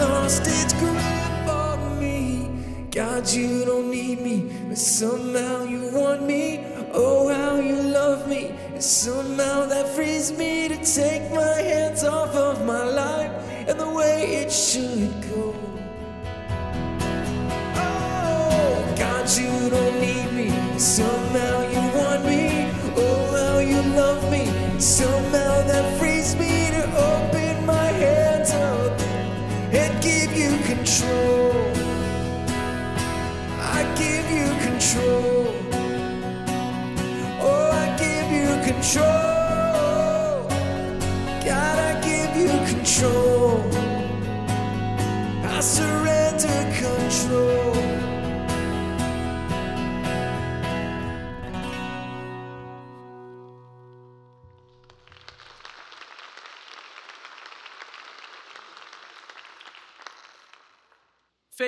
Lost 0.01 0.43
its 0.47 0.73
grip 0.81 1.47
on 1.47 2.01
me. 2.01 2.49
God, 2.91 3.29
you 3.31 3.65
don't 3.65 3.91
need 3.91 4.21
me, 4.21 4.51
but 4.69 4.79
somehow 4.79 5.65
you 5.65 5.91
want 5.93 6.23
me. 6.23 6.65
Oh, 6.93 7.29
how 7.29 7.57
you 7.57 7.77
love 7.83 8.27
me. 8.29 8.49
And 8.75 8.83
somehow 8.83 9.67
that 9.67 9.87
frees 9.95 10.33
me 10.33 10.69
to 10.69 10.77
take 10.83 11.31
my 11.33 11.57
hands 11.71 12.03
off 12.03 12.35
of 12.35 12.65
my 12.65 12.85
life 12.85 13.33
and 13.69 13.79
the 13.79 13.91
way 13.91 14.43
it 14.43 14.51
should 14.51 15.13
go. 15.31 15.60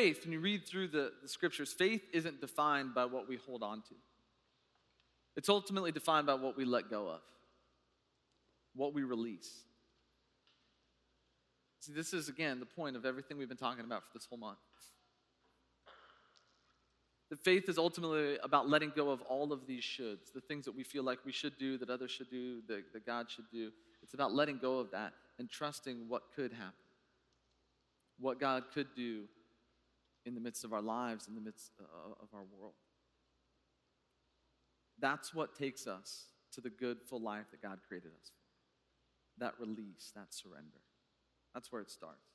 Faith, 0.02 0.24
when 0.24 0.32
you 0.32 0.40
read 0.40 0.66
through 0.66 0.88
the, 0.88 1.12
the 1.22 1.28
scriptures, 1.28 1.72
faith 1.72 2.02
isn't 2.12 2.40
defined 2.40 2.92
by 2.92 3.04
what 3.04 3.28
we 3.28 3.36
hold 3.36 3.62
on 3.62 3.82
to. 3.82 3.94
It's 5.36 5.48
ultimately 5.48 5.92
defined 5.92 6.26
by 6.26 6.34
what 6.34 6.56
we 6.56 6.64
let 6.64 6.90
go 6.90 7.06
of, 7.06 7.20
what 8.74 8.94
we 8.94 9.04
release. 9.04 9.62
See, 11.78 11.92
this 11.92 12.12
is 12.12 12.28
again 12.28 12.58
the 12.58 12.66
point 12.66 12.96
of 12.96 13.06
everything 13.06 13.38
we've 13.38 13.48
been 13.48 13.56
talking 13.56 13.84
about 13.84 14.02
for 14.02 14.08
this 14.12 14.26
whole 14.28 14.40
month. 14.40 14.58
The 17.30 17.36
faith 17.36 17.68
is 17.68 17.78
ultimately 17.78 18.38
about 18.42 18.68
letting 18.68 18.90
go 18.96 19.10
of 19.10 19.22
all 19.22 19.52
of 19.52 19.68
these 19.68 19.84
shoulds, 19.84 20.32
the 20.34 20.40
things 20.40 20.64
that 20.64 20.74
we 20.74 20.82
feel 20.82 21.04
like 21.04 21.18
we 21.24 21.30
should 21.30 21.56
do, 21.58 21.78
that 21.78 21.90
others 21.90 22.10
should 22.10 22.28
do, 22.28 22.60
that, 22.66 22.92
that 22.92 23.06
God 23.06 23.30
should 23.30 23.48
do. 23.52 23.70
It's 24.02 24.14
about 24.14 24.34
letting 24.34 24.58
go 24.58 24.80
of 24.80 24.90
that 24.90 25.12
and 25.38 25.48
trusting 25.48 26.08
what 26.08 26.22
could 26.34 26.52
happen, 26.52 26.72
what 28.18 28.40
God 28.40 28.64
could 28.74 28.88
do 28.96 29.28
in 30.24 30.34
the 30.34 30.40
midst 30.40 30.64
of 30.64 30.72
our 30.72 30.82
lives, 30.82 31.28
in 31.28 31.34
the 31.34 31.40
midst 31.40 31.72
uh, 31.80 32.12
of 32.22 32.28
our 32.32 32.44
world. 32.58 32.74
That's 34.98 35.34
what 35.34 35.56
takes 35.56 35.86
us 35.86 36.26
to 36.52 36.60
the 36.60 36.70
good, 36.70 36.98
full 37.08 37.20
life 37.20 37.46
that 37.50 37.62
God 37.62 37.80
created 37.86 38.10
us 38.20 38.30
for. 38.30 39.44
That 39.44 39.54
release, 39.58 40.12
that 40.14 40.32
surrender. 40.32 40.80
That's 41.54 41.72
where 41.72 41.82
it 41.82 41.90
starts. 41.90 42.28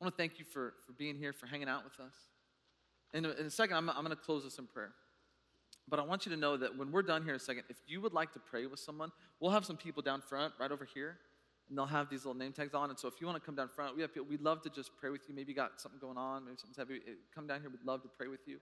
I 0.00 0.04
want 0.04 0.16
to 0.16 0.22
thank 0.22 0.38
you 0.38 0.44
for, 0.44 0.74
for 0.86 0.92
being 0.92 1.16
here, 1.16 1.32
for 1.32 1.46
hanging 1.46 1.68
out 1.68 1.84
with 1.84 1.98
us. 2.00 2.14
In 3.14 3.24
a, 3.24 3.30
in 3.30 3.46
a 3.46 3.50
second, 3.50 3.76
I'm, 3.76 3.88
I'm 3.88 4.04
going 4.04 4.10
to 4.10 4.16
close 4.16 4.44
this 4.44 4.58
in 4.58 4.66
prayer. 4.66 4.92
But 5.88 5.98
I 5.98 6.02
want 6.02 6.26
you 6.26 6.30
to 6.32 6.36
know 6.36 6.56
that 6.56 6.76
when 6.76 6.92
we're 6.92 7.02
done 7.02 7.22
here 7.22 7.32
in 7.32 7.36
a 7.36 7.40
second, 7.40 7.64
if 7.70 7.78
you 7.86 8.00
would 8.02 8.12
like 8.12 8.32
to 8.34 8.38
pray 8.38 8.66
with 8.66 8.78
someone, 8.78 9.10
we'll 9.40 9.50
have 9.50 9.64
some 9.64 9.76
people 9.76 10.02
down 10.02 10.20
front, 10.20 10.52
right 10.60 10.70
over 10.70 10.84
here, 10.84 11.16
and 11.68 11.76
they'll 11.76 11.86
have 11.86 12.08
these 12.08 12.24
little 12.24 12.38
name 12.38 12.52
tags 12.52 12.74
on. 12.74 12.90
And 12.90 12.98
so 12.98 13.08
if 13.08 13.20
you 13.20 13.26
want 13.26 13.38
to 13.40 13.44
come 13.44 13.54
down 13.54 13.68
front, 13.68 13.94
we 13.96 14.02
have 14.02 14.12
people, 14.12 14.28
we'd 14.28 14.40
love 14.40 14.62
to 14.62 14.70
just 14.70 14.90
pray 14.98 15.10
with 15.10 15.22
you. 15.28 15.34
Maybe 15.34 15.50
you 15.52 15.56
got 15.56 15.80
something 15.80 16.00
going 16.00 16.16
on, 16.16 16.44
maybe 16.44 16.56
something's 16.56 16.76
heavy. 16.76 17.00
eh, 17.06 17.12
Come 17.34 17.46
down 17.46 17.60
here, 17.60 17.70
we'd 17.70 17.84
love 17.84 18.02
to 18.02 18.08
pray 18.08 18.28
with 18.28 18.40
you. 18.46 18.58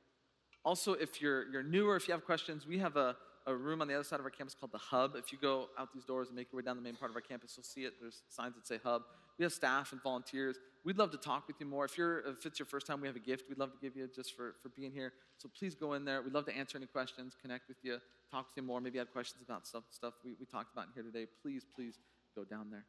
Also, 0.65 0.95
if 0.95 1.23
you're, 1.23 1.49
you're 1.51 1.63
newer, 1.63 1.95
if 1.97 2.09
you 2.09 2.13
have 2.13 2.25
questions, 2.25 2.67
we 2.67 2.79
have 2.79 2.97
a, 2.97 3.17
a 3.47 3.55
room 3.55 3.81
on 3.81 3.87
the 3.87 3.95
other 3.95 4.03
side 4.03 4.19
of 4.19 4.25
our 4.27 4.31
campus 4.31 4.55
called 4.59 4.73
the 4.73 4.79
Hub. 4.79 5.13
If 5.15 5.31
you 5.33 5.39
go 5.41 5.69
out 5.79 5.93
these 5.95 6.05
doors 6.05 6.29
and 6.29 6.37
make 6.37 6.51
your 6.51 6.57
way 6.61 6.65
down 6.65 6.75
the 6.77 6.83
main 6.83 6.97
part 6.97 7.11
of 7.11 7.15
our 7.15 7.21
campus, 7.21 7.55
you'll 7.57 7.63
see 7.65 7.83
it. 7.83 7.95
There's 8.01 8.23
signs 8.29 8.57
that 8.57 8.67
say 8.67 8.81
Hub. 8.83 9.03
We 9.39 9.45
have 9.45 9.53
staff 9.53 9.93
and 9.93 10.03
volunteers. 10.03 10.57
We'd 10.85 10.99
love 10.99 11.13
to 11.13 11.19
talk 11.19 11.47
with 11.47 11.57
you 11.61 11.67
more. 11.67 11.85
If, 11.85 11.97
you're, 11.97 12.21
if 12.27 12.45
it's 12.47 12.59
your 12.59 12.67
first 12.67 12.87
time, 12.87 13.01
we 13.01 13.07
have 13.07 13.17
a 13.17 13.21
gift 13.21 13.45
we'd 13.49 13.59
love 13.59 13.71
to 13.73 13.79
give 13.81 13.95
you 13.97 14.09
just 14.13 14.35
for, 14.35 14.55
for 14.61 14.71
being 14.71 14.91
here. 14.91 15.13
So 15.39 15.49
please 15.57 15.75
go 15.77 15.93
in 15.93 16.05
there. 16.05 16.23
We'd 16.23 16.33
love 16.33 16.47
to 16.47 16.57
answer 16.57 16.79
any 16.79 16.87
questions, 16.87 17.37
connect 17.41 17.69
with 17.69 17.77
you, 17.83 17.99
talk 18.31 18.53
to 18.55 18.61
you 18.61 18.67
more. 18.67 18.81
Maybe 18.81 18.95
you 18.95 19.01
have 19.01 19.13
questions 19.13 19.43
about 19.47 19.67
stuff, 19.67 19.85
stuff 19.91 20.15
we, 20.25 20.35
we 20.41 20.47
talked 20.47 20.73
about 20.73 20.87
here 20.95 21.05
today. 21.05 21.27
Please, 21.43 21.65
please 21.77 21.99
go 22.37 22.45
down 22.45 22.71
there. 22.71 22.85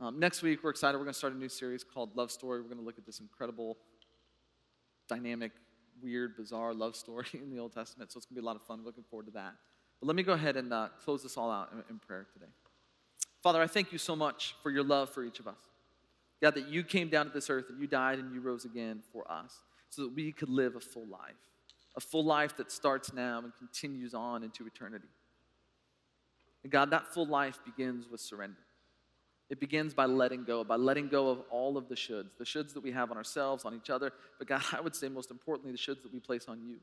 Um, 0.00 0.18
next 0.18 0.42
week, 0.42 0.64
we're 0.64 0.70
excited. 0.70 0.96
We're 0.96 1.04
going 1.04 1.12
to 1.12 1.18
start 1.18 1.34
a 1.34 1.36
new 1.36 1.48
series 1.48 1.84
called 1.84 2.16
Love 2.16 2.30
Story. 2.30 2.60
We're 2.60 2.68
going 2.68 2.78
to 2.78 2.84
look 2.84 2.98
at 2.98 3.04
this 3.04 3.20
incredible, 3.20 3.76
dynamic, 5.08 5.52
weird, 6.02 6.36
bizarre 6.36 6.72
love 6.72 6.96
story 6.96 7.26
in 7.34 7.50
the 7.50 7.58
Old 7.58 7.74
Testament. 7.74 8.10
So 8.10 8.16
it's 8.16 8.26
going 8.26 8.36
to 8.36 8.40
be 8.40 8.44
a 8.44 8.46
lot 8.46 8.56
of 8.56 8.62
fun. 8.62 8.84
Looking 8.84 9.04
forward 9.04 9.26
to 9.26 9.32
that. 9.32 9.54
But 10.00 10.06
let 10.06 10.16
me 10.16 10.22
go 10.22 10.32
ahead 10.32 10.56
and 10.56 10.72
uh, 10.72 10.88
close 11.04 11.22
this 11.22 11.36
all 11.36 11.50
out 11.50 11.70
in, 11.72 11.82
in 11.90 11.98
prayer 11.98 12.26
today. 12.32 12.50
Father, 13.42 13.60
I 13.60 13.66
thank 13.66 13.92
you 13.92 13.98
so 13.98 14.16
much 14.16 14.54
for 14.62 14.70
your 14.70 14.84
love 14.84 15.10
for 15.10 15.24
each 15.24 15.38
of 15.38 15.46
us. 15.46 15.58
God, 16.40 16.54
that 16.54 16.68
you 16.68 16.82
came 16.84 17.08
down 17.08 17.26
to 17.26 17.32
this 17.32 17.50
earth 17.50 17.66
and 17.68 17.80
you 17.80 17.86
died 17.86 18.18
and 18.18 18.32
you 18.32 18.40
rose 18.40 18.64
again 18.64 19.02
for 19.12 19.30
us 19.30 19.60
so 19.90 20.02
that 20.02 20.14
we 20.14 20.32
could 20.32 20.48
live 20.48 20.76
a 20.76 20.80
full 20.80 21.06
life, 21.06 21.34
a 21.96 22.00
full 22.00 22.24
life 22.24 22.56
that 22.56 22.70
starts 22.70 23.12
now 23.12 23.38
and 23.40 23.52
continues 23.58 24.14
on 24.14 24.44
into 24.44 24.66
eternity. 24.66 25.08
And 26.62 26.70
God, 26.70 26.90
that 26.90 27.12
full 27.12 27.26
life 27.26 27.58
begins 27.64 28.08
with 28.08 28.20
surrender. 28.20 28.58
It 29.50 29.60
begins 29.60 29.94
by 29.94 30.04
letting 30.04 30.44
go, 30.44 30.62
by 30.62 30.76
letting 30.76 31.08
go 31.08 31.30
of 31.30 31.40
all 31.50 31.78
of 31.78 31.88
the 31.88 31.94
shoulds, 31.94 32.36
the 32.36 32.44
shoulds 32.44 32.74
that 32.74 32.82
we 32.82 32.92
have 32.92 33.10
on 33.10 33.16
ourselves, 33.16 33.64
on 33.64 33.74
each 33.74 33.88
other, 33.88 34.12
but 34.38 34.46
God, 34.46 34.62
I 34.72 34.80
would 34.80 34.94
say 34.94 35.08
most 35.08 35.30
importantly, 35.30 35.72
the 35.72 35.78
shoulds 35.78 36.02
that 36.02 36.12
we 36.12 36.20
place 36.20 36.46
on 36.48 36.60
you. 36.66 36.78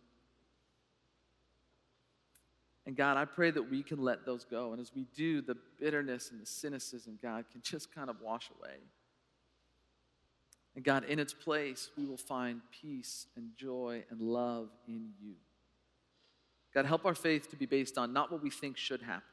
And 2.88 2.96
God, 2.96 3.18
I 3.18 3.26
pray 3.26 3.50
that 3.52 3.70
we 3.70 3.82
can 3.82 4.00
let 4.00 4.26
those 4.26 4.46
go. 4.46 4.72
And 4.72 4.80
as 4.80 4.92
we 4.96 5.06
do, 5.16 5.42
the 5.42 5.58
bitterness 5.80 6.30
and 6.32 6.40
the 6.40 6.46
cynicism, 6.46 7.18
God, 7.22 7.46
can 7.52 7.62
just 7.64 7.94
kind 7.94 8.10
of 8.10 8.18
wash 8.22 8.50
away. 8.60 8.78
And 10.76 10.84
God, 10.84 11.06
in 11.06 11.20
its 11.20 11.34
place, 11.34 11.90
we 11.98 12.06
will 12.06 12.18
find 12.18 12.62
peace 12.82 13.28
and 13.36 13.52
joy 13.56 14.04
and 14.10 14.20
love 14.20 14.70
in 14.88 15.12
you. 15.22 15.36
God, 16.74 16.86
help 16.86 17.06
our 17.06 17.16
faith 17.16 17.50
to 17.52 17.56
be 17.56 17.66
based 17.66 17.98
on 17.98 18.12
not 18.12 18.32
what 18.32 18.44
we 18.44 18.50
think 18.50 18.76
should 18.76 19.02
happen, 19.02 19.24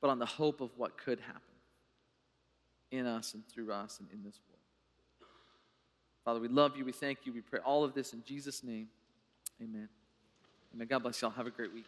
but 0.00 0.08
on 0.08 0.18
the 0.18 0.26
hope 0.26 0.62
of 0.62 0.70
what 0.78 0.96
could 0.96 1.20
happen 1.20 1.49
in 2.90 3.06
us 3.06 3.34
and 3.34 3.46
through 3.48 3.72
us 3.72 4.00
and 4.00 4.08
in 4.12 4.22
this 4.22 4.38
world. 4.48 4.60
Father, 6.24 6.40
we 6.40 6.48
love 6.48 6.76
you. 6.76 6.84
We 6.84 6.92
thank 6.92 7.18
you. 7.24 7.32
We 7.32 7.40
pray 7.40 7.60
all 7.60 7.84
of 7.84 7.94
this 7.94 8.12
in 8.12 8.22
Jesus' 8.24 8.62
name. 8.62 8.88
Amen. 9.62 9.88
Amen. 10.74 10.86
God 10.86 11.02
bless 11.02 11.20
y'all. 11.20 11.30
Have 11.30 11.46
a 11.46 11.50
great 11.50 11.72
week. 11.72 11.86